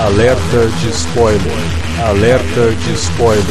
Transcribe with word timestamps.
Alerta 0.00 0.66
de 0.80 0.92
spoiler. 0.92 1.42
Alerta 2.06 2.70
de 2.70 2.96
spoiler. 2.96 3.44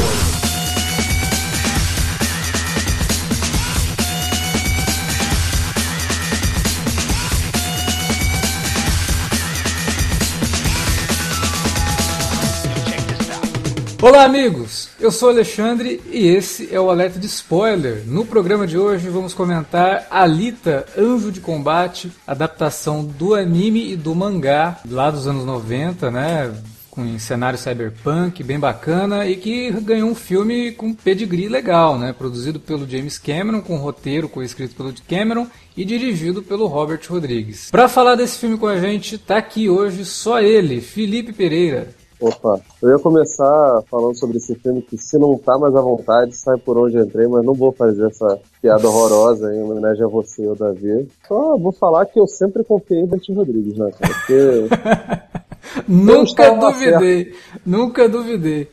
Olá, 14.01 14.23
amigos! 14.23 14.86
Eu 14.99 15.11
sou 15.11 15.29
Alexandre 15.29 16.01
e 16.11 16.25
esse 16.25 16.73
é 16.73 16.79
o 16.79 16.89
Alerta 16.89 17.19
de 17.19 17.27
Spoiler. 17.27 18.03
No 18.07 18.25
programa 18.25 18.65
de 18.65 18.79
hoje 18.79 19.09
vamos 19.09 19.31
comentar 19.31 20.07
Alita, 20.09 20.87
Anjo 20.97 21.31
de 21.31 21.39
Combate, 21.39 22.11
adaptação 22.25 23.05
do 23.05 23.35
anime 23.35 23.91
e 23.91 23.95
do 23.95 24.15
mangá 24.15 24.79
lá 24.89 25.11
dos 25.11 25.27
anos 25.27 25.45
90, 25.45 26.09
né? 26.09 26.51
com 26.89 27.19
cenário 27.19 27.59
cyberpunk 27.59 28.41
bem 28.41 28.57
bacana 28.57 29.27
e 29.27 29.35
que 29.35 29.69
ganhou 29.81 30.09
um 30.09 30.15
filme 30.15 30.71
com 30.71 30.95
pedigree 30.95 31.47
legal, 31.47 31.95
né? 31.99 32.11
Produzido 32.11 32.59
pelo 32.59 32.89
James 32.89 33.19
Cameron, 33.19 33.61
com 33.61 33.77
roteiro 33.77 34.27
co-escrito 34.27 34.73
pelo 34.73 34.91
Cameron 35.07 35.45
e 35.75 35.85
dirigido 35.85 36.41
pelo 36.41 36.65
Robert 36.65 37.01
Rodrigues. 37.07 37.69
Para 37.69 37.87
falar 37.87 38.15
desse 38.15 38.39
filme 38.39 38.57
com 38.57 38.65
a 38.65 38.79
gente, 38.79 39.15
tá 39.19 39.37
aqui 39.37 39.69
hoje 39.69 40.03
só 40.05 40.41
ele, 40.41 40.81
Felipe 40.81 41.31
Pereira. 41.31 41.93
Opa, 42.19 42.59
eu 42.81 42.89
ia 42.89 42.99
começar 42.99 43.83
falando 43.91 44.15
sobre 44.15 44.37
esse 44.37 44.55
filme 44.55 44.81
que 44.81 44.97
se 44.97 45.19
não 45.19 45.37
tá 45.37 45.55
mais 45.59 45.75
à 45.75 45.81
vontade, 45.81 46.35
sai 46.35 46.57
por 46.57 46.75
onde 46.75 46.97
entrei, 46.97 47.27
mas 47.27 47.45
não 47.45 47.53
vou 47.53 47.71
fazer 47.71 48.07
essa 48.07 48.39
piada 48.59 48.87
horrorosa 48.87 49.53
em 49.53 49.61
homenagem 49.61 50.03
a 50.03 50.07
você 50.07 50.43
e 50.43 50.47
ao 50.47 50.55
Davi. 50.55 51.07
Só 51.27 51.55
vou 51.57 51.71
falar 51.71 52.07
que 52.07 52.19
eu 52.19 52.25
sempre 52.25 52.63
confiei 52.63 53.01
em 53.01 53.05
Bertinho 53.05 53.37
Rodrigues, 53.37 53.77
né, 53.77 53.91
cara? 53.91 54.13
Porque... 54.13 55.85
nunca 55.87 56.55
duvidei, 56.55 57.33
nunca 57.63 58.09
duvidei. 58.09 58.67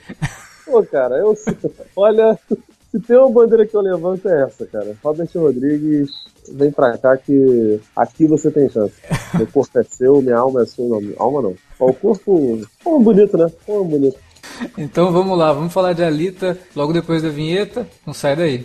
Pô, 0.64 0.82
cara, 0.82 1.18
eu... 1.18 1.36
Olha, 1.94 2.38
se 2.94 3.00
tem 3.00 3.16
uma 3.16 3.28
bandeira 3.28 3.66
que 3.66 3.76
eu 3.76 3.80
levanto 3.80 4.28
é 4.28 4.44
essa, 4.44 4.64
cara. 4.66 4.96
Robert 5.02 5.28
Rodrigues, 5.34 6.10
vem 6.52 6.70
pra 6.70 6.96
cá 6.96 7.16
que 7.16 7.80
aqui 7.96 8.28
você 8.28 8.52
tem 8.52 8.68
chance. 8.68 8.94
Meu 9.34 9.48
corpo 9.48 9.80
é 9.80 9.82
seu, 9.82 10.22
minha 10.22 10.38
alma 10.38 10.62
é 10.62 10.66
sua. 10.66 11.00
Não, 11.00 11.12
alma 11.18 11.42
não. 11.42 11.54
O 11.80 11.92
corpo. 11.92 12.60
Como 12.84 13.00
bonito, 13.00 13.36
né? 13.36 13.50
Como 13.66 13.84
bonito. 13.84 14.16
Então 14.78 15.10
vamos 15.10 15.36
lá, 15.36 15.52
vamos 15.52 15.72
falar 15.72 15.92
de 15.92 16.04
Alita 16.04 16.56
logo 16.76 16.92
depois 16.92 17.20
da 17.20 17.30
vinheta. 17.30 17.84
Não 18.06 18.14
sai 18.14 18.36
daí. 18.36 18.64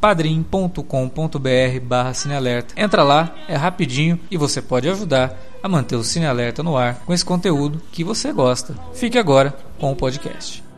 padrim.com.br 0.00 1.80
barra 1.82 2.14
cinealerta. 2.14 2.74
Entra 2.80 3.02
lá, 3.02 3.34
é 3.48 3.56
rapidinho 3.56 4.18
e 4.30 4.36
você 4.36 4.62
pode 4.62 4.88
ajudar 4.88 5.36
a 5.62 5.68
manter 5.68 5.96
o 5.96 6.04
Cine 6.04 6.26
Alerta 6.26 6.62
no 6.62 6.76
ar 6.76 7.02
com 7.04 7.12
esse 7.12 7.24
conteúdo 7.24 7.82
que 7.92 8.02
você 8.02 8.32
gosta. 8.32 8.74
Fique 8.94 9.18
agora 9.18 9.54
com 9.78 9.92
o 9.92 9.96
podcast. 9.96 10.69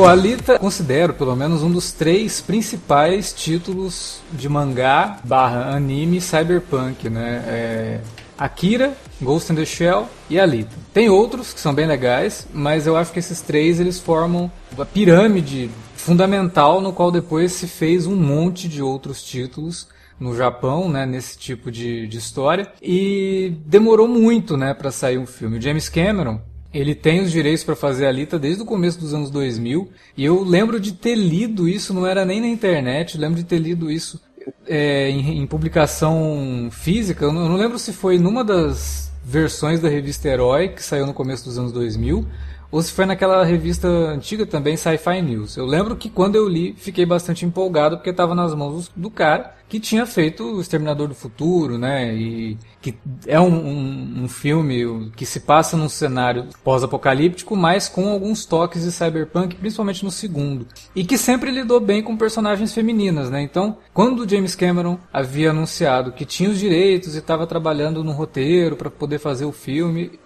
Pô, 0.00 0.06
Alita 0.06 0.58
considero 0.58 1.12
pelo 1.12 1.36
menos 1.36 1.62
um 1.62 1.70
dos 1.70 1.92
três 1.92 2.40
principais 2.40 3.34
títulos 3.34 4.20
de 4.32 4.48
mangá 4.48 5.18
barra 5.22 5.76
anime 5.76 6.22
cyberpunk, 6.22 7.10
né? 7.10 7.44
É 7.46 8.00
Akira, 8.38 8.96
Ghost 9.20 9.52
in 9.52 9.56
the 9.56 9.66
Shell 9.66 10.08
e 10.30 10.40
Alita. 10.40 10.74
Tem 10.94 11.10
outros 11.10 11.52
que 11.52 11.60
são 11.60 11.74
bem 11.74 11.86
legais, 11.86 12.48
mas 12.50 12.86
eu 12.86 12.96
acho 12.96 13.12
que 13.12 13.18
esses 13.18 13.42
três 13.42 13.78
eles 13.78 14.00
formam 14.00 14.50
a 14.78 14.86
pirâmide 14.86 15.70
fundamental 15.94 16.80
no 16.80 16.94
qual 16.94 17.12
depois 17.12 17.52
se 17.52 17.66
fez 17.66 18.06
um 18.06 18.16
monte 18.16 18.68
de 18.70 18.80
outros 18.80 19.22
títulos 19.22 19.86
no 20.18 20.34
Japão, 20.34 20.88
né, 20.88 21.04
nesse 21.04 21.36
tipo 21.36 21.70
de, 21.70 22.06
de 22.06 22.16
história, 22.16 22.72
e 22.80 23.54
demorou 23.66 24.08
muito, 24.08 24.56
né, 24.56 24.72
para 24.72 24.90
sair 24.90 25.18
um 25.18 25.26
filme. 25.26 25.58
O 25.58 25.60
James 25.60 25.90
Cameron, 25.90 26.40
ele 26.72 26.94
tem 26.94 27.20
os 27.20 27.32
direitos 27.32 27.64
para 27.64 27.74
fazer 27.74 28.06
a 28.06 28.08
Alita 28.08 28.38
desde 28.38 28.62
o 28.62 28.66
começo 28.66 28.98
dos 29.00 29.12
anos 29.12 29.30
2000 29.30 29.90
e 30.16 30.24
eu 30.24 30.42
lembro 30.44 30.78
de 30.78 30.92
ter 30.92 31.14
lido 31.14 31.68
isso, 31.68 31.92
não 31.92 32.06
era 32.06 32.24
nem 32.24 32.40
na 32.40 32.46
internet, 32.46 33.18
lembro 33.18 33.36
de 33.36 33.44
ter 33.44 33.58
lido 33.58 33.90
isso 33.90 34.20
é, 34.66 35.10
em, 35.10 35.42
em, 35.42 35.46
publicação 35.46 36.68
física. 36.70 37.24
Eu 37.24 37.32
não, 37.32 37.42
eu 37.42 37.48
não, 37.48 37.56
lembro 37.56 37.78
se 37.78 37.92
foi 37.92 38.18
numa 38.18 38.44
das 38.44 39.12
versões 39.24 39.80
da 39.80 39.88
revista 39.88 40.28
Herói 40.28 40.68
que 40.68 40.82
saiu 40.82 41.06
no 41.06 41.14
começo 41.14 41.44
dos 41.44 41.58
anos 41.58 41.72
2000 41.72 42.26
ou 42.70 42.82
se 42.82 42.92
foi 42.92 43.06
naquela 43.06 43.44
revista 43.44 43.88
antiga 43.88 44.46
também, 44.46 44.76
Sci-Fi 44.76 45.22
News. 45.22 45.56
Eu 45.56 45.66
lembro 45.66 45.96
que 45.96 46.08
quando 46.08 46.36
eu 46.36 46.48
li, 46.48 46.74
fiquei 46.76 47.04
bastante 47.04 47.44
empolgado 47.44 47.96
porque 47.96 48.10
estava 48.10 48.34
nas 48.34 48.54
mãos 48.54 48.90
do 48.94 49.10
cara 49.10 49.60
que 49.70 49.78
tinha 49.78 50.04
feito 50.04 50.42
o 50.42 50.60
Exterminador 50.60 51.06
do 51.06 51.14
Futuro, 51.14 51.78
né? 51.78 52.12
E 52.12 52.58
que 52.82 52.92
é 53.24 53.38
um, 53.38 53.54
um, 53.54 54.24
um 54.24 54.28
filme 54.28 55.12
que 55.14 55.24
se 55.24 55.40
passa 55.40 55.76
num 55.76 55.88
cenário 55.88 56.48
pós-apocalíptico, 56.64 57.54
mas 57.54 57.88
com 57.88 58.08
alguns 58.08 58.44
toques 58.44 58.82
de 58.82 58.90
cyberpunk, 58.90 59.54
principalmente 59.54 60.04
no 60.04 60.10
segundo. 60.10 60.66
E 60.92 61.04
que 61.04 61.16
sempre 61.16 61.52
lidou 61.52 61.78
bem 61.78 62.02
com 62.02 62.16
personagens 62.16 62.74
femininas, 62.74 63.30
né? 63.30 63.40
Então, 63.42 63.78
quando 63.94 64.24
o 64.24 64.28
James 64.28 64.56
Cameron 64.56 64.98
havia 65.12 65.50
anunciado 65.50 66.10
que 66.10 66.24
tinha 66.24 66.50
os 66.50 66.58
direitos 66.58 67.14
e 67.14 67.18
estava 67.18 67.46
trabalhando 67.46 68.02
no 68.02 68.10
roteiro 68.10 68.74
para 68.74 68.90
poder 68.90 69.20
fazer 69.20 69.44
o 69.44 69.52
filme, 69.52 70.18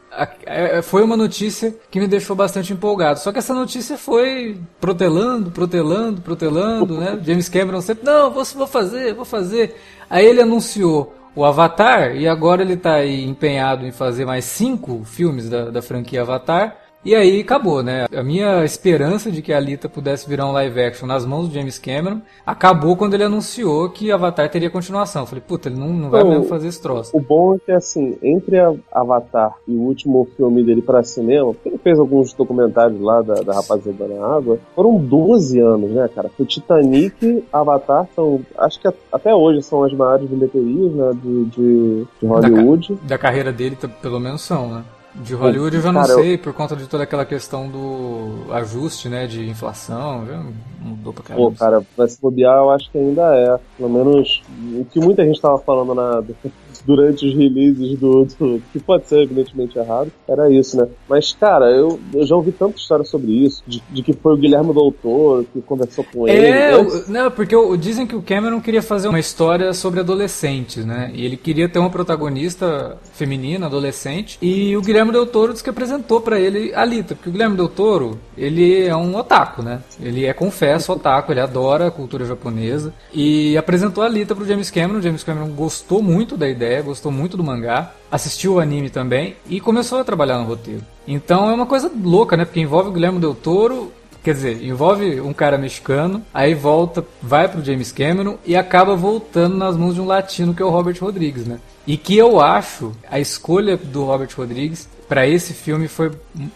foi 0.83 1.03
uma 1.03 1.17
notícia 1.17 1.75
que 1.91 2.01
me 2.01 2.07
deixou 2.07 2.35
bastante 2.35 2.73
empolgado. 2.73 3.19
Só 3.19 3.33
que 3.33 3.39
essa 3.39 3.55
notícia 3.55 3.97
foi 3.97 4.59
protelando, 4.81 5.51
protelando, 5.51 6.21
protelando, 6.21 6.99
né? 6.99 7.19
James 7.25 7.49
Cameron 7.49 7.81
sempre, 7.81 8.05
não, 8.05 8.31
vou, 8.31 8.45
vou 8.45 8.67
fazer, 8.67 9.15
vou 9.15 9.25
fazer. 9.25 9.75
Aí 10.09 10.25
ele 10.27 10.43
anunciou 10.43 11.15
o 11.35 11.45
Avatar 11.45 12.15
e 12.17 12.29
agora 12.29 12.63
ele 12.63 12.75
está 12.75 13.05
empenhado 13.05 13.87
em 13.87 13.93
fazer 13.93 14.25
mais 14.25 14.45
cinco 14.45 15.03
filmes 15.05 15.49
da, 15.49 15.71
da 15.71 15.83
franquia 15.83 16.23
Avatar. 16.23 16.84
E 17.05 17.15
aí 17.15 17.41
acabou, 17.41 17.83
né? 17.83 18.07
A 18.15 18.23
minha 18.23 18.65
esperança 18.65 19.31
de 19.31 19.43
que 19.43 19.53
a 19.53 19.59
Alita 19.59 19.89
pudesse 19.89 20.27
virar 20.27 20.47
um 20.47 20.53
live 20.53 20.81
action 20.81 21.07
nas 21.07 21.27
mãos 21.27 21.49
do 21.49 21.55
James 21.55 21.79
Cameron 21.79 22.21
acabou 22.47 22.97
quando 22.97 23.13
ele 23.13 23.25
anunciou 23.25 23.91
que 23.91 24.11
Avatar 24.11 24.51
teria 24.51 24.71
continuação. 24.71 25.23
Eu 25.23 25.27
falei, 25.27 25.45
puta, 25.47 25.69
ele 25.69 25.79
não, 25.79 25.89
não 25.89 26.09
vai 26.09 26.25
mesmo 26.25 26.45
fazer 26.45 26.69
esse 26.69 26.81
troço. 26.81 27.15
O 27.15 27.21
bom 27.21 27.57
é 27.57 27.59
que, 27.59 27.73
assim, 27.73 28.17
entre 28.23 28.57
Avatar 28.91 29.55
e 29.69 29.73
o 29.73 29.81
último 29.81 30.27
filme 30.35 30.65
dele 30.65 30.81
para 30.81 31.03
cinema, 31.03 31.53
porque 31.53 31.69
ele 31.69 31.79
fez 31.79 31.99
alguns 31.99 32.33
documentários 32.33 32.99
lá 33.01 33.21
da, 33.21 33.35
da 33.35 33.53
Rapaziada 33.53 34.09
na 34.09 34.27
Água, 34.27 34.59
foram 34.75 34.97
12 34.97 35.61
anos, 35.61 35.91
né, 35.91 36.09
cara? 36.15 36.31
O 36.39 36.45
Titanic 36.47 37.45
Avatar 37.53 38.09
são, 38.15 38.41
acho 38.57 38.81
que 38.81 38.89
até 39.13 39.35
hoje 39.35 39.63
são 39.63 39.85
as 39.85 39.93
maiores 39.93 40.29
bilheterias, 40.29 40.93
né, 40.93 41.13
de, 41.23 41.45
de, 41.47 42.07
de 42.21 42.27
Hollywood. 42.27 42.95
Da, 43.03 43.09
da 43.09 43.19
carreira 43.19 43.53
dele, 43.53 43.77
pelo 44.01 44.19
menos 44.19 44.41
são, 44.41 44.69
né? 44.69 44.85
De 45.15 45.35
Hollywood 45.35 45.77
eu 45.77 45.83
já 45.83 45.93
não 45.93 46.03
Cara, 46.03 46.15
sei, 46.15 46.37
por 46.37 46.53
conta 46.53 46.75
de 46.75 46.87
toda 46.87 47.05
aquela 47.05 47.25
questão 47.25 47.69
do 47.69 48.53
ajuste, 48.53 49.09
né, 49.09 49.27
de 49.27 49.49
inflação, 49.49 50.27
já 50.27 50.43
mudou 50.81 51.13
pra 51.13 51.23
caramba. 51.23 51.51
Pô, 51.51 51.57
cara, 51.57 51.83
vai 51.97 52.09
se 52.09 52.21
bobear, 52.21 52.59
eu 52.59 52.71
acho 52.71 52.91
que 52.91 52.99
ainda 52.99 53.23
é. 53.35 53.59
Pelo 53.77 53.91
menos 53.91 54.43
o 54.75 54.85
que 54.85 54.99
muita 54.99 55.25
gente 55.25 55.41
tava 55.41 55.59
falando 55.59 55.95
na, 55.95 56.23
durante 56.85 57.27
os 57.27 57.35
releases 57.35 57.99
do, 57.99 58.25
do, 58.25 58.63
que 58.73 58.79
pode 58.79 59.07
ser 59.07 59.23
evidentemente 59.23 59.79
errado, 59.79 60.13
era 60.29 60.51
isso, 60.51 60.77
né? 60.77 60.87
Mas, 61.09 61.33
cara, 61.33 61.67
eu, 61.67 61.99
eu 62.13 62.27
já 62.27 62.37
ouvi 62.37 62.53
tanta 62.53 62.77
história 62.77 63.05
sobre 63.05 63.33
isso, 63.33 63.63
de, 63.67 63.83
de 63.91 64.03
que 64.03 64.13
foi 64.13 64.35
o 64.35 64.37
Guilherme 64.37 64.73
Doutor 64.73 65.45
que 65.53 65.61
conversou 65.63 66.05
com 66.13 66.29
é, 66.29 66.35
ele. 66.35 66.47
É, 66.47 67.05
não, 67.09 67.31
porque 67.31 67.55
dizem 67.79 68.07
que 68.07 68.15
o 68.15 68.23
Cameron 68.23 68.61
queria 68.61 68.83
fazer 68.83 69.09
uma 69.09 69.21
história 69.21 69.73
sobre 69.73 70.01
adolescentes, 70.01 70.85
né? 70.85 71.11
E 71.15 71.25
ele 71.25 71.37
queria 71.37 71.69
ter 71.69 71.79
uma 71.79 71.91
protagonista 71.91 72.99
feminina, 73.13 73.67
adolescente, 73.67 74.39
e 74.43 74.77
o 74.77 74.83
Guilherme 74.83 75.04
Del 75.13 75.27
Toro 75.27 75.53
disse 75.53 75.65
que 75.65 75.71
apresentou 75.71 76.21
para 76.21 76.39
ele 76.39 76.73
a 76.75 76.85
Lita, 76.85 77.15
porque 77.15 77.29
o 77.29 77.33
Guilherme 77.33 77.57
Del 77.57 77.69
Toro, 77.69 78.19
ele 78.37 78.87
é 78.87 78.95
um 78.95 79.17
otaku, 79.17 79.63
né? 79.63 79.81
Ele 80.01 80.27
é, 80.27 80.33
confesso, 80.33 80.93
otaku, 80.93 81.33
ele 81.33 81.41
adora 81.41 81.89
a 81.89 81.91
cultura 81.91 82.25
japonesa, 82.25 82.93
e 83.13 83.57
apresentou 83.57 84.03
a 84.03 84.09
Lita 84.09 84.35
pro 84.35 84.47
James 84.47 84.71
Cameron, 84.71 84.99
o 84.99 85.03
James 85.03 85.25
Cameron 85.25 85.49
gostou 85.49 86.03
muito 86.03 86.37
da 86.37 86.49
ideia, 86.49 86.83
gostou 86.83 87.11
muito 87.11 87.37
do 87.37 87.45
mangá, 87.45 87.93
assistiu 88.11 88.55
o 88.55 88.61
anime 88.61 88.91
também, 88.91 89.37
e 89.49 89.61
começou 89.61 89.99
a 89.99 90.05
trabalhar 90.05 90.39
no 90.39 90.45
roteiro. 90.45 90.83
Então 91.07 91.49
é 91.49 91.53
uma 91.53 91.67
coisa 91.67 91.91
louca, 92.03 92.37
né? 92.37 92.45
Porque 92.45 92.61
envolve 92.61 92.91
o 92.91 92.93
Guilherme 92.93 93.21
Del 93.21 93.35
Toro 93.35 93.93
Quer 94.25 94.33
dizer, 94.33 94.65
envolve 94.65 95.21
um 95.21 95.35
cara 95.35 95.59
mexicano, 95.59 96.25
aí 96.33 96.55
volta, 96.55 97.05
vai 97.21 97.47
pro 97.47 97.63
James 97.63 97.93
Cameron 97.93 98.39
e 98.47 98.57
acaba 98.57 98.97
voltando 98.97 99.55
nas 99.55 99.77
mãos 99.77 99.95
de 99.95 100.01
um 100.01 100.07
latino 100.07 100.55
que 100.55 100.63
é 100.63 100.65
o 100.65 100.71
Robert 100.71 100.97
Rodrigues, 100.99 101.47
né? 101.47 101.61
E 101.87 101.99
que 101.99 102.17
eu 102.17 102.41
acho 102.41 102.93
a 103.11 103.21
escolha 103.21 103.77
do 103.77 104.05
Robert 104.05 104.31
Rodrigues 104.35 104.89
para 105.09 105.27
esse 105.27 105.53
filme 105.53 105.89
foi 105.89 106.11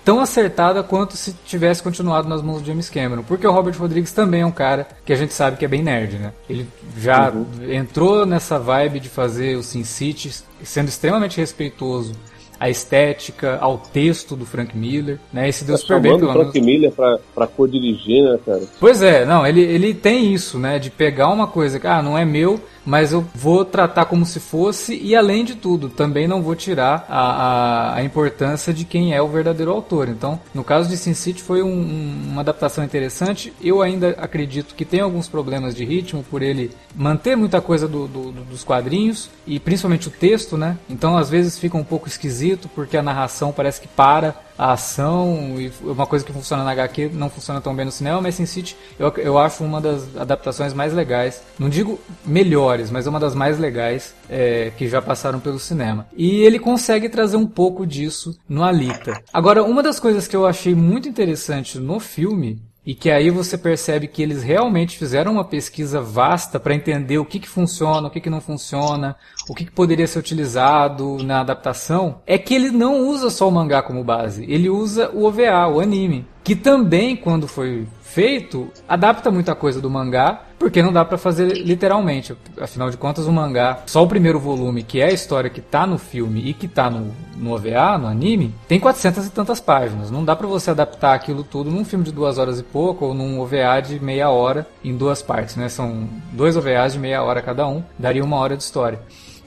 tão 0.04 0.20
acertada 0.20 0.82
quanto 0.82 1.16
se 1.16 1.34
tivesse 1.44 1.82
continuado 1.82 2.28
nas 2.28 2.42
mãos 2.42 2.60
do 2.60 2.66
James 2.66 2.88
Cameron, 2.88 3.22
porque 3.22 3.46
o 3.46 3.52
Robert 3.52 3.78
Rodrigues 3.78 4.12
também 4.12 4.42
é 4.42 4.46
um 4.46 4.52
cara 4.52 4.88
que 5.04 5.12
a 5.12 5.16
gente 5.16 5.32
sabe 5.32 5.56
que 5.56 5.64
é 5.64 5.68
bem 5.68 5.82
nerd, 5.82 6.18
né? 6.18 6.32
Ele 6.48 6.66
já 6.96 7.30
uhum. 7.30 7.46
entrou 7.70 8.24
nessa 8.24 8.58
vibe 8.58 9.00
de 9.00 9.08
fazer 9.08 9.56
o 9.56 9.62
Sin 9.62 9.84
City 9.84 10.30
sendo 10.62 10.88
extremamente 10.88 11.38
respeitoso 11.38 12.14
a 12.58 12.68
estética, 12.68 13.58
ao 13.60 13.78
texto 13.78 14.34
do 14.34 14.44
Frank 14.44 14.76
Miller, 14.76 15.18
né? 15.32 15.48
Esse 15.48 15.64
deu 15.64 15.76
tá 15.76 15.82
super 15.82 16.00
bem, 16.00 16.18
pelo 16.18 16.32
menos. 16.32 16.50
Frank 16.50 16.60
Miller 16.60 16.92
pra, 16.92 17.18
pra 17.34 17.46
co-dirigir, 17.46 18.24
né, 18.24 18.38
cara? 18.44 18.62
Pois 18.80 19.02
é, 19.02 19.24
não, 19.24 19.46
ele, 19.46 19.60
ele 19.60 19.94
tem 19.94 20.32
isso, 20.32 20.58
né? 20.58 20.78
De 20.78 20.90
pegar 20.90 21.28
uma 21.28 21.46
coisa 21.46 21.78
que, 21.78 21.86
ah, 21.86 22.02
não 22.02 22.18
é 22.18 22.24
meu, 22.24 22.60
mas 22.88 23.12
eu 23.12 23.24
vou 23.34 23.66
tratar 23.66 24.06
como 24.06 24.24
se 24.24 24.40
fosse 24.40 24.98
e 24.98 25.14
além 25.14 25.44
de 25.44 25.54
tudo, 25.54 25.90
também 25.90 26.26
não 26.26 26.40
vou 26.40 26.54
tirar 26.54 27.04
a, 27.06 27.20
a, 27.20 27.94
a 27.96 28.02
importância 28.02 28.72
de 28.72 28.86
quem 28.86 29.14
é 29.14 29.20
o 29.20 29.28
verdadeiro 29.28 29.70
autor. 29.70 30.08
Então, 30.08 30.40
no 30.54 30.64
caso 30.64 30.88
de 30.88 30.96
Sin 30.96 31.12
City 31.12 31.42
foi 31.42 31.62
um, 31.62 31.68
um, 31.68 32.28
uma 32.30 32.40
adaptação 32.40 32.82
interessante. 32.82 33.52
Eu 33.60 33.82
ainda 33.82 34.10
acredito 34.18 34.74
que 34.74 34.86
tem 34.86 35.00
alguns 35.00 35.28
problemas 35.28 35.74
de 35.74 35.84
ritmo 35.84 36.24
por 36.30 36.40
ele 36.40 36.70
manter 36.96 37.36
muita 37.36 37.60
coisa 37.60 37.86
do, 37.86 38.08
do, 38.08 38.32
do, 38.32 38.44
dos 38.44 38.64
quadrinhos 38.64 39.28
e 39.46 39.60
principalmente 39.60 40.08
o 40.08 40.10
texto, 40.10 40.56
né? 40.56 40.78
Então, 40.88 41.16
às 41.16 41.28
vezes 41.28 41.58
fica 41.58 41.76
um 41.76 41.84
pouco 41.84 42.08
esquisito 42.08 42.47
porque 42.56 42.96
a 42.96 43.02
narração 43.02 43.52
parece 43.52 43.80
que 43.80 43.88
para 43.88 44.34
a 44.56 44.72
ação 44.72 45.54
e 45.58 45.70
uma 45.82 46.06
coisa 46.06 46.24
que 46.24 46.32
funciona 46.32 46.64
na 46.64 46.72
HQ 46.72 47.10
não 47.14 47.30
funciona 47.30 47.60
tão 47.60 47.74
bem 47.74 47.84
no 47.84 47.92
cinema, 47.92 48.20
mas 48.20 48.34
Sin 48.34 48.46
City 48.46 48.76
eu, 48.98 49.08
eu 49.18 49.38
acho 49.38 49.62
uma 49.62 49.80
das 49.80 50.16
adaptações 50.16 50.72
mais 50.74 50.92
legais. 50.92 51.42
Não 51.58 51.68
digo 51.68 52.00
melhores, 52.24 52.90
mas 52.90 53.06
uma 53.06 53.20
das 53.20 53.34
mais 53.34 53.58
legais 53.58 54.14
é, 54.28 54.72
que 54.76 54.88
já 54.88 55.00
passaram 55.00 55.38
pelo 55.38 55.58
cinema. 55.58 56.06
E 56.16 56.40
ele 56.40 56.58
consegue 56.58 57.08
trazer 57.08 57.36
um 57.36 57.46
pouco 57.46 57.86
disso 57.86 58.36
no 58.48 58.64
Alita. 58.64 59.22
Agora, 59.32 59.62
uma 59.62 59.82
das 59.82 60.00
coisas 60.00 60.26
que 60.26 60.34
eu 60.34 60.46
achei 60.46 60.74
muito 60.74 61.08
interessante 61.08 61.78
no 61.78 62.00
filme 62.00 62.60
e 62.88 62.94
que 62.94 63.10
aí 63.10 63.28
você 63.28 63.58
percebe 63.58 64.06
que 64.06 64.22
eles 64.22 64.42
realmente 64.42 64.96
fizeram 64.96 65.32
uma 65.32 65.44
pesquisa 65.44 66.00
vasta 66.00 66.58
para 66.58 66.74
entender 66.74 67.18
o 67.18 67.24
que, 67.24 67.38
que 67.38 67.46
funciona, 67.46 68.08
o 68.08 68.10
que, 68.10 68.18
que 68.18 68.30
não 68.30 68.40
funciona, 68.40 69.14
o 69.46 69.54
que, 69.54 69.66
que 69.66 69.70
poderia 69.70 70.06
ser 70.06 70.18
utilizado 70.18 71.22
na 71.22 71.40
adaptação, 71.40 72.22
é 72.26 72.38
que 72.38 72.54
ele 72.54 72.70
não 72.70 73.06
usa 73.06 73.28
só 73.28 73.46
o 73.46 73.52
mangá 73.52 73.82
como 73.82 74.02
base, 74.02 74.46
ele 74.48 74.70
usa 74.70 75.10
o 75.10 75.26
OVA, 75.26 75.68
o 75.68 75.80
anime, 75.80 76.26
que 76.42 76.56
também, 76.56 77.14
quando 77.14 77.46
foi 77.46 77.86
feito, 78.00 78.70
adapta 78.88 79.30
muita 79.30 79.54
coisa 79.54 79.82
do 79.82 79.90
mangá, 79.90 80.44
porque 80.58 80.82
não 80.82 80.92
dá 80.92 81.04
para 81.04 81.16
fazer 81.16 81.46
literalmente. 81.58 82.36
Afinal 82.60 82.90
de 82.90 82.96
contas, 82.96 83.26
o 83.26 83.32
mangá, 83.32 83.82
só 83.86 84.02
o 84.02 84.08
primeiro 84.08 84.40
volume, 84.40 84.82
que 84.82 85.00
é 85.00 85.06
a 85.06 85.12
história 85.12 85.48
que 85.48 85.60
tá 85.60 85.86
no 85.86 85.98
filme 85.98 86.48
e 86.48 86.54
que 86.54 86.66
tá 86.66 86.90
no, 86.90 87.14
no 87.36 87.54
OVA, 87.54 87.96
no 87.98 88.08
anime, 88.08 88.54
tem 88.66 88.80
400 88.80 89.26
e 89.26 89.30
tantas 89.30 89.60
páginas. 89.60 90.10
Não 90.10 90.24
dá 90.24 90.34
para 90.34 90.46
você 90.46 90.70
adaptar 90.70 91.14
aquilo 91.14 91.44
tudo 91.44 91.70
num 91.70 91.84
filme 91.84 92.04
de 92.04 92.12
duas 92.12 92.38
horas 92.38 92.58
e 92.58 92.62
pouco 92.62 93.06
ou 93.06 93.14
num 93.14 93.40
OVA 93.40 93.80
de 93.80 94.00
meia 94.00 94.30
hora 94.30 94.66
em 94.84 94.96
duas 94.96 95.22
partes, 95.22 95.56
né? 95.56 95.68
São 95.68 96.08
dois 96.32 96.56
OVAs 96.56 96.94
de 96.94 96.98
meia 96.98 97.22
hora 97.22 97.40
cada 97.40 97.66
um, 97.66 97.82
daria 97.98 98.24
uma 98.24 98.36
hora 98.36 98.56
de 98.56 98.62
história. 98.62 99.00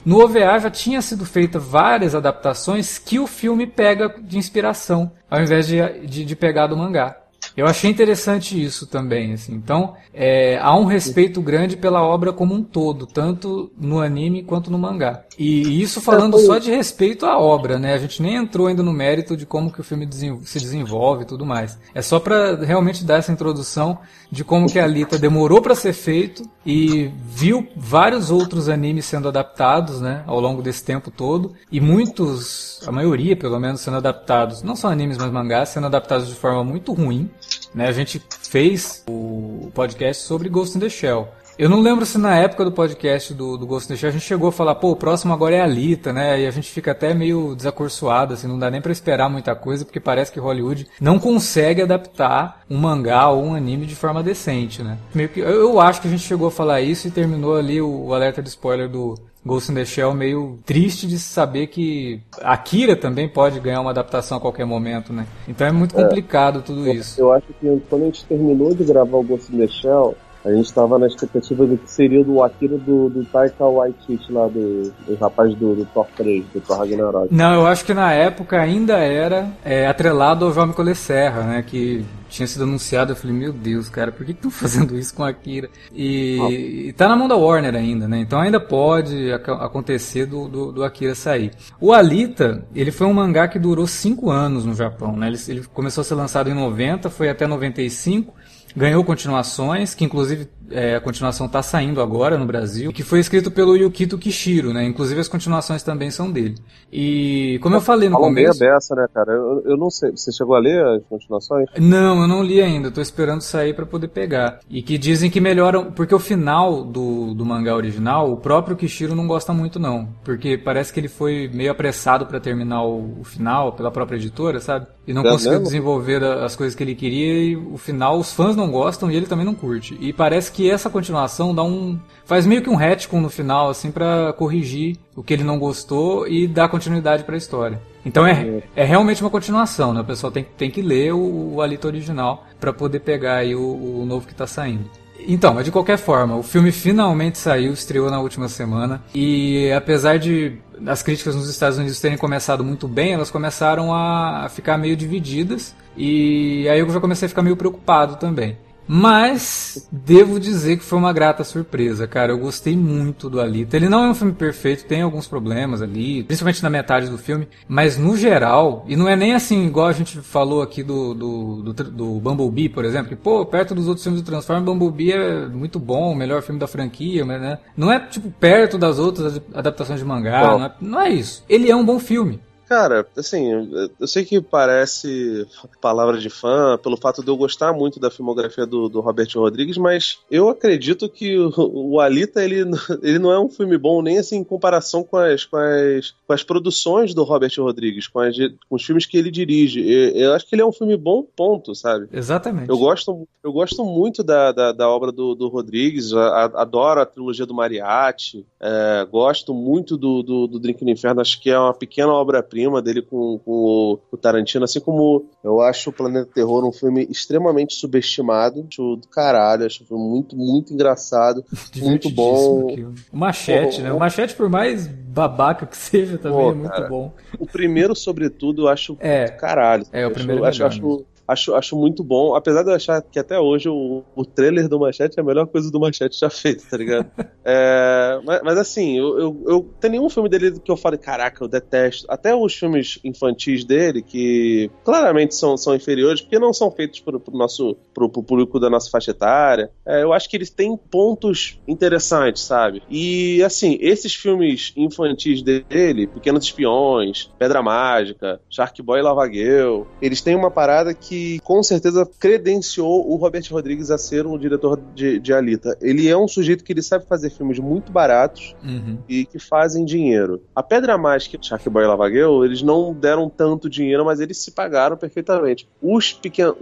No 0.04 0.20
OVA 0.20 0.58
já 0.58 0.70
tinha 0.70 1.00
sido 1.00 1.24
feita 1.24 1.60
várias 1.60 2.14
adaptações 2.14 2.98
que 2.98 3.20
o 3.20 3.26
filme 3.26 3.68
pega 3.68 4.12
de 4.20 4.36
inspiração, 4.36 5.12
ao 5.30 5.40
invés 5.40 5.66
de, 5.66 5.76
de, 6.06 6.24
de 6.24 6.36
pegar 6.36 6.66
do 6.66 6.76
mangá. 6.76 7.21
Eu 7.56 7.66
achei 7.66 7.90
interessante 7.90 8.62
isso 8.62 8.86
também, 8.86 9.32
assim. 9.32 9.54
Então, 9.54 9.94
é, 10.12 10.58
há 10.60 10.74
um 10.76 10.84
respeito 10.84 11.40
grande 11.40 11.76
pela 11.76 12.02
obra 12.02 12.32
como 12.32 12.54
um 12.54 12.62
todo, 12.62 13.06
tanto 13.06 13.70
no 13.78 14.00
anime 14.00 14.42
quanto 14.42 14.70
no 14.70 14.78
mangá. 14.78 15.24
E 15.38 15.82
isso 15.82 16.00
falando 16.00 16.38
só 16.38 16.58
de 16.58 16.70
respeito 16.70 17.26
à 17.26 17.38
obra, 17.38 17.78
né? 17.78 17.94
A 17.94 17.98
gente 17.98 18.22
nem 18.22 18.36
entrou 18.36 18.66
ainda 18.66 18.82
no 18.82 18.92
mérito 18.92 19.36
de 19.36 19.46
como 19.46 19.72
que 19.72 19.80
o 19.80 19.84
filme 19.84 20.08
se 20.44 20.58
desenvolve 20.58 21.22
e 21.22 21.26
tudo 21.26 21.44
mais. 21.44 21.78
É 21.94 22.02
só 22.02 22.18
para 22.18 22.56
realmente 22.64 23.04
dar 23.04 23.18
essa 23.18 23.32
introdução 23.32 23.98
de 24.32 24.42
como 24.42 24.66
que 24.66 24.78
a 24.78 24.84
Alita 24.84 25.18
demorou 25.18 25.60
para 25.60 25.74
ser 25.74 25.92
feito 25.92 26.42
e 26.64 27.10
viu 27.22 27.68
vários 27.76 28.30
outros 28.30 28.66
animes 28.66 29.04
sendo 29.04 29.28
adaptados, 29.28 30.00
né, 30.00 30.24
ao 30.26 30.40
longo 30.40 30.62
desse 30.62 30.82
tempo 30.82 31.10
todo 31.10 31.52
e 31.70 31.82
muitos, 31.82 32.80
a 32.86 32.90
maioria 32.90 33.36
pelo 33.36 33.60
menos 33.60 33.82
sendo 33.82 33.98
adaptados, 33.98 34.62
não 34.62 34.74
só 34.74 34.88
animes 34.88 35.18
mas 35.18 35.30
mangás 35.30 35.68
sendo 35.68 35.86
adaptados 35.86 36.28
de 36.28 36.34
forma 36.34 36.64
muito 36.64 36.94
ruim, 36.94 37.30
né? 37.74 37.88
A 37.88 37.92
gente 37.92 38.22
fez 38.48 39.04
o 39.06 39.70
podcast 39.74 40.22
sobre 40.22 40.48
Ghost 40.48 40.78
in 40.78 40.80
the 40.80 40.88
Shell. 40.88 41.28
Eu 41.58 41.68
não 41.68 41.80
lembro 41.80 42.06
se 42.06 42.16
na 42.16 42.36
época 42.36 42.64
do 42.64 42.72
podcast 42.72 43.34
do, 43.34 43.58
do 43.58 43.66
Ghost 43.66 43.86
in 43.86 43.94
the 43.94 43.98
Shell 43.98 44.08
a 44.08 44.12
gente 44.12 44.24
chegou 44.24 44.48
a 44.48 44.52
falar, 44.52 44.74
pô, 44.74 44.92
o 44.92 44.96
próximo 44.96 45.34
agora 45.34 45.56
é 45.56 45.60
a 45.60 45.64
Alita, 45.64 46.12
né? 46.12 46.40
E 46.40 46.46
a 46.46 46.50
gente 46.50 46.70
fica 46.70 46.92
até 46.92 47.12
meio 47.12 47.54
desacorçoado, 47.54 48.34
assim, 48.34 48.48
não 48.48 48.58
dá 48.58 48.70
nem 48.70 48.80
para 48.80 48.92
esperar 48.92 49.28
muita 49.28 49.54
coisa, 49.54 49.84
porque 49.84 50.00
parece 50.00 50.32
que 50.32 50.40
Hollywood 50.40 50.88
não 51.00 51.18
consegue 51.18 51.82
adaptar 51.82 52.62
um 52.70 52.78
mangá 52.78 53.28
ou 53.28 53.44
um 53.44 53.54
anime 53.54 53.86
de 53.86 53.94
forma 53.94 54.22
decente, 54.22 54.82
né? 54.82 54.98
Meio 55.14 55.28
que, 55.28 55.40
eu, 55.40 55.48
eu 55.48 55.80
acho 55.80 56.00
que 56.00 56.08
a 56.08 56.10
gente 56.10 56.22
chegou 56.22 56.48
a 56.48 56.50
falar 56.50 56.80
isso 56.80 57.06
e 57.06 57.10
terminou 57.10 57.56
ali 57.56 57.80
o, 57.80 58.06
o 58.06 58.14
alerta 58.14 58.42
de 58.42 58.48
spoiler 58.48 58.88
do, 58.88 59.14
Ghost 59.44 59.72
in 59.72 59.74
the 59.74 59.84
Shell 59.84 60.14
meio 60.14 60.58
triste 60.64 61.06
de 61.06 61.18
saber 61.18 61.66
que 61.66 62.20
Akira 62.40 62.94
também 62.94 63.28
pode 63.28 63.58
ganhar 63.58 63.80
uma 63.80 63.90
adaptação 63.90 64.38
a 64.38 64.40
qualquer 64.40 64.64
momento, 64.64 65.12
né? 65.12 65.26
Então 65.48 65.66
é 65.66 65.72
muito 65.72 65.94
complicado 65.94 66.60
é, 66.60 66.62
tudo 66.62 66.88
isso. 66.88 67.20
Eu 67.20 67.32
acho 67.32 67.48
que 67.48 67.82
quando 67.90 68.02
a 68.02 68.04
gente 68.06 68.24
terminou 68.24 68.72
de 68.72 68.84
gravar 68.84 69.16
o 69.16 69.22
Ghost 69.22 69.52
in 69.52 69.58
the 69.58 69.66
Shell, 69.66 70.16
a 70.44 70.50
gente 70.50 70.66
estava 70.66 70.98
na 70.98 71.06
expectativa 71.06 71.64
do 71.64 71.78
que 71.78 71.88
seria 71.88 72.24
do 72.24 72.42
Akira 72.42 72.76
do, 72.76 73.08
do 73.08 73.24
Taika 73.24 73.64
Waititi 73.64 74.32
lá, 74.32 74.48
do, 74.48 74.92
do 75.06 75.14
rapaz 75.20 75.54
do, 75.54 75.76
do 75.76 75.84
Thor 75.86 76.06
3, 76.16 76.44
do 76.52 76.60
Thor 76.60 76.78
Ragnarok. 76.78 77.32
Não, 77.32 77.54
eu 77.54 77.66
acho 77.66 77.84
que 77.84 77.94
na 77.94 78.12
época 78.12 78.60
ainda 78.60 78.98
era 78.98 79.48
é, 79.64 79.86
atrelado 79.86 80.44
ao 80.44 80.52
João 80.52 80.66
Micole 80.66 80.94
Serra, 80.96 81.42
né? 81.42 81.62
Que 81.62 82.04
tinha 82.28 82.46
sido 82.46 82.64
anunciado, 82.64 83.12
eu 83.12 83.16
falei, 83.16 83.36
meu 83.36 83.52
Deus, 83.52 83.88
cara, 83.88 84.10
por 84.10 84.24
que 84.26 84.32
estão 84.32 84.50
fazendo 84.50 84.98
isso 84.98 85.14
com 85.14 85.22
a 85.22 85.28
Akira? 85.28 85.70
E, 85.94 86.38
ah. 86.40 86.50
e 86.50 86.92
tá 86.94 87.06
na 87.06 87.14
mão 87.14 87.28
da 87.28 87.36
Warner 87.36 87.76
ainda, 87.76 88.08
né? 88.08 88.18
Então 88.18 88.40
ainda 88.40 88.58
pode 88.58 89.30
ac 89.32 89.48
acontecer 89.48 90.26
do, 90.26 90.48
do, 90.48 90.72
do, 90.72 90.84
Akira 90.84 91.14
sair. 91.14 91.52
O 91.80 91.92
Alita, 91.92 92.64
ele 92.74 92.90
foi 92.90 93.06
um 93.06 93.12
mangá 93.12 93.46
que 93.46 93.58
durou 93.60 93.86
5 93.86 94.28
anos 94.28 94.64
no 94.64 94.74
Japão, 94.74 95.16
né? 95.16 95.28
Ele, 95.28 95.38
ele 95.46 95.64
começou 95.72 96.02
a 96.02 96.04
ser 96.04 96.14
lançado 96.14 96.50
em 96.50 96.54
90, 96.54 97.10
foi 97.10 97.28
até 97.28 97.46
95, 97.46 98.34
ganhou 98.76 99.04
continuações, 99.04 99.94
que 99.94 100.04
inclusive 100.04 100.48
é, 100.72 100.96
a 100.96 101.00
continuação 101.00 101.46
está 101.46 101.62
saindo 101.62 102.00
agora 102.00 102.36
no 102.38 102.46
Brasil, 102.46 102.92
que 102.92 103.02
foi 103.02 103.20
escrito 103.20 103.50
pelo 103.50 103.76
Yukito 103.76 104.18
Kishiro, 104.18 104.72
né? 104.72 104.84
Inclusive 104.84 105.20
as 105.20 105.28
continuações 105.28 105.82
também 105.82 106.10
são 106.10 106.30
dele. 106.30 106.56
E 106.92 107.58
como 107.62 107.76
eu 107.76 107.80
falei 107.80 108.08
no 108.08 108.16
começo... 108.16 108.58
dessa, 108.58 108.94
né, 108.94 109.06
cara? 109.12 109.32
Eu, 109.32 109.62
eu 109.64 109.76
não 109.76 109.90
sei, 109.90 110.10
você 110.10 110.32
chegou 110.32 110.54
a 110.54 110.58
ler 110.58 110.84
as 110.84 111.02
continuações? 111.08 111.66
Não, 111.78 112.22
eu 112.22 112.28
não 112.28 112.42
li 112.42 112.60
ainda, 112.60 112.90
tô 112.90 113.00
esperando 113.00 113.40
sair 113.40 113.74
para 113.74 113.86
poder 113.86 114.08
pegar. 114.08 114.60
E 114.68 114.82
que 114.82 114.98
dizem 114.98 115.30
que 115.30 115.40
melhoram, 115.40 115.90
porque 115.92 116.14
o 116.14 116.18
final 116.18 116.84
do, 116.84 117.34
do 117.34 117.44
mangá 117.44 117.74
original, 117.74 118.32
o 118.32 118.36
próprio 118.36 118.76
Kishiro 118.76 119.14
não 119.14 119.26
gosta 119.26 119.52
muito 119.52 119.78
não, 119.78 120.08
porque 120.24 120.56
parece 120.56 120.92
que 120.92 121.00
ele 121.00 121.08
foi 121.08 121.50
meio 121.52 121.70
apressado 121.70 122.26
para 122.26 122.40
terminar 122.40 122.84
o, 122.84 123.20
o, 123.20 123.24
final 123.24 123.72
pela 123.72 123.90
própria 123.90 124.16
editora, 124.16 124.60
sabe? 124.60 124.86
E 125.06 125.12
não 125.12 125.22
é 125.22 125.30
conseguiu 125.30 125.52
mesmo? 125.52 125.66
desenvolver 125.66 126.22
as 126.24 126.54
coisas 126.54 126.74
que 126.74 126.82
ele 126.82 126.94
queria 126.94 127.44
e 127.44 127.56
o 127.56 127.76
final 127.76 128.18
os 128.18 128.32
fãs 128.32 128.54
não 128.54 128.70
gostam 128.70 129.10
e 129.10 129.16
ele 129.16 129.26
também 129.26 129.44
não 129.44 129.54
curte. 129.54 129.96
E 130.00 130.12
parece 130.12 130.52
que 130.52 130.61
essa 130.70 130.90
continuação 130.90 131.54
dá 131.54 131.62
um. 131.62 131.98
faz 132.24 132.46
meio 132.46 132.62
que 132.62 132.70
um 132.70 132.76
retcon 132.76 133.20
no 133.20 133.30
final, 133.30 133.70
assim, 133.70 133.90
para 133.90 134.32
corrigir 134.32 134.96
o 135.16 135.22
que 135.22 135.32
ele 135.32 135.44
não 135.44 135.58
gostou 135.58 136.26
e 136.26 136.46
dar 136.46 136.68
continuidade 136.68 137.24
para 137.24 137.34
a 137.34 137.38
história. 137.38 137.80
Então 138.04 138.26
é, 138.26 138.62
é 138.74 138.84
realmente 138.84 139.22
uma 139.22 139.30
continuação, 139.30 139.92
né? 139.94 140.00
O 140.00 140.04
pessoal 140.04 140.32
tem, 140.32 140.44
tem 140.56 140.70
que 140.70 140.82
ler 140.82 141.12
o, 141.12 141.18
o 141.18 141.58
original 141.58 142.46
para 142.58 142.72
poder 142.72 143.00
pegar 143.00 143.36
aí 143.36 143.54
o, 143.54 143.60
o 144.00 144.04
novo 144.04 144.26
que 144.26 144.32
está 144.32 144.46
saindo. 144.46 144.90
Então, 145.26 145.54
mas 145.54 145.64
de 145.64 145.70
qualquer 145.70 145.98
forma, 145.98 146.36
o 146.36 146.42
filme 146.42 146.72
finalmente 146.72 147.38
saiu, 147.38 147.72
estreou 147.72 148.10
na 148.10 148.20
última 148.20 148.48
semana. 148.48 149.02
E 149.14 149.70
apesar 149.72 150.18
de 150.18 150.58
as 150.86 151.02
críticas 151.02 151.36
nos 151.36 151.48
Estados 151.48 151.78
Unidos 151.78 152.00
terem 152.00 152.18
começado 152.18 152.64
muito 152.64 152.88
bem, 152.88 153.12
elas 153.12 153.30
começaram 153.30 153.94
a 153.94 154.48
ficar 154.48 154.76
meio 154.76 154.96
divididas. 154.96 155.74
E 155.96 156.66
aí 156.68 156.80
eu 156.80 156.90
já 156.90 157.00
comecei 157.00 157.26
a 157.26 157.28
ficar 157.28 157.42
meio 157.42 157.56
preocupado 157.56 158.16
também. 158.16 158.56
Mas 158.86 159.88
devo 159.90 160.40
dizer 160.40 160.76
que 160.76 160.84
foi 160.84 160.98
uma 160.98 161.12
grata 161.12 161.44
surpresa, 161.44 162.06
cara. 162.06 162.32
Eu 162.32 162.38
gostei 162.38 162.76
muito 162.76 163.30
do 163.30 163.40
Alita. 163.40 163.76
Ele 163.76 163.88
não 163.88 164.04
é 164.04 164.10
um 164.10 164.14
filme 164.14 164.32
perfeito, 164.32 164.84
tem 164.84 165.02
alguns 165.02 165.26
problemas 165.26 165.82
ali, 165.82 166.24
principalmente 166.24 166.62
na 166.62 166.70
metade 166.70 167.08
do 167.08 167.18
filme, 167.18 167.48
mas 167.68 167.96
no 167.96 168.16
geral, 168.16 168.84
e 168.88 168.96
não 168.96 169.08
é 169.08 169.16
nem 169.16 169.34
assim 169.34 169.66
igual 169.66 169.86
a 169.86 169.92
gente 169.92 170.18
falou 170.20 170.62
aqui 170.62 170.82
do, 170.82 171.14
do, 171.14 171.62
do, 171.62 171.72
do 171.72 172.20
Bumblebee, 172.20 172.68
por 172.68 172.84
exemplo, 172.84 173.08
que 173.08 173.16
pô, 173.16 173.44
perto 173.46 173.74
dos 173.74 173.88
outros 173.88 174.04
filmes 174.04 174.22
do 174.22 174.26
Transformers, 174.26 174.64
Bumblebee 174.64 175.12
é 175.12 175.46
muito 175.46 175.78
bom, 175.78 176.12
o 176.12 176.16
melhor 176.16 176.42
filme 176.42 176.60
da 176.60 176.66
franquia, 176.66 177.24
mas 177.24 177.40
né? 177.40 177.58
Não 177.76 177.90
é 177.90 177.98
tipo 178.00 178.30
perto 178.30 178.78
das 178.78 178.98
outras 178.98 179.40
adaptações 179.54 179.98
de 179.98 180.04
mangá, 180.04 180.42
não 180.42 180.64
é, 180.64 180.74
não 180.80 181.00
é 181.00 181.10
isso. 181.10 181.44
Ele 181.48 181.70
é 181.70 181.76
um 181.76 181.84
bom 181.84 181.98
filme. 181.98 182.40
Cara, 182.68 183.06
assim, 183.16 183.68
eu 184.00 184.06
sei 184.06 184.24
que 184.24 184.40
parece 184.40 185.46
palavra 185.80 186.18
de 186.18 186.30
fã 186.30 186.78
pelo 186.82 186.96
fato 186.96 187.22
de 187.22 187.28
eu 187.28 187.36
gostar 187.36 187.72
muito 187.72 188.00
da 188.00 188.10
filmografia 188.10 188.64
do, 188.64 188.88
do 188.88 189.00
Robert 189.00 189.28
Rodrigues, 189.34 189.76
mas 189.76 190.20
eu 190.30 190.48
acredito 190.48 191.06
que 191.06 191.38
o, 191.38 191.52
o, 191.56 192.00
Alita 192.00 192.42
ele, 192.42 192.62
ele 193.02 193.18
não 193.18 193.30
é 193.30 193.38
um 193.38 193.50
filme 193.50 193.76
bom 193.76 194.00
nem 194.00 194.16
assim 194.16 194.38
em 194.38 194.44
comparação 194.44 195.04
com 195.04 195.18
as, 195.18 195.44
com 195.44 195.56
as, 195.58 196.14
com 196.26 196.32
as 196.32 196.42
produções 196.42 197.12
do 197.12 197.24
Robert 197.24 197.52
Rodrigues, 197.58 198.08
com, 198.08 198.20
as, 198.20 198.36
com 198.38 198.76
os 198.76 198.82
filmes 198.82 199.04
que 199.04 199.18
ele 199.18 199.30
dirige. 199.30 199.80
Eu, 199.80 200.10
eu, 200.10 200.32
acho 200.32 200.48
que 200.48 200.54
ele 200.54 200.62
é 200.62 200.66
um 200.66 200.72
filme 200.72 200.96
bom, 200.96 201.22
ponto, 201.36 201.74
sabe? 201.74 202.08
Exatamente. 202.10 202.70
Eu 202.70 202.78
gosto, 202.78 203.28
eu 203.44 203.52
gosto 203.52 203.84
muito 203.84 204.22
da, 204.22 204.50
da, 204.50 204.72
da 204.72 204.88
obra 204.88 205.12
do, 205.12 205.34
do 205.34 205.48
Rodrigues, 205.48 206.14
a, 206.14 206.44
adoro 206.44 207.02
a 207.02 207.06
trilogia 207.06 207.44
do 207.44 207.52
Mariachi, 207.52 208.46
é, 208.58 209.06
gosto 209.10 209.52
muito 209.52 209.98
do, 209.98 210.22
do, 210.22 210.46
do 210.46 210.58
Drink 210.58 210.82
no 210.82 210.90
Inferno, 210.90 211.20
acho 211.20 211.38
que 211.38 211.50
é 211.50 211.58
uma 211.58 211.74
pequena 211.74 212.12
obra-prima 212.12 212.61
dele 212.82 213.02
com, 213.02 213.38
com 213.38 213.50
o, 213.50 213.98
o, 214.10 214.16
Tarantino, 214.16 214.64
assim 214.64 214.80
como 214.80 215.26
eu 215.42 215.60
acho 215.60 215.90
o 215.90 215.92
Planeta 215.92 216.30
Terror 216.32 216.64
um 216.64 216.72
filme 216.72 217.06
extremamente 217.10 217.74
subestimado, 217.74 218.66
acho 218.68 218.96
do 218.96 219.08
caralho, 219.08 219.66
acho 219.66 219.82
um 219.82 219.86
filme 219.86 220.04
muito, 220.04 220.36
muito 220.36 220.72
engraçado, 220.72 221.44
muito 221.76 222.10
bom. 222.10 222.66
O 223.12 223.16
Machete, 223.16 223.82
né? 223.82 223.92
O 223.92 223.98
Machete, 223.98 224.34
por 224.34 224.48
mais 224.48 224.86
babaca 224.86 225.66
que 225.66 225.76
seja, 225.76 226.18
também 226.18 226.38
Pô, 226.38 226.50
é 226.50 226.54
muito 226.54 226.70
cara, 226.70 226.88
bom. 226.88 227.12
O 227.38 227.46
primeiro, 227.46 227.94
sobretudo, 227.94 228.62
eu 228.62 228.68
acho 228.68 228.96
é, 229.00 229.26
do 229.26 229.28
caralho. 229.28 229.84
É, 229.92 230.06
o 230.06 230.10
primeiro 230.10 230.44
acho, 230.44 230.62
é 230.62 230.66
acho, 230.66 230.78
acho 230.78 231.06
Acho, 231.32 231.54
acho 231.54 231.76
muito 231.76 232.04
bom, 232.04 232.34
apesar 232.34 232.62
de 232.62 232.70
eu 232.70 232.74
achar 232.74 233.00
que 233.00 233.18
até 233.18 233.38
hoje 233.38 233.68
o, 233.68 234.02
o 234.14 234.24
trailer 234.24 234.68
do 234.68 234.78
Machete 234.78 235.18
é 235.18 235.22
a 235.22 235.24
melhor 235.24 235.46
coisa 235.46 235.70
do 235.70 235.80
Machete 235.80 236.18
já 236.18 236.28
feita, 236.28 236.62
tá 236.70 236.76
ligado? 236.76 237.10
é, 237.42 238.20
mas, 238.24 238.40
mas, 238.42 238.58
assim, 238.58 238.98
eu, 238.98 239.18
eu, 239.18 239.44
eu, 239.46 239.70
tem 239.80 239.92
nenhum 239.92 240.10
filme 240.10 240.28
dele 240.28 240.60
que 240.60 240.70
eu 240.70 240.76
fale, 240.76 240.98
caraca, 240.98 241.42
eu 241.42 241.48
detesto. 241.48 242.06
Até 242.08 242.34
os 242.34 242.54
filmes 242.54 242.98
infantis 243.02 243.64
dele, 243.64 244.02
que 244.02 244.70
claramente 244.84 245.34
são, 245.34 245.56
são 245.56 245.74
inferiores, 245.74 246.20
porque 246.20 246.38
não 246.38 246.52
são 246.52 246.70
feitos 246.70 247.00
pro, 247.00 247.18
pro 247.18 247.36
nosso 247.36 247.76
pro, 247.94 248.08
pro 248.08 248.22
público 248.22 248.60
da 248.60 248.68
nossa 248.68 248.90
faixa 248.90 249.12
etária, 249.12 249.70
é, 249.86 250.02
eu 250.02 250.12
acho 250.12 250.28
que 250.28 250.36
eles 250.36 250.50
têm 250.50 250.76
pontos 250.76 251.58
interessantes, 251.66 252.42
sabe? 252.42 252.82
E 252.90 253.42
assim, 253.42 253.78
esses 253.80 254.14
filmes 254.14 254.72
infantis 254.76 255.42
dele, 255.42 256.06
Pequenos 256.06 256.44
Espiões, 256.44 257.30
Pedra 257.38 257.62
Mágica, 257.62 258.40
Shark 258.50 258.82
Boy 258.82 259.00
e 259.00 259.02
Lava 259.02 259.26
Girl, 259.26 259.82
eles 260.00 260.20
têm 260.20 260.36
uma 260.36 260.50
parada 260.50 260.92
que 260.92 261.21
com 261.42 261.62
certeza 261.62 262.08
credenciou 262.18 263.10
o 263.10 263.16
Robert 263.16 263.44
Rodrigues 263.50 263.90
a 263.90 263.98
ser 263.98 264.26
um 264.26 264.38
diretor 264.38 264.80
de, 264.94 265.18
de 265.18 265.32
Alita. 265.32 265.76
Ele 265.80 266.08
é 266.08 266.16
um 266.16 266.28
sujeito 266.28 266.64
que 266.64 266.72
ele 266.72 266.82
sabe 266.82 267.06
fazer 267.06 267.30
filmes 267.30 267.58
muito 267.58 267.92
baratos 267.92 268.54
uhum. 268.62 268.98
e 269.08 269.24
que 269.24 269.38
fazem 269.38 269.84
dinheiro. 269.84 270.42
A 270.54 270.62
Pedra 270.62 270.96
Mágica 270.96 271.38
e 271.40 271.46
Shark 271.46 271.68
Boy 271.68 271.86
Lavagueu, 271.86 272.44
eles 272.44 272.62
não 272.62 272.92
deram 272.92 273.28
tanto 273.28 273.68
dinheiro, 273.68 274.04
mas 274.04 274.20
eles 274.20 274.38
se 274.38 274.50
pagaram 274.50 274.96
perfeitamente. 274.96 275.68
Os, 275.80 276.12
pequen... 276.12 276.52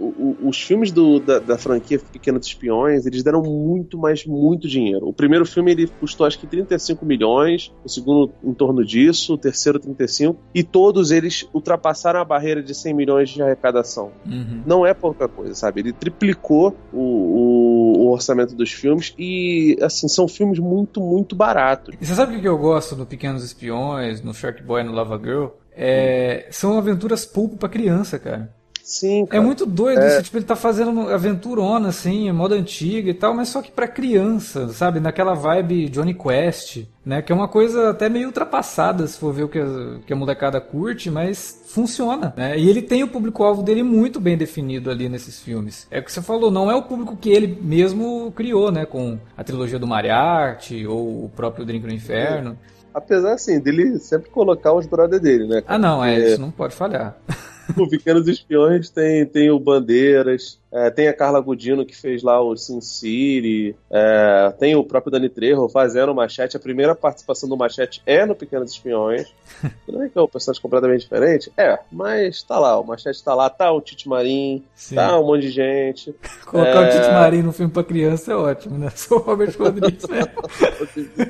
os 0.43 0.61
filmes 0.61 0.91
do, 0.91 1.19
da, 1.19 1.39
da 1.39 1.57
franquia 1.57 1.99
Pequenos 2.11 2.45
Espiões, 2.45 3.05
eles 3.05 3.23
deram 3.23 3.41
muito, 3.41 3.97
mas 3.97 4.25
muito 4.25 4.67
dinheiro. 4.67 5.07
O 5.07 5.13
primeiro 5.13 5.45
filme 5.45 5.71
ele 5.71 5.87
custou 5.87 6.25
acho 6.25 6.39
que 6.39 6.47
35 6.47 7.05
milhões, 7.05 7.71
o 7.83 7.89
segundo 7.89 8.31
em 8.43 8.53
torno 8.53 8.83
disso, 8.85 9.33
o 9.33 9.37
terceiro 9.37 9.79
35, 9.79 10.39
e 10.53 10.63
todos 10.63 11.11
eles 11.11 11.47
ultrapassaram 11.53 12.19
a 12.19 12.25
barreira 12.25 12.61
de 12.61 12.73
100 12.73 12.93
milhões 12.93 13.29
de 13.29 13.41
arrecadação. 13.41 14.11
Uhum. 14.25 14.40
Uhum. 14.41 14.63
Não 14.65 14.85
é 14.85 14.93
pouca 14.93 15.27
coisa, 15.27 15.53
sabe? 15.53 15.81
Ele 15.81 15.93
triplicou 15.93 16.75
o, 16.91 16.99
o, 16.99 17.97
o, 17.99 18.11
orçamento 18.11 18.55
dos 18.55 18.71
filmes 18.71 19.13
e, 19.17 19.77
assim, 19.81 20.07
são 20.07 20.27
filmes 20.27 20.59
muito, 20.59 20.99
muito 20.99 21.35
baratos. 21.35 21.95
E 21.99 22.05
você 22.05 22.15
sabe 22.15 22.35
o 22.35 22.41
que 22.41 22.47
eu 22.47 22.57
gosto 22.57 22.95
no 22.95 23.05
Pequenos 23.05 23.43
Espiões, 23.43 24.21
no 24.21 24.33
Shark 24.33 24.61
Boy 24.63 24.81
e 24.81 24.83
no 24.83 24.91
Lava 24.91 25.17
Girl? 25.17 25.47
É, 25.73 26.47
são 26.51 26.77
aventuras 26.77 27.25
pulpo 27.25 27.57
pra 27.57 27.69
criança, 27.69 28.19
cara. 28.19 28.53
Sim, 28.83 29.23
é 29.23 29.25
cara. 29.27 29.43
É 29.43 29.45
muito 29.45 29.65
doido 29.65 30.01
é... 30.01 30.07
isso. 30.07 30.23
Tipo, 30.23 30.37
ele 30.37 30.45
tá 30.45 30.55
fazendo 30.55 31.09
aventurona, 31.09 31.89
assim, 31.89 32.31
moda 32.31 32.55
antiga 32.55 33.09
e 33.09 33.13
tal, 33.13 33.33
mas 33.33 33.49
só 33.49 33.61
que 33.61 33.71
pra 33.71 33.87
criança, 33.87 34.67
sabe? 34.69 34.99
Naquela 34.99 35.33
vibe 35.33 35.89
Johnny 35.89 36.13
Quest, 36.13 36.83
né? 37.05 37.21
Que 37.21 37.31
é 37.31 37.35
uma 37.35 37.47
coisa 37.47 37.89
até 37.91 38.09
meio 38.09 38.27
ultrapassada, 38.27 39.07
se 39.07 39.17
for 39.17 39.33
ver 39.33 39.43
o 39.43 39.49
que 39.49 39.59
a, 39.59 39.99
que 40.05 40.13
a 40.13 40.15
molecada 40.15 40.59
curte, 40.59 41.09
mas 41.09 41.61
funciona, 41.67 42.33
né? 42.35 42.57
E 42.59 42.69
ele 42.69 42.81
tem 42.81 43.03
o 43.03 43.07
público-alvo 43.07 43.63
dele 43.63 43.83
muito 43.83 44.19
bem 44.19 44.37
definido 44.37 44.91
ali 44.91 45.07
nesses 45.07 45.39
filmes. 45.39 45.87
É 45.89 45.99
o 45.99 46.03
que 46.03 46.11
você 46.11 46.21
falou, 46.21 46.51
não 46.51 46.69
é 46.69 46.75
o 46.75 46.83
público 46.83 47.15
que 47.15 47.29
ele 47.29 47.57
mesmo 47.61 48.31
criou, 48.35 48.71
né? 48.71 48.85
Com 48.85 49.17
a 49.37 49.43
trilogia 49.43 49.79
do 49.79 49.87
Mariachi 49.87 50.85
ou 50.85 51.25
o 51.25 51.31
próprio 51.35 51.65
Drink 51.65 51.85
no 51.85 51.93
Inferno. 51.93 52.57
É. 52.67 52.71
Apesar, 52.93 53.33
assim, 53.33 53.57
dele 53.57 53.99
sempre 53.99 54.29
colocar 54.29 54.73
os 54.73 54.85
brother 54.85 55.17
dele, 55.19 55.47
né? 55.47 55.63
Ah, 55.65 55.77
não, 55.77 56.03
é, 56.03 56.19
isso 56.19 56.41
não 56.41 56.51
pode 56.51 56.75
falhar. 56.75 57.17
o 57.77 57.89
Pequenos 57.89 58.27
Espiões 58.27 58.89
tem, 58.89 59.25
tem 59.25 59.49
o 59.49 59.59
Bandeiras, 59.59 60.59
é, 60.71 60.89
tem 60.89 61.07
a 61.07 61.13
Carla 61.13 61.41
Gudino 61.41 61.85
que 61.85 61.95
fez 61.95 62.23
lá 62.23 62.41
o 62.41 62.55
Sin 62.55 62.79
City, 62.79 63.75
é, 63.89 64.53
tem 64.57 64.75
o 64.75 64.83
próprio 64.83 65.11
Dani 65.11 65.27
Trejo 65.27 65.67
fazendo 65.69 66.11
o 66.11 66.15
Machete. 66.15 66.55
A 66.55 66.59
primeira 66.59 66.95
participação 66.95 67.49
do 67.49 67.57
Machete 67.57 68.01
é 68.05 68.25
no 68.25 68.35
Pequenos 68.35 68.71
Espiões. 68.71 69.27
Não 69.87 70.03
é 70.03 70.09
que 70.09 70.17
é 70.17 70.21
um 70.21 70.27
personagem 70.27 70.61
completamente 70.61 71.01
diferente? 71.01 71.51
É, 71.57 71.77
mas 71.91 72.41
tá 72.43 72.57
lá, 72.57 72.79
o 72.79 72.85
Machete 72.85 73.23
tá 73.23 73.35
lá, 73.35 73.49
tá 73.49 73.71
o 73.71 73.81
Tite 73.81 74.07
Marim, 74.07 74.63
Sim. 74.73 74.95
tá 74.95 75.19
um 75.19 75.25
monte 75.25 75.41
de 75.41 75.51
gente. 75.51 76.15
Colocar 76.45 76.83
é... 76.83 76.87
o 76.87 76.91
Tite 76.91 77.11
Marim 77.11 77.41
no 77.41 77.51
filme 77.51 77.71
pra 77.71 77.83
criança 77.83 78.31
é 78.31 78.35
ótimo, 78.35 78.77
né? 78.77 78.89
Sou 78.95 79.17
o 79.17 79.21
Robert 79.21 79.53
Rodrigues. 79.57 80.05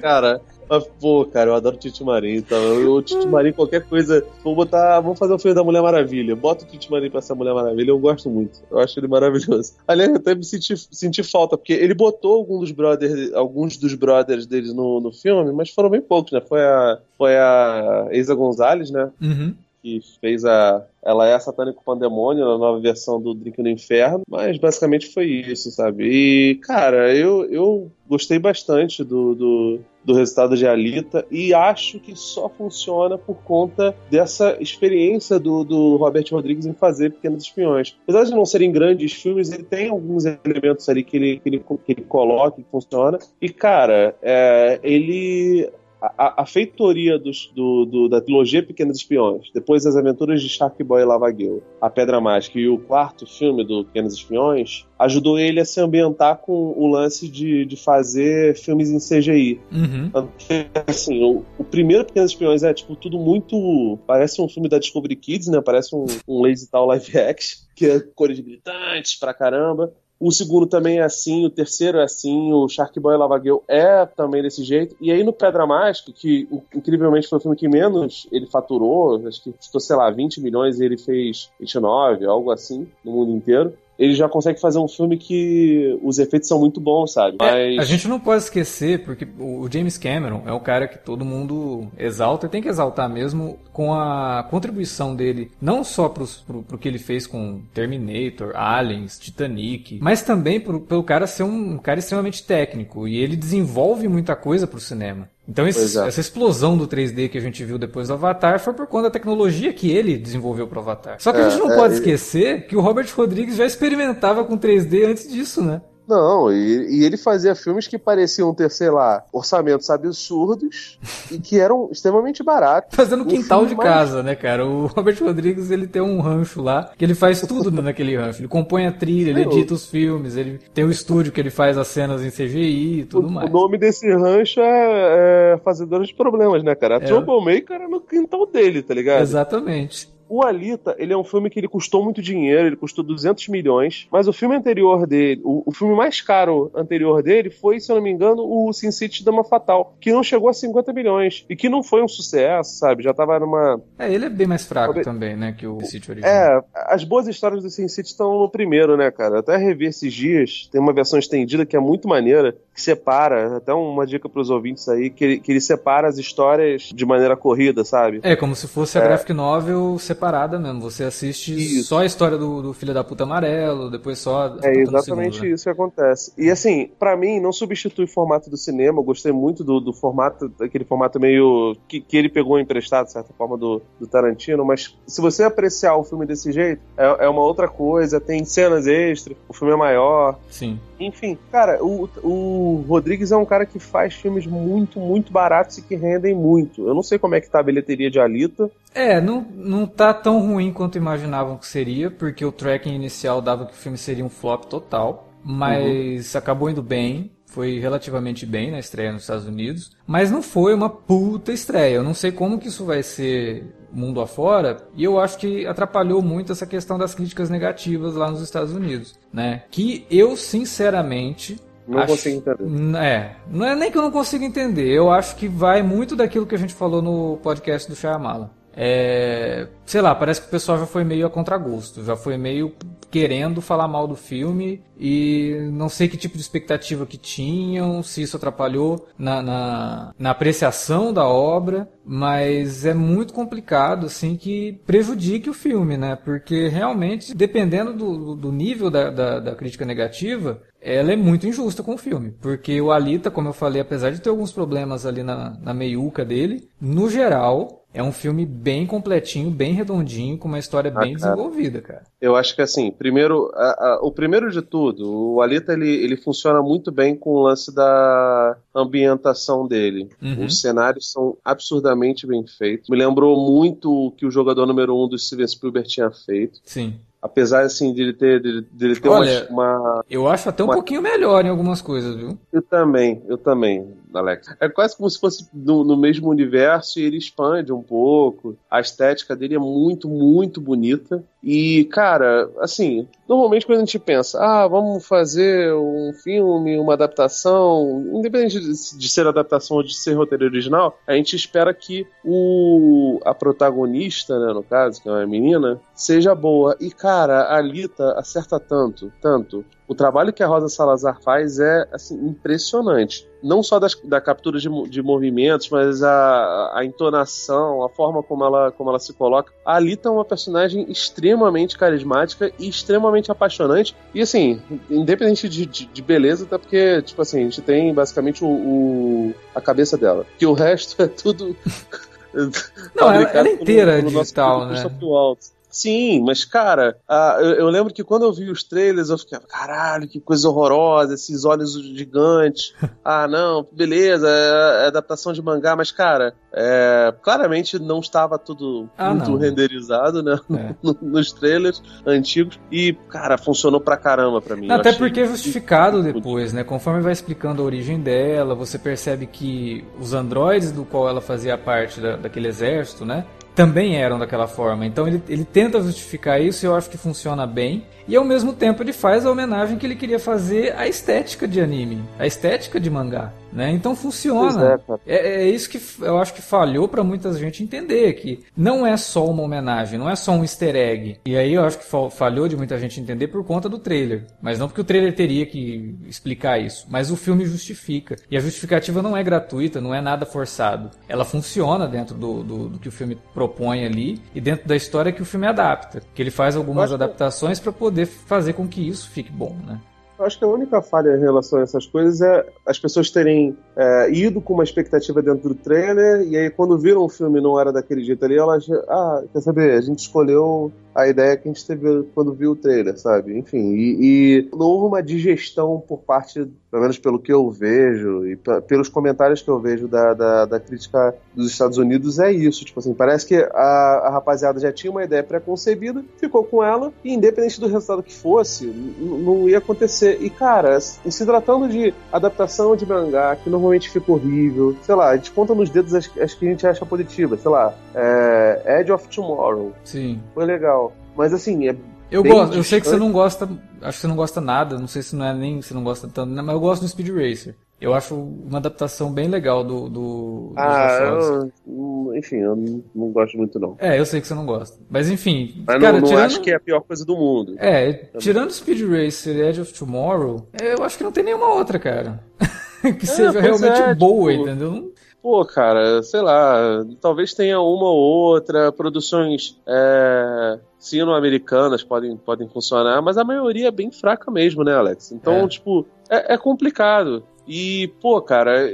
Cara, 0.01 0.39
mas, 0.71 0.87
pô, 1.01 1.25
cara, 1.25 1.49
eu 1.49 1.55
adoro 1.55 1.75
o 1.75 1.79
Titi 1.79 2.01
Marim. 2.01 2.35
Então, 2.35 2.93
o 2.93 3.01
Titi 3.01 3.27
Marim, 3.27 3.51
qualquer 3.51 3.85
coisa. 3.85 4.25
Vou 4.41 4.55
botar. 4.55 5.01
Vamos 5.01 5.19
fazer 5.19 5.33
o 5.33 5.35
um 5.35 5.39
filme 5.39 5.53
da 5.53 5.65
Mulher 5.65 5.81
Maravilha. 5.81 6.33
Bota 6.33 6.63
o 6.63 6.67
Titi 6.67 6.89
Marim 6.89 7.09
pra 7.09 7.19
ser 7.19 7.33
a 7.33 7.35
Mulher 7.35 7.53
Maravilha. 7.53 7.89
Eu 7.89 7.99
gosto 7.99 8.29
muito. 8.29 8.61
Eu 8.71 8.79
acho 8.79 8.97
ele 8.97 9.09
maravilhoso. 9.09 9.73
Aliás, 9.85 10.09
eu 10.09 10.15
até 10.15 10.33
me 10.33 10.45
senti, 10.45 10.73
senti 10.77 11.23
falta, 11.23 11.57
porque 11.57 11.73
ele 11.73 11.93
botou 11.93 12.35
alguns 12.35 12.61
dos 12.61 12.71
brothers, 12.71 13.33
alguns 13.33 13.75
dos 13.75 13.93
brothers 13.95 14.45
deles 14.45 14.73
no, 14.73 15.01
no 15.01 15.11
filme, 15.11 15.51
mas 15.51 15.69
foram 15.71 15.89
bem 15.89 15.99
poucos, 15.99 16.31
né? 16.31 16.39
Foi 16.39 16.61
a, 16.61 16.99
foi 17.17 17.35
a 17.35 18.07
Isa 18.13 18.33
Gonzalez, 18.33 18.91
né? 18.91 19.11
Uhum 19.21 19.53
que 19.81 19.99
fez 20.19 20.45
a. 20.45 20.85
Ela 21.03 21.27
é 21.27 21.33
a 21.33 21.39
Satânico 21.39 21.83
Pandemônio 21.83 22.45
na 22.45 22.57
nova 22.57 22.79
versão 22.79 23.19
do 23.19 23.33
Drink 23.33 23.59
no 23.61 23.69
Inferno, 23.69 24.21
mas 24.29 24.57
basicamente 24.59 25.11
foi 25.11 25.25
isso, 25.25 25.71
sabe? 25.71 26.03
E, 26.03 26.55
cara, 26.55 27.13
eu, 27.15 27.43
eu 27.51 27.91
gostei 28.07 28.37
bastante 28.37 29.03
do, 29.03 29.33
do, 29.33 29.79
do 30.03 30.13
resultado 30.13 30.55
de 30.57 30.67
Alita 30.67 31.25
e 31.29 31.53
acho 31.53 31.99
que 31.99 32.15
só 32.15 32.49
funciona 32.49 33.17
por 33.17 33.35
conta 33.43 33.95
dessa 34.09 34.57
experiência 34.59 35.39
do, 35.39 35.63
do 35.63 35.95
Robert 35.97 36.25
Rodrigues 36.31 36.65
em 36.65 36.73
fazer 36.73 37.11
Pequenos 37.11 37.43
Espiões. 37.43 37.97
Apesar 38.03 38.23
de 38.25 38.31
não 38.31 38.45
serem 38.45 38.71
grandes 38.71 39.13
filmes, 39.13 39.51
ele 39.51 39.63
tem 39.63 39.89
alguns 39.89 40.25
elementos 40.25 40.87
ali 40.89 41.03
que 41.03 41.17
ele, 41.17 41.39
que 41.39 41.49
ele, 41.49 41.59
que 41.59 41.91
ele 41.91 42.01
coloca 42.01 42.59
e 42.59 42.65
funciona. 42.71 43.19
E, 43.41 43.49
cara, 43.49 44.15
é, 44.21 44.79
ele 44.83 45.69
a, 46.01 46.41
a 46.41 46.45
feitoria 46.45 47.19
dos, 47.19 47.51
do, 47.55 47.85
do, 47.85 48.09
da 48.09 48.19
trilogia 48.19 48.65
Pequenos 48.65 48.97
Espiões, 48.97 49.51
depois 49.53 49.85
as 49.85 49.95
aventuras 49.95 50.41
de 50.41 50.49
Shark 50.49 50.83
Boy 50.83 51.01
e 51.01 51.05
Lava 51.05 51.31
Girl, 51.31 51.59
A 51.79 51.89
Pedra 51.89 52.19
Mágica 52.19 52.59
e 52.59 52.67
o 52.67 52.79
quarto 52.79 53.27
filme 53.27 53.63
do 53.63 53.85
Pequenos 53.85 54.13
Espiões, 54.13 54.87
ajudou 54.97 55.37
ele 55.37 55.59
a 55.59 55.65
se 55.65 55.79
ambientar 55.79 56.37
com 56.37 56.73
o 56.75 56.87
lance 56.87 57.27
de, 57.27 57.65
de 57.65 57.75
fazer 57.75 58.55
filmes 58.55 58.89
em 58.89 58.97
CGI. 58.97 59.59
Uhum. 59.71 60.09
Porque, 60.09 60.67
assim, 60.87 61.23
o, 61.23 61.45
o, 61.57 61.63
primeiro 61.63 62.05
Pequenos 62.05 62.31
Espiões 62.31 62.63
é, 62.63 62.73
tipo, 62.73 62.95
tudo 62.95 63.19
muito... 63.19 63.99
Parece 64.07 64.41
um 64.41 64.49
filme 64.49 64.67
da 64.67 64.79
Discovery 64.79 65.15
Kids, 65.15 65.47
né? 65.47 65.61
Parece 65.61 65.95
um, 65.95 66.05
um 66.27 66.41
lazy 66.41 66.69
tal 66.69 66.85
live 66.87 67.17
action, 67.17 67.59
que 67.75 67.85
é 67.85 67.99
cores 67.99 68.39
gritantes 68.39 69.15
pra 69.19 69.33
caramba. 69.33 69.93
O 70.21 70.31
segundo 70.31 70.67
também 70.67 70.99
é 70.99 71.01
assim, 71.01 71.47
o 71.47 71.49
terceiro 71.49 71.97
é 71.97 72.03
assim, 72.03 72.53
o 72.53 72.69
Shark 72.69 72.99
Boy 72.99 73.17
Lava 73.17 73.39
Girl 73.39 73.57
é 73.67 74.05
também 74.05 74.43
desse 74.43 74.63
jeito. 74.63 74.95
E 75.01 75.11
aí 75.11 75.23
no 75.23 75.33
Pedra 75.33 75.65
Mágica, 75.65 76.11
que 76.11 76.47
incrivelmente 76.75 77.27
foi 77.27 77.39
o 77.39 77.41
filme 77.41 77.57
que 77.57 77.67
menos 77.67 78.27
ele 78.31 78.45
faturou, 78.45 79.27
acho 79.27 79.41
que 79.43 79.51
custou, 79.51 79.81
sei 79.81 79.95
lá, 79.95 80.11
20 80.11 80.39
milhões 80.39 80.79
e 80.79 80.85
ele 80.85 80.95
fez 80.95 81.49
29, 81.59 82.23
algo 82.27 82.51
assim, 82.51 82.87
no 83.03 83.13
mundo 83.13 83.31
inteiro. 83.31 83.73
Ele 83.97 84.13
já 84.13 84.27
consegue 84.27 84.59
fazer 84.59 84.79
um 84.79 84.87
filme 84.87 85.17
que 85.17 85.97
os 86.01 86.17
efeitos 86.17 86.47
são 86.47 86.59
muito 86.59 86.79
bons, 86.79 87.13
sabe? 87.13 87.37
É, 87.41 87.77
a 87.79 87.83
gente 87.83 88.07
não 88.07 88.19
pode 88.19 88.43
esquecer, 88.43 89.03
porque 89.03 89.27
o 89.39 89.67
James 89.71 89.97
Cameron 89.97 90.43
é 90.45 90.51
o 90.51 90.59
cara 90.59 90.87
que 90.87 90.97
todo 90.97 91.23
mundo 91.23 91.87
exalta, 91.97 92.47
e 92.47 92.49
tem 92.49 92.61
que 92.61 92.69
exaltar 92.69 93.09
mesmo, 93.09 93.59
com 93.71 93.93
a 93.93 94.45
contribuição 94.49 95.15
dele, 95.15 95.51
não 95.61 95.83
só 95.83 96.09
pro, 96.09 96.27
pro, 96.47 96.63
pro 96.63 96.77
que 96.77 96.87
ele 96.87 96.99
fez 96.99 97.27
com 97.27 97.61
Terminator, 97.73 98.53
Aliens, 98.55 99.19
Titanic, 99.19 99.99
mas 100.01 100.21
também 100.21 100.59
pro, 100.59 100.79
pelo 100.79 101.03
cara 101.03 101.27
ser 101.27 101.43
um 101.43 101.77
cara 101.77 101.99
extremamente 101.99 102.43
técnico, 102.43 103.07
e 103.07 103.17
ele 103.17 103.35
desenvolve 103.35 104.07
muita 104.07 104.35
coisa 104.35 104.65
pro 104.65 104.79
cinema. 104.79 105.29
Então 105.51 105.67
esse, 105.67 105.99
é. 105.99 106.07
essa 106.07 106.21
explosão 106.21 106.77
do 106.77 106.87
3D 106.87 107.27
que 107.27 107.37
a 107.37 107.41
gente 107.41 107.61
viu 107.65 107.77
depois 107.77 108.07
do 108.07 108.13
Avatar 108.13 108.57
foi 108.57 108.73
por 108.73 108.87
conta 108.87 109.03
da 109.03 109.11
tecnologia 109.11 109.73
que 109.73 109.91
ele 109.91 110.17
desenvolveu 110.17 110.65
para 110.65 110.77
o 110.77 110.81
Avatar. 110.81 111.17
Só 111.19 111.33
que 111.33 111.39
é, 111.39 111.43
a 111.43 111.49
gente 111.49 111.59
não 111.59 111.73
é, 111.73 111.75
pode 111.75 111.95
esquecer 111.95 112.67
que 112.67 112.75
o 112.75 112.79
Robert 112.79 113.07
Rodrigues 113.13 113.57
já 113.57 113.65
experimentava 113.65 114.45
com 114.45 114.57
3D 114.57 115.05
antes 115.05 115.29
disso, 115.29 115.61
né? 115.61 115.81
Não, 116.07 116.51
e, 116.51 116.99
e, 116.99 117.05
ele 117.05 117.15
fazia 117.15 117.55
filmes 117.55 117.87
que 117.87 117.97
pareciam 117.97 118.53
ter, 118.53 118.69
sei 118.69 118.89
lá, 118.89 119.23
orçamentos 119.31 119.89
absurdos 119.89 120.99
e 121.31 121.39
que 121.39 121.59
eram 121.59 121.89
extremamente 121.91 122.43
baratos. 122.43 122.95
Fazendo 122.95 123.25
quintal 123.25 123.65
de 123.65 123.75
mais... 123.75 123.89
casa, 123.89 124.23
né, 124.23 124.35
cara? 124.35 124.65
O 124.65 124.87
Robert 124.91 125.17
Rodrigues, 125.21 125.71
ele 125.71 125.87
tem 125.87 126.01
um 126.01 126.19
rancho 126.19 126.61
lá, 126.61 126.91
que 126.97 127.05
ele 127.05 127.15
faz 127.15 127.41
tudo 127.41 127.71
naquele 127.81 128.17
rancho. 128.17 128.41
Ele 128.41 128.47
compõe 128.47 128.87
a 128.87 128.91
trilha, 128.91 129.29
ele 129.29 129.43
edita 129.43 129.73
os 129.73 129.85
filmes, 129.85 130.35
ele 130.35 130.59
tem 130.73 130.83
o 130.83 130.91
estúdio 130.91 131.31
que 131.31 131.39
ele 131.39 131.51
faz 131.51 131.77
as 131.77 131.87
cenas 131.87 132.23
em 132.23 132.29
CGI 132.29 132.99
e 132.99 133.05
tudo 133.05 133.27
o, 133.27 133.31
mais. 133.31 133.49
O 133.49 133.53
nome 133.53 133.77
desse 133.77 134.11
rancho 134.13 134.59
é, 134.59 135.53
é 135.53 135.57
Fazedores 135.63 136.09
de 136.09 136.15
Problemas, 136.15 136.63
né, 136.63 136.75
cara? 136.75 136.95
A 136.95 137.01
é. 137.01 137.05
Troublemaker 137.05 137.75
era 137.75 137.87
no 137.87 138.01
quintal 138.01 138.45
dele, 138.45 138.81
tá 138.81 138.93
ligado? 138.93 139.21
Exatamente. 139.21 140.10
O 140.31 140.45
Alita, 140.45 140.95
ele 140.97 141.11
é 141.11 141.17
um 141.17 141.25
filme 141.25 141.49
que 141.49 141.59
ele 141.59 141.67
custou 141.67 142.01
muito 142.01 142.21
dinheiro, 142.21 142.67
ele 142.67 142.77
custou 142.77 143.03
200 143.03 143.49
milhões, 143.49 144.07
mas 144.09 144.29
o 144.29 144.33
filme 144.33 144.55
anterior 144.55 145.05
dele, 145.05 145.41
o, 145.43 145.61
o 145.65 145.73
filme 145.73 145.93
mais 145.93 146.21
caro 146.21 146.71
anterior 146.73 147.21
dele 147.21 147.49
foi, 147.49 147.81
se 147.81 147.91
eu 147.91 147.97
não 147.97 148.03
me 148.03 148.09
engano, 148.09 148.41
o 148.41 148.71
Sin 148.71 148.91
City 148.91 149.25
Dama 149.25 149.43
Fatal, 149.43 149.93
que 149.99 150.09
não 150.09 150.23
chegou 150.23 150.47
a 150.47 150.53
50 150.53 150.93
milhões 150.93 151.45
e 151.49 151.55
que 151.57 151.67
não 151.67 151.83
foi 151.83 152.01
um 152.01 152.07
sucesso, 152.07 152.77
sabe? 152.77 153.03
Já 153.03 153.13
tava 153.13 153.37
numa... 153.41 153.81
É, 153.99 154.09
ele 154.09 154.23
é 154.23 154.29
bem 154.29 154.47
mais 154.47 154.65
fraco 154.65 155.01
também, 155.01 155.35
né, 155.35 155.51
que 155.51 155.67
o 155.67 155.81
Sin 155.81 155.87
City 155.87 156.11
original. 156.11 156.33
É, 156.33 156.63
as 156.75 157.03
boas 157.03 157.27
histórias 157.27 157.61
do 157.61 157.69
Sin 157.69 157.89
City 157.89 158.07
estão 158.07 158.39
no 158.39 158.47
primeiro, 158.49 158.95
né, 158.95 159.11
cara? 159.11 159.39
até 159.39 159.57
revi 159.57 159.87
esses 159.87 160.13
dias, 160.13 160.69
tem 160.71 160.79
uma 160.79 160.93
versão 160.93 161.19
estendida 161.19 161.65
que 161.65 161.75
é 161.75 161.79
muito 161.79 162.07
maneira, 162.07 162.55
que 162.73 162.81
separa, 162.81 163.57
até 163.57 163.73
uma 163.73 164.07
dica 164.07 164.29
para 164.29 164.41
os 164.41 164.49
ouvintes 164.49 164.87
aí, 164.87 165.09
que 165.09 165.25
ele, 165.25 165.39
que 165.41 165.51
ele 165.51 165.59
separa 165.59 166.07
as 166.07 166.17
histórias 166.17 166.83
de 166.83 167.05
maneira 167.05 167.35
corrida, 167.35 167.83
sabe? 167.83 168.21
É, 168.23 168.33
como 168.33 168.55
se 168.55 168.65
fosse 168.65 168.97
a 168.97 169.01
é. 169.01 169.03
graphic 169.03 169.33
novel 169.33 169.99
separada 169.99 170.20
mesmo. 170.59 170.81
Você 170.81 171.03
assiste 171.03 171.53
isso. 171.53 171.89
só 171.89 171.99
a 171.99 172.05
história 172.05 172.37
do, 172.37 172.61
do, 172.61 172.73
filho 172.73 172.93
da 172.93 173.03
puta 173.03 173.23
amarelo, 173.23 173.89
depois 173.89 174.19
só. 174.19 174.57
É 174.61 174.79
exatamente 174.79 175.35
segundo, 175.35 175.49
né? 175.49 175.55
isso 175.55 175.63
que 175.63 175.69
acontece. 175.69 176.33
E 176.37 176.49
assim, 176.49 176.89
para 176.99 177.15
mim, 177.15 177.39
não 177.39 177.51
substitui 177.51 178.05
o 178.05 178.07
formato 178.07 178.49
do 178.49 178.57
cinema. 178.57 178.99
Eu 178.99 179.03
gostei 179.03 179.31
muito 179.31 179.63
do, 179.63 179.79
do 179.79 179.93
formato, 179.93 180.51
aquele 180.59 180.85
formato 180.85 181.19
meio. 181.19 181.75
Que, 181.87 181.99
que 181.99 182.17
ele 182.17 182.29
pegou 182.29 182.59
emprestado, 182.59 183.05
de 183.05 183.13
certa 183.13 183.33
forma, 183.33 183.57
do, 183.57 183.81
do 183.99 184.07
Tarantino. 184.07 184.65
Mas 184.65 184.95
se 185.07 185.21
você 185.21 185.43
apreciar 185.43 185.95
o 185.95 186.03
filme 186.03 186.25
desse 186.25 186.51
jeito, 186.51 186.81
é, 186.97 187.25
é 187.25 187.29
uma 187.29 187.41
outra 187.41 187.67
coisa. 187.67 188.19
Tem 188.19 188.43
cenas 188.45 188.87
extras, 188.87 189.37
o 189.47 189.53
filme 189.53 189.73
é 189.73 189.77
maior. 189.77 190.37
Sim. 190.49 190.79
Enfim, 190.99 191.37
cara, 191.51 191.83
o, 191.83 192.07
o 192.23 192.85
Rodrigues 192.87 193.31
é 193.31 193.37
um 193.37 193.45
cara 193.45 193.65
que 193.65 193.79
faz 193.79 194.13
filmes 194.13 194.45
muito, 194.45 194.99
muito 194.99 195.31
baratos 195.31 195.79
e 195.79 195.81
que 195.81 195.95
rendem 195.95 196.35
muito. 196.35 196.87
Eu 196.87 196.93
não 196.93 197.01
sei 197.01 197.17
como 197.17 197.33
é 197.33 197.41
que 197.41 197.49
tá 197.49 197.59
a 197.59 197.63
bilheteria 197.63 198.11
de 198.11 198.19
Alita. 198.19 198.69
É, 198.93 199.21
não, 199.21 199.41
não 199.53 199.85
tá 199.85 200.13
tão 200.13 200.39
ruim 200.39 200.71
quanto 200.73 200.97
imaginavam 200.97 201.57
que 201.57 201.65
seria, 201.65 202.11
porque 202.11 202.43
o 202.43 202.51
tracking 202.51 202.93
inicial 202.93 203.41
dava 203.41 203.65
que 203.65 203.73
o 203.73 203.77
filme 203.77 203.97
seria 203.97 204.25
um 204.25 204.29
flop 204.29 204.65
total. 204.65 205.29
Mas 205.43 206.33
uhum. 206.33 206.37
acabou 206.37 206.69
indo 206.69 206.83
bem 206.83 207.31
foi 207.51 207.79
relativamente 207.79 208.45
bem 208.45 208.71
na 208.71 208.79
estreia 208.79 209.11
nos 209.11 209.23
Estados 209.23 209.45
Unidos, 209.45 209.91
mas 210.07 210.31
não 210.31 210.41
foi 210.41 210.73
uma 210.73 210.89
puta 210.89 211.51
estreia. 211.51 211.95
Eu 211.95 212.03
não 212.03 212.13
sei 212.13 212.31
como 212.31 212.57
que 212.57 212.69
isso 212.69 212.85
vai 212.85 213.03
ser 213.03 213.65
mundo 213.91 214.21
afora, 214.21 214.77
e 214.95 215.03
eu 215.03 215.19
acho 215.19 215.37
que 215.37 215.67
atrapalhou 215.67 216.21
muito 216.21 216.53
essa 216.53 216.65
questão 216.65 216.97
das 216.97 217.13
críticas 217.13 217.49
negativas 217.49 218.15
lá 218.15 218.31
nos 218.31 218.41
Estados 218.41 218.73
Unidos, 218.73 219.19
né? 219.33 219.63
Que 219.69 220.07
eu, 220.09 220.37
sinceramente, 220.37 221.59
não 221.85 221.99
acho, 221.99 222.07
consigo 222.07 222.37
entender. 222.37 222.97
É, 222.97 223.35
não 223.51 223.65
é 223.65 223.75
nem 223.75 223.91
que 223.91 223.97
eu 223.97 224.01
não 224.01 224.11
consigo 224.11 224.45
entender. 224.45 224.87
Eu 224.87 225.11
acho 225.11 225.35
que 225.35 225.49
vai 225.49 225.83
muito 225.83 226.15
daquilo 226.15 226.45
que 226.45 226.55
a 226.55 226.57
gente 226.57 226.73
falou 226.73 227.01
no 227.01 227.35
podcast 227.43 227.89
do 227.89 227.97
Shyamala. 227.97 228.60
É, 228.75 229.67
sei 229.85 230.01
lá, 230.01 230.15
parece 230.15 230.41
que 230.41 230.47
o 230.47 230.51
pessoal 230.51 230.79
já 230.79 230.85
foi 230.85 231.03
meio 231.03 231.25
a 231.25 231.29
contragosto, 231.29 232.03
já 232.03 232.15
foi 232.15 232.37
meio 232.37 232.73
querendo 233.09 233.61
falar 233.61 233.89
mal 233.89 234.07
do 234.07 234.15
filme 234.15 234.81
e 234.97 235.69
não 235.73 235.89
sei 235.89 236.07
que 236.07 236.15
tipo 236.15 236.35
de 236.35 236.41
expectativa 236.41 237.05
que 237.05 237.17
tinham, 237.17 238.01
se 238.01 238.21
isso 238.21 238.37
atrapalhou 238.37 239.07
na, 239.17 239.41
na, 239.41 240.13
na 240.17 240.31
apreciação 240.31 241.11
da 241.11 241.27
obra, 241.27 241.89
mas 242.05 242.85
é 242.85 242.93
muito 242.93 243.33
complicado, 243.33 244.05
assim, 244.05 244.37
que 244.37 244.79
prejudique 244.85 245.49
o 245.49 245.53
filme, 245.53 245.97
né? 245.97 246.15
Porque 246.15 246.69
realmente, 246.69 247.35
dependendo 247.35 247.93
do, 247.93 248.35
do 248.35 248.51
nível 248.51 248.89
da, 248.89 249.09
da, 249.09 249.39
da 249.39 249.55
crítica 249.55 249.85
negativa, 249.85 250.61
ela 250.81 251.11
é 251.11 251.15
muito 251.15 251.45
injusta 251.45 251.83
com 251.83 251.93
o 251.93 251.97
filme. 251.97 252.33
Porque 252.41 252.81
o 252.81 252.91
Alita, 252.91 253.29
como 253.29 253.49
eu 253.49 253.53
falei, 253.53 253.81
apesar 253.81 254.11
de 254.11 254.19
ter 254.19 254.29
alguns 254.29 254.51
problemas 254.51 255.05
ali 255.05 255.21
na, 255.21 255.57
na 255.61 255.73
meiuca 255.73 256.25
dele, 256.25 256.67
no 256.81 257.09
geral, 257.09 257.81
é 257.93 258.01
um 258.01 258.11
filme 258.11 258.45
bem 258.45 258.85
completinho, 258.85 259.51
bem 259.51 259.73
redondinho, 259.73 260.37
com 260.37 260.47
uma 260.47 260.59
história 260.59 260.91
ah, 260.95 260.99
bem 260.99 261.13
cara. 261.13 261.35
desenvolvida, 261.35 261.81
cara. 261.81 262.03
Eu 262.19 262.35
acho 262.35 262.55
que 262.55 262.61
assim, 262.61 262.89
primeiro, 262.91 263.51
a, 263.53 263.63
a, 263.63 263.99
o 264.01 264.11
primeiro 264.11 264.49
de 264.49 264.61
tudo, 264.61 265.33
o 265.33 265.41
Alita 265.41 265.73
ele, 265.73 265.89
ele 265.89 266.15
funciona 266.15 266.61
muito 266.61 266.91
bem 266.91 267.15
com 267.15 267.31
o 267.31 267.43
lance 267.43 267.73
da 267.73 268.57
ambientação 268.73 269.67
dele. 269.67 270.09
Uhum. 270.21 270.45
Os 270.45 270.61
cenários 270.61 271.11
são 271.11 271.37
absurdamente 271.43 272.25
bem 272.25 272.45
feitos. 272.47 272.89
Me 272.89 272.97
lembrou 272.97 273.37
muito 273.37 273.91
o 273.91 274.11
que 274.11 274.25
o 274.25 274.31
jogador 274.31 274.65
número 274.65 274.97
um 274.97 275.07
do 275.07 275.17
Steven 275.17 275.47
Spielberg 275.47 275.87
tinha 275.87 276.09
feito. 276.09 276.59
Sim. 276.63 276.95
Apesar, 277.21 277.61
assim, 277.61 277.93
de 277.93 278.01
ele 278.01 278.13
ter, 278.13 278.41
de, 278.41 278.61
de 278.61 278.85
ele 278.85 278.99
ter 278.99 279.07
Olha, 279.07 279.47
uma, 279.49 279.77
uma, 279.77 280.05
Eu 280.09 280.27
acho 280.27 280.49
até 280.49 280.63
um 280.63 280.67
uma... 280.67 280.73
pouquinho 280.73 281.01
melhor 281.01 281.45
em 281.45 281.49
algumas 281.49 281.81
coisas, 281.81 282.15
viu? 282.15 282.37
Eu 282.51 282.61
também, 282.63 283.21
eu 283.27 283.37
também, 283.37 283.87
Alex. 284.13 284.55
É 284.59 284.69
quase 284.69 284.95
como 284.95 285.09
se 285.09 285.19
fosse 285.19 285.47
no, 285.53 285.83
no, 285.83 285.97
mesmo 285.97 286.29
universo 286.29 286.99
e 286.99 287.03
ele 287.03 287.17
expande 287.17 287.71
um 287.71 287.81
pouco. 287.81 288.57
A 288.69 288.79
estética 288.79 289.35
dele 289.35 289.55
é 289.55 289.59
muito, 289.59 290.07
muito 290.09 290.59
bonita. 290.59 291.23
E, 291.43 291.85
cara, 291.85 292.49
assim, 292.59 293.07
normalmente 293.27 293.65
quando 293.65 293.77
a 293.77 293.81
gente 293.81 293.97
pensa, 293.97 294.39
ah, 294.39 294.67
vamos 294.67 295.07
fazer 295.07 295.73
um 295.73 296.13
filme, 296.13 296.77
uma 296.77 296.93
adaptação, 296.93 298.05
independente 298.13 298.59
de, 298.59 299.09
ser 299.09 299.25
adaptação 299.25 299.77
ou 299.77 299.83
de 299.83 299.95
ser 299.95 300.13
roteiro 300.13 300.45
original, 300.45 300.99
a 301.07 301.13
gente 301.13 301.35
espera 301.35 301.73
que 301.73 302.05
o 302.23 303.19
a 303.25 303.33
protagonista, 303.33 304.39
né, 304.39 304.53
no 304.53 304.63
caso, 304.63 305.01
que 305.01 305.09
é 305.09 305.11
uma 305.11 305.25
menina, 305.25 305.79
seja 305.95 306.35
boa. 306.35 306.75
E, 306.79 306.91
cara, 306.91 307.41
a 307.41 307.57
Alita 307.57 308.13
acerta 308.19 308.59
tanto, 308.59 309.11
tanto. 309.21 309.65
O 309.91 309.93
trabalho 309.93 310.31
que 310.31 310.41
a 310.41 310.47
Rosa 310.47 310.69
Salazar 310.69 311.21
faz 311.21 311.59
é 311.59 311.85
assim, 311.91 312.15
impressionante. 312.15 313.27
Não 313.43 313.61
só 313.61 313.77
das, 313.77 313.93
da 314.05 314.21
captura 314.21 314.57
de, 314.57 314.69
de 314.89 315.01
movimentos, 315.01 315.69
mas 315.69 316.01
a, 316.01 316.71
a 316.73 316.85
entonação, 316.85 317.83
a 317.83 317.89
forma 317.89 318.23
como 318.23 318.45
ela, 318.45 318.71
como 318.71 318.89
ela 318.89 318.99
se 318.99 319.11
coloca. 319.11 319.51
A 319.65 319.75
Alita 319.75 320.07
é 320.07 320.11
uma 320.13 320.23
personagem 320.23 320.89
extremamente 320.89 321.77
carismática 321.77 322.53
e 322.57 322.69
extremamente 322.69 323.33
apaixonante. 323.33 323.93
E 324.13 324.21
assim, 324.21 324.61
independente 324.89 325.49
de, 325.49 325.65
de, 325.65 325.85
de 325.87 326.01
beleza, 326.01 326.45
até 326.45 326.57
porque, 326.57 327.01
tipo 327.01 327.21
assim, 327.21 327.41
a 327.41 327.43
gente 327.43 327.61
tem 327.61 327.93
basicamente 327.93 328.45
o, 328.45 328.47
o 328.47 329.33
a 329.53 329.59
cabeça 329.59 329.97
dela. 329.97 330.25
Que 330.39 330.45
o 330.45 330.53
resto 330.53 331.01
é 331.01 331.07
tudo. 331.07 331.53
Não, 332.95 333.11
ela, 333.11 333.29
ela 333.29 333.47
é 333.49 333.53
inteira 333.53 333.91
pelo, 333.97 334.09
pelo 334.09 334.21
digital, 334.21 334.67
né? 334.67 334.81
Alto. 334.81 335.60
Sim, 335.71 336.21
mas 336.21 336.43
cara, 336.43 336.97
uh, 337.09 337.41
eu, 337.41 337.51
eu, 337.53 337.69
lembro 337.69 337.93
que 337.93 338.03
quando 338.03 338.23
eu 338.23 338.33
vi 338.33 338.51
os 338.51 338.61
trailers 338.61 339.09
eu 339.09 339.17
fiquei, 339.17 339.39
caralho, 339.39 340.07
que 340.07 340.19
coisa 340.19 340.49
horrorosa, 340.49 341.13
esses 341.13 341.45
olhos 341.45 341.73
gigantes. 341.73 342.73
ah, 343.03 343.27
não, 343.27 343.65
beleza, 343.71 344.27
é, 344.29 344.83
é, 344.83 344.87
adaptação 344.87 345.31
de 345.31 345.41
mangá, 345.41 345.75
mas 345.75 345.89
cara, 345.89 346.33
é, 346.53 347.13
claramente 347.21 347.79
não 347.79 348.01
estava 348.01 348.37
tudo 348.37 348.89
ah, 348.97 349.13
muito 349.13 349.31
não. 349.31 349.37
renderizado, 349.37 350.21
né? 350.21 350.37
É. 350.51 350.75
nos 351.01 351.31
trailers 351.31 351.81
antigos. 352.05 352.59
E, 352.69 352.93
cara, 353.09 353.37
funcionou 353.37 353.79
pra 353.79 353.95
caramba 353.95 354.41
pra 354.41 354.57
mim. 354.57 354.67
Não, 354.67 354.75
até 354.75 354.91
porque 354.91 355.21
é 355.21 355.25
justificado 355.25 356.03
depois, 356.03 356.51
né? 356.51 356.63
Conforme 356.63 357.01
vai 357.01 357.13
explicando 357.13 357.61
a 357.61 357.65
origem 357.65 358.01
dela, 358.01 358.53
você 358.53 358.77
percebe 358.77 359.25
que 359.25 359.85
os 359.97 360.13
androides 360.13 360.71
do 360.71 360.83
qual 360.83 361.07
ela 361.07 361.21
fazia 361.21 361.57
parte 361.57 362.01
da, 362.01 362.17
daquele 362.17 362.49
exército, 362.49 363.05
né? 363.05 363.25
Também 363.55 363.97
eram 363.97 364.17
daquela 364.17 364.47
forma. 364.47 364.85
Então 364.85 365.07
ele, 365.07 365.21
ele 365.27 365.45
tenta 365.45 365.81
justificar 365.81 366.41
isso 366.41 366.65
e 366.65 366.67
eu 366.67 366.75
acho 366.75 366.89
que 366.89 366.97
funciona 366.97 367.45
bem. 367.45 367.85
E 368.07 368.15
ao 368.15 368.23
mesmo 368.23 368.53
tempo 368.53 368.81
ele 368.81 368.93
faz 368.93 369.25
a 369.25 369.31
homenagem 369.31 369.77
que 369.77 369.85
ele 369.85 369.95
queria 369.95 370.19
fazer 370.19 370.75
à 370.75 370.87
estética 370.87 371.47
de 371.47 371.61
anime, 371.61 372.03
à 372.17 372.25
estética 372.25 372.79
de 372.79 372.89
mangá. 372.89 373.31
Né? 373.51 373.71
Então 373.71 373.95
funciona. 373.95 374.79
É, 375.05 375.15
é, 375.15 375.43
é, 375.43 375.49
isso 375.49 375.69
que 375.69 375.79
eu 376.01 376.17
acho 376.17 376.33
que 376.33 376.41
falhou 376.41 376.87
para 376.87 377.03
muita 377.03 377.31
gente 377.33 377.63
entender 377.63 378.13
que 378.13 378.43
não 378.55 378.85
é 378.85 378.95
só 378.97 379.25
uma 379.27 379.43
homenagem, 379.43 379.99
não 379.99 380.09
é 380.09 380.15
só 380.15 380.31
um 380.31 380.41
easter 380.41 380.75
egg. 380.75 381.19
E 381.25 381.35
aí 381.35 381.53
eu 381.53 381.63
acho 381.63 381.77
que 381.79 381.85
falhou 382.11 382.47
de 382.47 382.55
muita 382.55 382.77
gente 382.77 382.99
entender 382.99 383.27
por 383.27 383.43
conta 383.43 383.67
do 383.67 383.79
trailer. 383.79 384.25
Mas 384.41 384.57
não 384.57 384.67
porque 384.67 384.81
o 384.81 384.85
trailer 384.85 385.13
teria 385.13 385.45
que 385.45 385.95
explicar 386.07 386.59
isso. 386.59 386.85
Mas 386.89 387.11
o 387.11 387.15
filme 387.15 387.45
justifica. 387.45 388.15
E 388.29 388.37
a 388.37 388.39
justificativa 388.39 389.01
não 389.01 389.15
é 389.15 389.23
gratuita, 389.23 389.81
não 389.81 389.93
é 389.93 390.01
nada 390.01 390.25
forçado. 390.25 390.91
Ela 391.07 391.25
funciona 391.25 391.87
dentro 391.87 392.15
do, 392.15 392.43
do, 392.43 392.69
do 392.69 392.79
que 392.79 392.87
o 392.87 392.91
filme 392.91 393.17
propõe 393.33 393.85
ali 393.85 394.21
e 394.33 394.41
dentro 394.41 394.67
da 394.67 394.75
história 394.75 395.11
que 395.11 395.21
o 395.21 395.25
filme 395.25 395.47
adapta. 395.47 396.01
Que 396.13 396.21
ele 396.21 396.31
faz 396.31 396.55
algumas 396.55 396.91
adaptações 396.91 397.59
para 397.59 397.71
poder 397.71 398.05
fazer 398.05 398.53
com 398.53 398.67
que 398.67 398.87
isso 398.87 399.09
fique 399.09 399.31
bom, 399.31 399.55
né? 399.65 399.79
Eu 400.21 400.27
acho 400.27 400.37
que 400.37 400.45
a 400.45 400.47
única 400.47 400.83
falha 400.83 401.17
em 401.17 401.19
relação 401.19 401.57
a 401.57 401.63
essas 401.63 401.87
coisas 401.87 402.21
é 402.21 402.45
as 402.63 402.77
pessoas 402.77 403.09
terem 403.09 403.57
é, 403.75 404.11
ido 404.11 404.39
com 404.39 404.53
uma 404.53 404.63
expectativa 404.63 405.19
dentro 405.19 405.49
do 405.49 405.55
trailer 405.55 406.27
e 406.27 406.37
aí 406.37 406.51
quando 406.51 406.77
viram 406.77 407.01
o 407.01 407.09
filme 407.09 407.41
não 407.41 407.59
era 407.59 407.73
daquele 407.73 408.03
jeito 408.03 408.23
ali, 408.23 408.37
elas. 408.37 408.69
Ah, 408.87 409.23
quer 409.33 409.41
saber? 409.41 409.71
A 409.71 409.81
gente 409.81 409.97
escolheu 409.97 410.71
a 410.93 411.07
ideia 411.07 411.37
que 411.37 411.47
a 411.47 411.51
gente 411.51 411.65
teve 411.65 412.03
quando 412.13 412.33
viu 412.33 412.51
o 412.51 412.55
trailer, 412.55 412.97
sabe? 412.97 413.37
Enfim, 413.37 413.73
e, 413.73 413.97
e 413.99 414.49
não 414.51 414.67
houve 414.67 414.87
uma 414.87 415.01
digestão 415.01 415.81
por 415.87 415.99
parte, 415.99 416.45
pelo 416.69 416.81
menos 416.81 416.97
pelo 416.97 417.19
que 417.19 417.31
eu 417.31 417.49
vejo, 417.49 418.27
e 418.27 418.37
pelos 418.67 418.89
comentários 418.89 419.41
que 419.41 419.49
eu 419.49 419.59
vejo 419.59 419.87
da, 419.87 420.13
da, 420.13 420.45
da, 420.45 420.59
crítica 420.59 421.15
dos 421.33 421.49
Estados 421.49 421.77
Unidos, 421.77 422.19
é 422.19 422.31
isso. 422.31 422.65
Tipo 422.65 422.79
assim, 422.79 422.93
parece 422.93 423.25
que 423.25 423.35
a, 423.35 424.01
a 424.03 424.09
rapaziada 424.11 424.59
já 424.59 424.71
tinha 424.71 424.91
uma 424.91 425.03
ideia 425.03 425.23
pré-concebida, 425.23 426.03
ficou 426.17 426.43
com 426.43 426.63
ela, 426.63 426.91
e 427.03 427.13
independente 427.13 427.59
do 427.59 427.67
resultado 427.67 428.03
que 428.03 428.13
fosse, 428.13 428.65
não 428.65 429.47
ia 429.47 429.59
acontecer. 429.59 430.10
E, 430.19 430.29
cara, 430.29 430.79
se 430.79 431.25
tratando 431.25 431.67
de 431.67 431.93
adaptação 432.11 432.75
de 432.75 432.85
mangá, 432.85 433.35
que 433.35 433.49
normalmente 433.49 433.89
fica 433.89 434.11
horrível, 434.11 434.75
sei 434.81 434.95
lá, 434.95 435.09
a 435.09 435.15
gente 435.15 435.31
conta 435.31 435.53
nos 435.53 435.69
dedos 435.69 435.93
as, 435.93 436.09
as 436.17 436.33
que 436.33 436.47
a 436.47 436.49
gente 436.49 436.65
acha 436.65 436.85
positivas, 436.85 437.41
sei 437.41 437.51
lá, 437.51 437.73
é, 437.93 438.79
Edge 438.79 438.91
of 438.91 439.07
Tomorrow. 439.07 439.73
Sim. 439.83 440.21
Foi 440.33 440.45
legal. 440.45 440.93
Mas 441.15 441.33
assim, 441.33 441.67
é. 441.67 441.75
Eu 442.09 442.23
gosto, 442.23 442.55
eu 442.55 442.63
sei 442.63 442.81
que 442.81 442.87
você 442.87 442.97
não 442.97 443.11
gosta. 443.11 443.49
Acho 443.81 443.97
que 443.97 444.01
você 444.01 444.07
não 444.07 444.17
gosta 444.17 444.41
nada, 444.41 444.77
não 444.77 444.87
sei 444.87 445.01
se 445.01 445.15
não 445.15 445.25
é 445.25 445.33
nem 445.33 445.61
você 445.61 445.73
não 445.73 445.83
gosta 445.83 446.09
tanto, 446.13 446.29
mas 446.29 446.53
eu 446.53 446.59
gosto 446.59 446.81
do 446.81 446.87
Speed 446.87 447.09
Racer. 447.09 447.55
Eu 447.81 447.95
acho 447.95 448.13
uma 448.15 448.59
adaptação 448.59 449.11
bem 449.11 449.27
legal 449.27 449.63
do. 449.63 449.89
do 449.89 450.53
ah, 450.55 451.49
eu, 451.65 452.13
enfim, 452.15 452.35
eu 452.35 452.55
não, 452.55 452.83
não, 452.93 453.11
gosto 453.11 453.35
muito 453.35 453.59
não. 453.59 453.75
É, 453.79 453.99
eu 453.99 454.05
sei 454.05 454.21
que 454.21 454.27
você 454.27 454.35
não 454.35 454.45
gosta. 454.45 454.79
Mas 454.87 455.09
enfim. 455.09 455.63
Mas 455.65 455.81
cara, 455.81 455.93
não, 455.93 456.01
não 456.01 456.07
tirando... 456.07 456.25
acho 456.25 456.41
que 456.41 456.51
é 456.51 456.55
a 456.55 456.59
pior 456.59 456.81
coisa 456.81 457.03
do 457.03 457.17
mundo. 457.17 457.55
É, 457.57 457.93
tirando 458.19 458.51
Speed 458.51 458.81
Racer 458.81 459.35
e 459.35 459.41
Edge 459.41 459.61
of 459.61 459.73
Tomorrow, 459.73 460.47
eu 460.61 460.83
acho 460.83 460.95
que 460.95 461.03
não 461.03 461.11
tem 461.11 461.23
nenhuma 461.23 461.55
outra, 461.55 461.79
cara. 461.79 462.23
que 462.81 462.87
é, 462.87 463.07
seja 463.07 463.41
realmente 463.41 463.81
é, 463.81 463.95
boa, 463.95 464.31
tipo... 464.31 464.43
entendeu? 464.43 464.93
Pô, 465.21 465.45
cara, 465.45 466.01
sei 466.01 466.19
lá, 466.19 466.83
talvez 466.99 467.33
tenha 467.35 467.59
uma 467.59 467.85
ou 467.85 467.99
outra, 467.99 468.71
produções 468.71 469.59
é, 469.67 470.59
sino-americanas 470.79 471.83
podem, 471.83 472.17
podem 472.17 472.49
funcionar, 472.49 473.03
mas 473.03 473.19
a 473.19 473.23
maioria 473.23 473.67
é 473.67 473.71
bem 473.71 473.91
fraca 473.91 474.31
mesmo, 474.31 474.63
né, 474.63 474.73
Alex? 474.73 475.11
Então, 475.11 475.41
é. 475.41 475.47
tipo, 475.47 475.85
é, 476.09 476.33
é, 476.33 476.37
complicado. 476.37 477.23
E, 477.53 477.89
pô, 477.99 478.21
cara, 478.21 478.71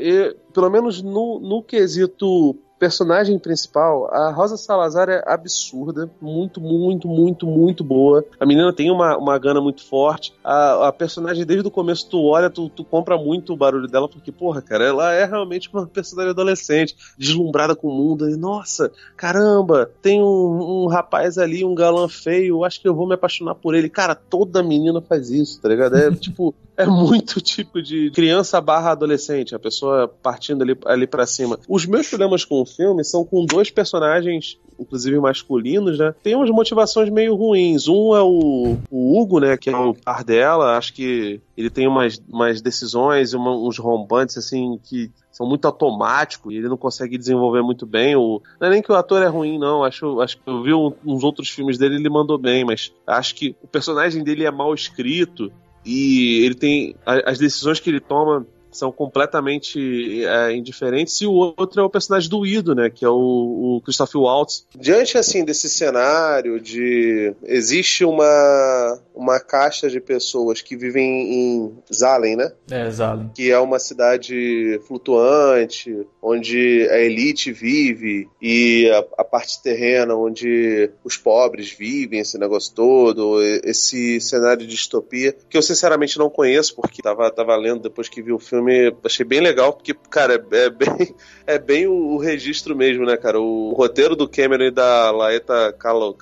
pelo 0.53 0.69
menos 0.69 1.01
no, 1.01 1.39
no 1.39 1.63
quesito 1.63 2.55
personagem 2.79 3.37
principal, 3.39 4.07
a 4.13 4.31
Rosa 4.31 4.57
Salazar 4.57 5.09
é 5.09 5.23
absurda, 5.25 6.09
muito, 6.21 6.61
muito, 6.61 7.07
muito, 7.07 7.45
muito 7.45 7.83
boa. 7.83 8.23
A 8.39 8.45
menina 8.45 8.71
tem 8.73 8.91
uma, 8.91 9.17
uma 9.17 9.37
gana 9.37 9.59
muito 9.59 9.83
forte. 9.83 10.33
A, 10.43 10.87
a 10.87 10.91
personagem, 10.91 11.45
desde 11.45 11.67
o 11.67 11.71
começo, 11.71 12.09
tu 12.09 12.23
olha, 12.23 12.49
tu, 12.49 12.69
tu 12.69 12.83
compra 12.83 13.17
muito 13.17 13.53
o 13.53 13.57
barulho 13.57 13.87
dela, 13.87 14.07
porque, 14.07 14.31
porra, 14.31 14.61
cara, 14.61 14.85
ela 14.85 15.13
é 15.13 15.25
realmente 15.25 15.69
uma 15.73 15.85
personagem 15.87 16.31
adolescente, 16.31 16.95
deslumbrada 17.17 17.75
com 17.75 17.87
o 17.87 17.95
mundo. 17.95 18.29
E, 18.29 18.35
nossa, 18.35 18.91
caramba, 19.15 19.89
tem 20.01 20.21
um, 20.21 20.83
um 20.83 20.87
rapaz 20.87 21.37
ali, 21.37 21.65
um 21.65 21.75
galã 21.75 22.07
feio, 22.07 22.63
acho 22.63 22.81
que 22.81 22.87
eu 22.87 22.95
vou 22.95 23.07
me 23.07 23.15
apaixonar 23.15 23.55
por 23.55 23.75
ele. 23.75 23.89
Cara, 23.89 24.15
toda 24.15 24.63
menina 24.63 25.01
faz 25.01 25.29
isso, 25.29 25.59
tá 25.61 25.69
ligado? 25.69 25.97
É 25.97 26.11
tipo 26.15 26.53
é 26.77 26.85
muito 26.85 27.41
tipo 27.41 27.81
de 27.81 28.11
criança 28.11 28.61
barra 28.61 28.91
adolescente, 28.91 29.55
a 29.55 29.59
pessoa 29.59 30.07
partindo 30.07 30.61
ali, 30.61 30.77
ali 30.85 31.07
para 31.07 31.25
cima. 31.25 31.57
Os 31.67 31.87
meus 31.87 32.07
problemas 32.07 32.45
com 32.45 32.61
o 32.61 32.65
filme 32.67 33.03
são 33.03 33.25
com 33.25 33.45
dois 33.45 33.71
personagens, 33.71 34.59
inclusive 34.79 35.19
masculinos, 35.19 35.97
né? 35.97 36.13
Tem 36.21 36.35
umas 36.35 36.49
motivações 36.49 37.09
meio 37.09 37.35
ruins. 37.35 37.87
Um 37.87 38.15
é 38.15 38.21
o, 38.21 38.77
o 38.91 39.19
Hugo, 39.19 39.39
né? 39.39 39.57
Que 39.57 39.69
é 39.69 39.77
o 39.77 39.93
par 39.93 40.23
dela. 40.23 40.77
Acho 40.77 40.93
que 40.93 41.41
ele 41.55 41.69
tem 41.69 41.87
umas, 41.87 42.21
umas 42.29 42.61
decisões, 42.61 43.33
uma, 43.33 43.55
uns 43.55 43.77
rombantes, 43.77 44.37
assim, 44.37 44.79
que 44.83 45.11
são 45.31 45.47
muito 45.47 45.65
automáticos 45.65 46.51
e 46.51 46.57
ele 46.57 46.67
não 46.67 46.77
consegue 46.77 47.17
desenvolver 47.17 47.61
muito 47.61 47.85
bem. 47.85 48.15
O... 48.15 48.41
Não 48.59 48.67
é 48.67 48.71
nem 48.71 48.81
que 48.81 48.91
o 48.91 48.95
ator 48.95 49.21
é 49.21 49.27
ruim, 49.27 49.59
não. 49.59 49.83
Acho, 49.83 50.19
acho 50.19 50.37
que 50.37 50.49
eu 50.49 50.63
vi 50.63 50.73
um, 50.73 50.91
uns 51.05 51.23
outros 51.23 51.49
filmes 51.49 51.77
dele 51.77 51.95
ele 51.95 52.09
mandou 52.09 52.37
bem, 52.37 52.65
mas 52.65 52.91
acho 53.05 53.35
que 53.35 53.55
o 53.61 53.67
personagem 53.67 54.23
dele 54.23 54.45
é 54.45 54.51
mal 54.51 54.73
escrito 54.73 55.51
e 55.85 56.43
ele 56.43 56.55
tem 56.55 56.95
as 57.05 57.37
decisões 57.37 57.79
que 57.79 57.89
ele 57.89 58.01
toma 58.01 58.45
são 58.77 58.91
completamente 58.91 60.25
é, 60.25 60.53
indiferentes, 60.55 61.19
e 61.21 61.25
o 61.25 61.33
outro 61.33 61.81
é 61.81 61.83
o 61.83 61.89
personagem 61.89 62.29
do 62.29 62.45
Ido, 62.45 62.75
né, 62.75 62.89
que 62.89 63.03
é 63.03 63.09
o, 63.09 63.77
o 63.77 63.81
Christoph 63.83 64.15
Waltz. 64.15 64.65
Diante, 64.75 65.17
assim, 65.17 65.43
desse 65.43 65.69
cenário 65.69 66.59
de... 66.59 67.33
existe 67.43 68.05
uma, 68.05 68.99
uma 69.15 69.39
caixa 69.39 69.89
de 69.89 69.99
pessoas 69.99 70.61
que 70.61 70.75
vivem 70.75 71.33
em 71.33 71.77
Zalen, 71.93 72.35
né? 72.35 72.51
É, 72.69 72.89
Zalen. 72.89 73.31
Que 73.33 73.51
é 73.51 73.59
uma 73.59 73.79
cidade 73.79 74.79
flutuante, 74.87 76.05
onde 76.21 76.87
a 76.91 76.99
elite 76.99 77.51
vive, 77.51 78.27
e 78.41 78.89
a, 78.91 79.21
a 79.21 79.23
parte 79.23 79.61
terrena, 79.61 80.15
onde 80.15 80.89
os 81.03 81.17
pobres 81.17 81.71
vivem, 81.71 82.19
esse 82.19 82.37
negócio 82.37 82.73
todo, 82.73 83.41
esse 83.63 84.19
cenário 84.21 84.65
de 84.65 84.67
distopia, 84.67 85.35
que 85.49 85.57
eu 85.57 85.61
sinceramente 85.61 86.17
não 86.17 86.29
conheço, 86.29 86.75
porque 86.75 87.01
tava, 87.01 87.29
tava 87.31 87.55
lendo 87.55 87.81
depois 87.81 88.09
que 88.09 88.21
vi 88.21 88.31
o 88.31 88.39
filme 88.39 88.66
filme 88.67 88.95
achei 89.03 89.25
bem 89.25 89.39
legal, 89.39 89.73
porque, 89.73 89.95
cara, 90.09 90.33
é 90.33 90.69
bem, 90.69 91.15
é 91.47 91.57
bem 91.57 91.87
o, 91.87 91.93
o 91.93 92.17
registro 92.17 92.75
mesmo, 92.75 93.05
né, 93.05 93.15
cara? 93.15 93.39
O, 93.39 93.71
o, 93.71 93.73
roteiro 93.73 94.15
do 94.15 94.27
Cameron 94.27 94.65
e 94.65 94.71
da 94.71 95.09
Laeta 95.11 95.73
Calo, 95.79 96.15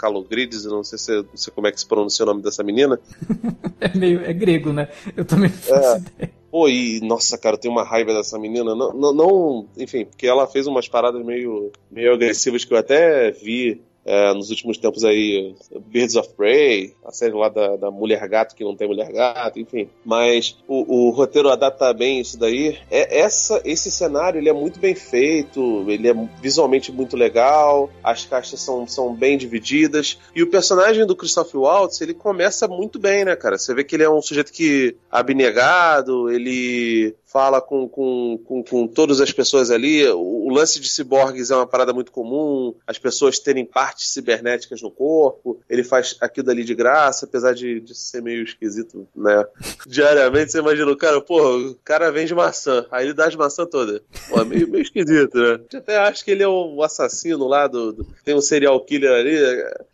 não 0.69 0.84
sei, 0.84 0.99
se, 0.99 1.12
não 1.12 1.36
sei 1.36 1.51
como 1.53 1.67
é 1.67 1.71
que 1.71 1.79
se 1.79 1.88
pronuncia 1.88 2.23
o 2.23 2.27
nome 2.27 2.43
dessa 2.43 2.63
menina. 2.63 2.99
é 3.81 3.97
meio, 3.97 4.23
é 4.23 4.31
grego, 4.31 4.71
né? 4.71 4.88
Eu 5.17 5.25
também 5.25 5.49
faço 5.49 5.73
é. 5.73 5.97
ideia. 5.97 6.31
Pô, 6.51 6.69
e 6.69 7.01
nossa, 7.01 7.38
cara, 7.38 7.55
eu 7.55 7.60
tenho 7.60 7.73
uma 7.73 7.84
raiva 7.84 8.13
dessa 8.13 8.39
menina. 8.39 8.75
Não, 8.75 8.93
não, 8.93 9.13
não, 9.13 9.67
enfim, 9.77 10.05
porque 10.05 10.25
ela 10.25 10.47
fez 10.47 10.67
umas 10.67 10.88
paradas 10.88 11.23
meio, 11.25 11.71
meio 11.91 12.13
agressivas 12.13 12.63
que 12.63 12.73
eu 12.73 12.77
até 12.77 13.31
vi 13.31 13.81
é, 14.05 14.33
nos 14.33 14.51
últimos 14.51 14.77
tempos 14.77 15.03
aí, 15.03 15.55
Birds 15.87 16.15
of 16.15 16.29
Prey, 16.35 16.93
a 17.03 17.11
série 17.11 17.33
lá 17.33 17.49
da, 17.49 17.75
da 17.75 17.89
Mulher 17.89 18.27
Gato, 18.29 18.55
que 18.55 18.63
não 18.63 18.75
tem 18.75 18.87
Mulher 18.87 19.11
Gato, 19.11 19.59
enfim. 19.59 19.89
Mas 20.05 20.57
o, 20.67 21.07
o 21.07 21.09
roteiro 21.09 21.49
adapta 21.49 21.91
bem 21.91 22.19
isso 22.19 22.37
daí. 22.37 22.77
É, 22.91 23.19
essa, 23.19 23.61
esse 23.65 23.89
cenário 23.89 24.39
ele 24.39 24.49
é 24.49 24.53
muito 24.53 24.79
bem 24.79 24.93
feito, 24.93 25.83
ele 25.87 26.07
é 26.07 26.13
visualmente 26.39 26.91
muito 26.91 27.17
legal, 27.17 27.89
as 28.03 28.25
caixas 28.25 28.59
são, 28.59 28.87
são 28.87 29.15
bem 29.15 29.37
divididas. 29.37 30.19
E 30.35 30.43
o 30.43 30.49
personagem 30.49 31.05
do 31.05 31.15
Christoph 31.15 31.55
Waltz, 31.55 31.99
ele 32.01 32.13
começa 32.13 32.67
muito 32.67 32.99
bem, 32.99 33.25
né, 33.25 33.35
cara? 33.35 33.57
Você 33.57 33.73
vê 33.73 33.83
que 33.83 33.95
ele 33.95 34.03
é 34.03 34.09
um 34.09 34.21
sujeito 34.21 34.53
que 34.53 34.95
abnegado, 35.09 36.29
ele 36.29 37.15
fala 37.35 37.59
com, 37.59 37.85
com, 37.89 38.39
com, 38.45 38.63
com, 38.63 38.87
todas 38.87 39.19
as 39.19 39.29
pessoas 39.29 39.69
ali. 39.69 40.07
O, 40.07 40.47
lance 40.49 40.79
de 40.79 40.87
ciborgues 40.87 41.51
é 41.51 41.55
uma 41.57 41.67
parada 41.67 41.91
muito 41.91 42.09
comum, 42.09 42.73
as 42.87 42.97
pessoas 42.97 43.39
terem 43.39 43.65
partes 43.65 44.13
cibernéticas 44.13 44.81
no 44.81 44.89
corpo. 44.89 45.59
Ele 45.69 45.83
faz 45.83 46.15
aquilo 46.21 46.45
dali 46.45 46.63
de 46.63 46.73
graça, 46.73 47.25
apesar 47.25 47.53
de, 47.53 47.81
de 47.81 47.93
ser 47.93 48.21
meio 48.21 48.41
esquisito, 48.41 49.05
né? 49.13 49.43
Diariamente 49.85 50.53
você 50.53 50.59
imagina 50.59 50.89
o 50.89 50.95
cara, 50.95 51.19
pô, 51.19 51.57
o 51.57 51.75
cara 51.83 52.09
vende 52.09 52.33
maçã, 52.33 52.85
aí 52.89 53.07
ele 53.07 53.13
dá 53.13 53.27
as 53.27 53.35
maçãs 53.35 53.67
todas. 53.69 53.99
Pô, 54.29 54.45
meio, 54.45 54.69
meio 54.69 54.83
esquisito, 54.83 55.37
né? 55.37 55.59
Eu 55.73 55.79
até 55.79 55.97
acho 55.97 56.23
que 56.23 56.31
ele 56.31 56.43
é 56.43 56.47
o 56.47 56.81
assassino 56.83 57.49
lá 57.49 57.67
do, 57.67 57.91
do. 57.91 58.07
Tem 58.23 58.33
um 58.33 58.39
serial 58.39 58.79
killer 58.79 59.11
ali. 59.11 59.35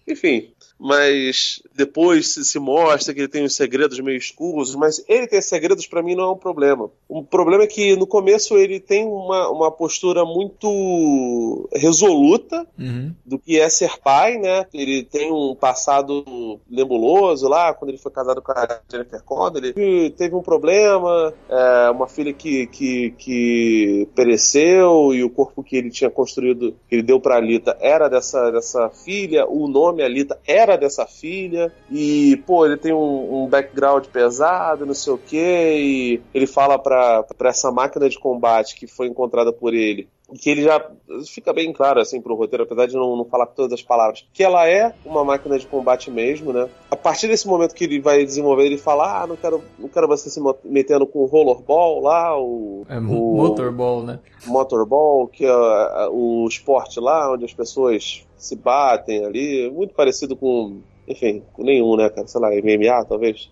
Enfim, 0.07 0.53
mas 0.81 1.61
depois 1.75 2.33
se, 2.33 2.57
mostra 2.57 3.13
que 3.13 3.19
ele 3.19 3.27
tem 3.27 3.43
uns 3.43 3.55
segredos 3.55 3.99
meio 3.99 4.17
escuros, 4.17 4.73
mas 4.73 5.03
ele 5.07 5.27
ter 5.27 5.41
segredos 5.43 5.85
para 5.85 6.01
mim 6.01 6.15
não 6.15 6.23
é 6.23 6.31
um 6.31 6.37
problema. 6.37 6.89
O 7.07 7.23
problema 7.23 7.63
é 7.63 7.67
que 7.67 7.95
no 7.95 8.07
começo 8.07 8.57
ele 8.57 8.79
tem 8.79 9.05
uma, 9.05 9.47
uma 9.49 9.71
postura 9.71 10.25
muito 10.25 11.69
resoluta 11.71 12.65
uhum. 12.79 13.13
do 13.23 13.37
que 13.37 13.59
é 13.59 13.69
ser 13.69 13.99
pai, 13.99 14.39
né? 14.39 14.65
Ele 14.73 15.03
tem 15.03 15.31
um 15.31 15.53
passado 15.53 16.59
nebuloso 16.67 17.47
lá, 17.47 17.75
quando 17.75 17.89
ele 17.89 17.99
foi 17.99 18.11
casado 18.11 18.41
com 18.41 18.51
a 18.51 18.81
Jennifer 18.89 19.21
Connelly. 19.23 19.73
Ele 19.75 20.09
teve 20.09 20.33
um 20.33 20.41
problema, 20.41 21.31
é, 21.47 21.91
uma 21.91 22.07
filha 22.07 22.33
que, 22.33 22.65
que, 22.65 23.11
que 23.19 24.09
pereceu 24.15 25.13
e 25.13 25.23
o 25.23 25.29
corpo 25.29 25.61
que 25.63 25.75
ele 25.75 25.91
tinha 25.91 26.09
construído, 26.09 26.75
que 26.89 26.95
ele 26.95 27.03
deu 27.03 27.19
pra 27.19 27.35
Alita, 27.35 27.77
era 27.79 28.07
dessa, 28.07 28.49
dessa 28.49 28.89
filha, 28.89 29.47
o 29.47 29.67
nome 29.67 30.01
Alita 30.01 30.39
era 30.47 30.70
era 30.71 30.81
dessa 30.81 31.05
filha, 31.05 31.71
e, 31.89 32.41
pô, 32.45 32.65
ele 32.65 32.77
tem 32.77 32.93
um, 32.93 33.43
um 33.43 33.47
background 33.47 34.05
pesado, 34.07 34.85
não 34.85 34.93
sei 34.93 35.13
o 35.13 35.17
que, 35.17 35.37
e 35.37 36.21
ele 36.33 36.47
fala 36.47 36.79
pra, 36.79 37.23
pra 37.23 37.49
essa 37.49 37.71
máquina 37.71 38.09
de 38.09 38.19
combate 38.19 38.75
que 38.75 38.87
foi 38.87 39.07
encontrada 39.07 39.51
por 39.51 39.73
ele 39.73 40.07
que 40.39 40.49
ele 40.49 40.63
já 40.63 40.83
fica 41.27 41.53
bem 41.53 41.71
claro 41.73 41.99
assim 41.99 42.21
pro 42.21 42.35
roteiro, 42.35 42.63
apesar 42.63 42.87
de 42.87 42.95
não, 42.95 43.15
não 43.15 43.25
falar 43.25 43.47
todas 43.47 43.73
as 43.73 43.81
palavras, 43.81 44.25
que 44.33 44.43
ela 44.43 44.67
é 44.67 44.93
uma 45.05 45.23
máquina 45.23 45.57
de 45.57 45.67
combate 45.67 46.09
mesmo, 46.09 46.53
né? 46.53 46.69
A 46.89 46.95
partir 46.95 47.27
desse 47.27 47.47
momento 47.47 47.75
que 47.75 47.83
ele 47.83 47.99
vai 47.99 48.23
desenvolver, 48.23 48.65
ele 48.65 48.77
fala: 48.77 49.21
Ah, 49.21 49.27
não 49.27 49.35
quero, 49.35 49.63
não 49.77 49.89
quero 49.89 50.07
você 50.07 50.29
se 50.29 50.41
metendo 50.63 51.05
com 51.05 51.19
o 51.19 51.25
rollerball 51.25 52.01
lá, 52.01 52.37
o. 52.39 52.85
É, 52.89 52.97
o 52.97 53.01
motorball, 53.01 54.03
né? 54.03 54.19
Motorball, 54.45 55.27
que 55.27 55.45
é 55.45 56.07
o 56.09 56.45
esporte 56.47 56.99
lá, 56.99 57.31
onde 57.31 57.45
as 57.45 57.53
pessoas 57.53 58.25
se 58.37 58.55
batem 58.55 59.25
ali, 59.25 59.69
muito 59.69 59.93
parecido 59.93 60.35
com. 60.35 60.79
Enfim, 61.07 61.43
com 61.51 61.63
nenhum, 61.63 61.97
né, 61.97 62.09
cara? 62.09 62.27
Sei 62.27 62.39
lá, 62.39 62.49
MMA, 62.49 63.05
talvez. 63.05 63.49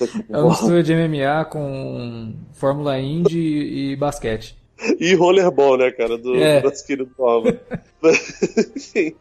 é 0.28 0.38
uma 0.38 0.48
mistura 0.48 0.82
de 0.82 0.94
MMA 0.94 1.44
com 1.44 2.34
Fórmula 2.52 2.98
Indy 2.98 3.38
e 3.38 3.96
basquete. 3.96 4.56
E 5.00 5.14
rollerball, 5.14 5.78
né, 5.78 5.90
cara? 5.90 6.18
Do 6.18 6.36
é. 6.36 6.62
nosso 6.62 6.86
querido 6.86 7.10
Palma. 7.16 7.58
Enfim. 8.76 9.14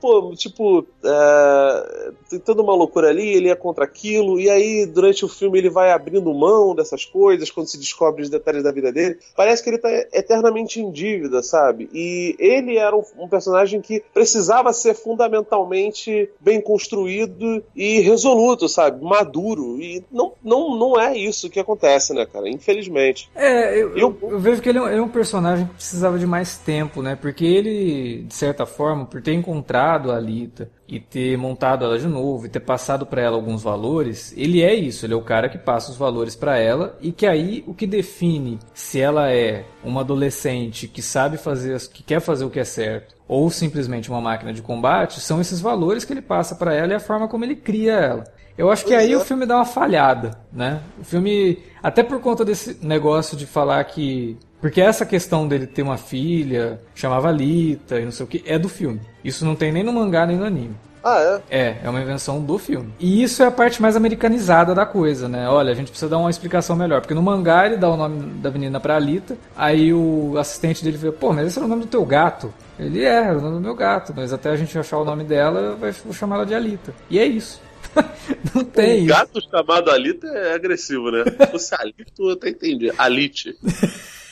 Pô, 0.00 0.32
tipo, 0.36 0.86
é, 1.04 2.12
tem 2.30 2.38
toda 2.38 2.62
uma 2.62 2.74
loucura 2.74 3.08
ali, 3.08 3.28
ele 3.34 3.48
é 3.48 3.54
contra 3.54 3.84
aquilo, 3.84 4.38
e 4.38 4.48
aí 4.48 4.86
durante 4.86 5.24
o 5.24 5.28
filme 5.28 5.58
ele 5.58 5.68
vai 5.68 5.90
abrindo 5.90 6.32
mão 6.32 6.74
dessas 6.74 7.04
coisas, 7.04 7.50
quando 7.50 7.66
se 7.66 7.78
descobre 7.78 8.22
os 8.22 8.30
detalhes 8.30 8.62
da 8.62 8.70
vida 8.70 8.92
dele. 8.92 9.18
Parece 9.36 9.62
que 9.62 9.70
ele 9.70 9.78
tá 9.78 9.90
eternamente 10.12 10.80
em 10.80 10.90
dívida, 10.90 11.42
sabe? 11.42 11.90
E 11.92 12.36
ele 12.38 12.76
era 12.76 12.96
um, 12.96 13.02
um 13.18 13.28
personagem 13.28 13.80
que 13.80 14.02
precisava 14.14 14.72
ser 14.72 14.94
fundamentalmente 14.94 16.30
bem 16.40 16.60
construído 16.60 17.62
e 17.74 18.00
resoluto, 18.00 18.68
sabe? 18.68 19.04
Maduro. 19.04 19.80
E 19.82 20.04
não, 20.12 20.32
não, 20.44 20.78
não 20.78 21.00
é 21.00 21.16
isso 21.16 21.50
que 21.50 21.58
acontece, 21.58 22.14
né, 22.14 22.24
cara? 22.24 22.48
Infelizmente. 22.48 23.28
É, 23.34 23.76
eu, 23.76 23.96
eu, 23.96 24.18
eu 24.22 24.38
vejo 24.38 24.62
que 24.62 24.68
ele 24.68 24.78
é, 24.78 24.82
um, 24.82 24.88
ele 24.88 24.98
é 24.98 25.02
um 25.02 25.08
personagem 25.08 25.66
que 25.66 25.74
precisava 25.74 26.18
de 26.18 26.26
mais 26.26 26.56
tempo, 26.56 27.02
né? 27.02 27.16
Porque 27.20 27.44
ele, 27.44 28.22
de 28.22 28.34
certa 28.34 28.64
forma, 28.64 29.04
por 29.04 29.20
ter 29.20 29.32
encontrado 29.32 29.71
encontrado 29.72 30.12
a 30.12 30.16
Alita 30.16 30.70
e 30.86 31.00
ter 31.00 31.36
montado 31.38 31.84
ela 31.84 31.98
de 31.98 32.06
novo 32.06 32.44
e 32.44 32.48
ter 32.50 32.60
passado 32.60 33.06
para 33.06 33.22
ela 33.22 33.36
alguns 33.36 33.62
valores, 33.62 34.34
ele 34.36 34.62
é 34.62 34.74
isso, 34.74 35.06
ele 35.06 35.14
é 35.14 35.16
o 35.16 35.22
cara 35.22 35.48
que 35.48 35.56
passa 35.56 35.90
os 35.90 35.96
valores 35.96 36.36
para 36.36 36.58
ela 36.58 36.98
e 37.00 37.10
que 37.10 37.26
aí 37.26 37.64
o 37.66 37.72
que 37.72 37.86
define 37.86 38.58
se 38.74 39.00
ela 39.00 39.32
é 39.32 39.64
uma 39.82 40.02
adolescente 40.02 40.86
que 40.86 41.00
sabe 41.00 41.38
fazer, 41.38 41.80
que 41.88 42.02
quer 42.02 42.20
fazer 42.20 42.44
o 42.44 42.50
que 42.50 42.60
é 42.60 42.64
certo 42.64 43.14
ou 43.26 43.48
simplesmente 43.48 44.10
uma 44.10 44.20
máquina 44.20 44.52
de 44.52 44.60
combate, 44.60 45.20
são 45.20 45.40
esses 45.40 45.60
valores 45.60 46.04
que 46.04 46.12
ele 46.12 46.20
passa 46.20 46.54
para 46.54 46.74
ela 46.74 46.92
e 46.92 46.96
a 46.96 47.00
forma 47.00 47.26
como 47.26 47.44
ele 47.44 47.56
cria 47.56 47.94
ela. 47.94 48.24
Eu 48.58 48.70
acho 48.70 48.84
que 48.84 48.94
aí 48.94 49.16
o 49.16 49.20
filme 49.20 49.46
dá 49.46 49.56
uma 49.56 49.64
falhada, 49.64 50.38
né? 50.52 50.82
O 51.00 51.04
filme, 51.04 51.58
até 51.82 52.02
por 52.02 52.20
conta 52.20 52.44
desse 52.44 52.76
negócio 52.84 53.34
de 53.34 53.46
falar 53.46 53.82
que 53.84 54.36
porque 54.62 54.80
essa 54.80 55.04
questão 55.04 55.48
dele 55.48 55.66
ter 55.66 55.82
uma 55.82 55.98
filha, 55.98 56.80
chamava 56.94 57.32
Lita 57.32 57.98
e 57.98 58.04
não 58.04 58.12
sei 58.12 58.24
o 58.24 58.28
que, 58.28 58.44
é 58.46 58.56
do 58.56 58.68
filme. 58.68 59.00
Isso 59.24 59.44
não 59.44 59.56
tem 59.56 59.72
nem 59.72 59.82
no 59.82 59.92
mangá 59.92 60.24
nem 60.24 60.36
no 60.36 60.44
anime. 60.44 60.76
Ah, 61.02 61.42
é? 61.50 61.58
É, 61.58 61.76
é 61.82 61.90
uma 61.90 62.00
invenção 62.00 62.40
do 62.40 62.56
filme. 62.58 62.94
E 63.00 63.24
isso 63.24 63.42
é 63.42 63.46
a 63.46 63.50
parte 63.50 63.82
mais 63.82 63.96
americanizada 63.96 64.72
da 64.72 64.86
coisa, 64.86 65.28
né? 65.28 65.48
Olha, 65.48 65.72
a 65.72 65.74
gente 65.74 65.88
precisa 65.88 66.08
dar 66.08 66.18
uma 66.18 66.30
explicação 66.30 66.76
melhor. 66.76 67.00
Porque 67.00 67.12
no 67.12 67.20
mangá 67.20 67.66
ele 67.66 67.76
dá 67.76 67.90
o 67.90 67.96
nome 67.96 68.34
da 68.40 68.52
menina 68.52 68.78
pra 68.78 68.94
Alita, 68.94 69.36
aí 69.56 69.92
o 69.92 70.38
assistente 70.38 70.84
dele 70.84 70.96
fala, 70.96 71.12
pô, 71.12 71.32
mas 71.32 71.48
esse 71.48 71.58
é 71.58 71.62
o 71.62 71.66
nome 71.66 71.82
do 71.82 71.88
teu 71.88 72.06
gato. 72.06 72.54
Ele 72.78 73.04
é, 73.04 73.30
é 73.30 73.32
o 73.32 73.40
nome 73.40 73.56
do 73.56 73.60
meu 73.60 73.74
gato, 73.74 74.12
mas 74.14 74.32
até 74.32 74.50
a 74.50 74.56
gente 74.56 74.78
achar 74.78 74.98
o 74.98 75.04
nome 75.04 75.24
dela, 75.24 75.74
vai 75.74 75.92
chamar 76.12 76.36
ela 76.36 76.46
de 76.46 76.54
Alita. 76.54 76.94
E 77.10 77.18
é 77.18 77.26
isso. 77.26 77.60
Não 78.54 78.62
tem. 78.62 79.02
Um 79.02 79.06
gato 79.06 79.40
chamado 79.50 79.90
Alita 79.90 80.28
é 80.28 80.54
agressivo, 80.54 81.10
né? 81.10 81.24
Se 81.24 81.50
fosse 81.50 81.74
Alito, 81.74 82.28
eu 82.28 82.30
até 82.30 82.50
entendi. 82.50 82.92
Alite. 82.96 83.58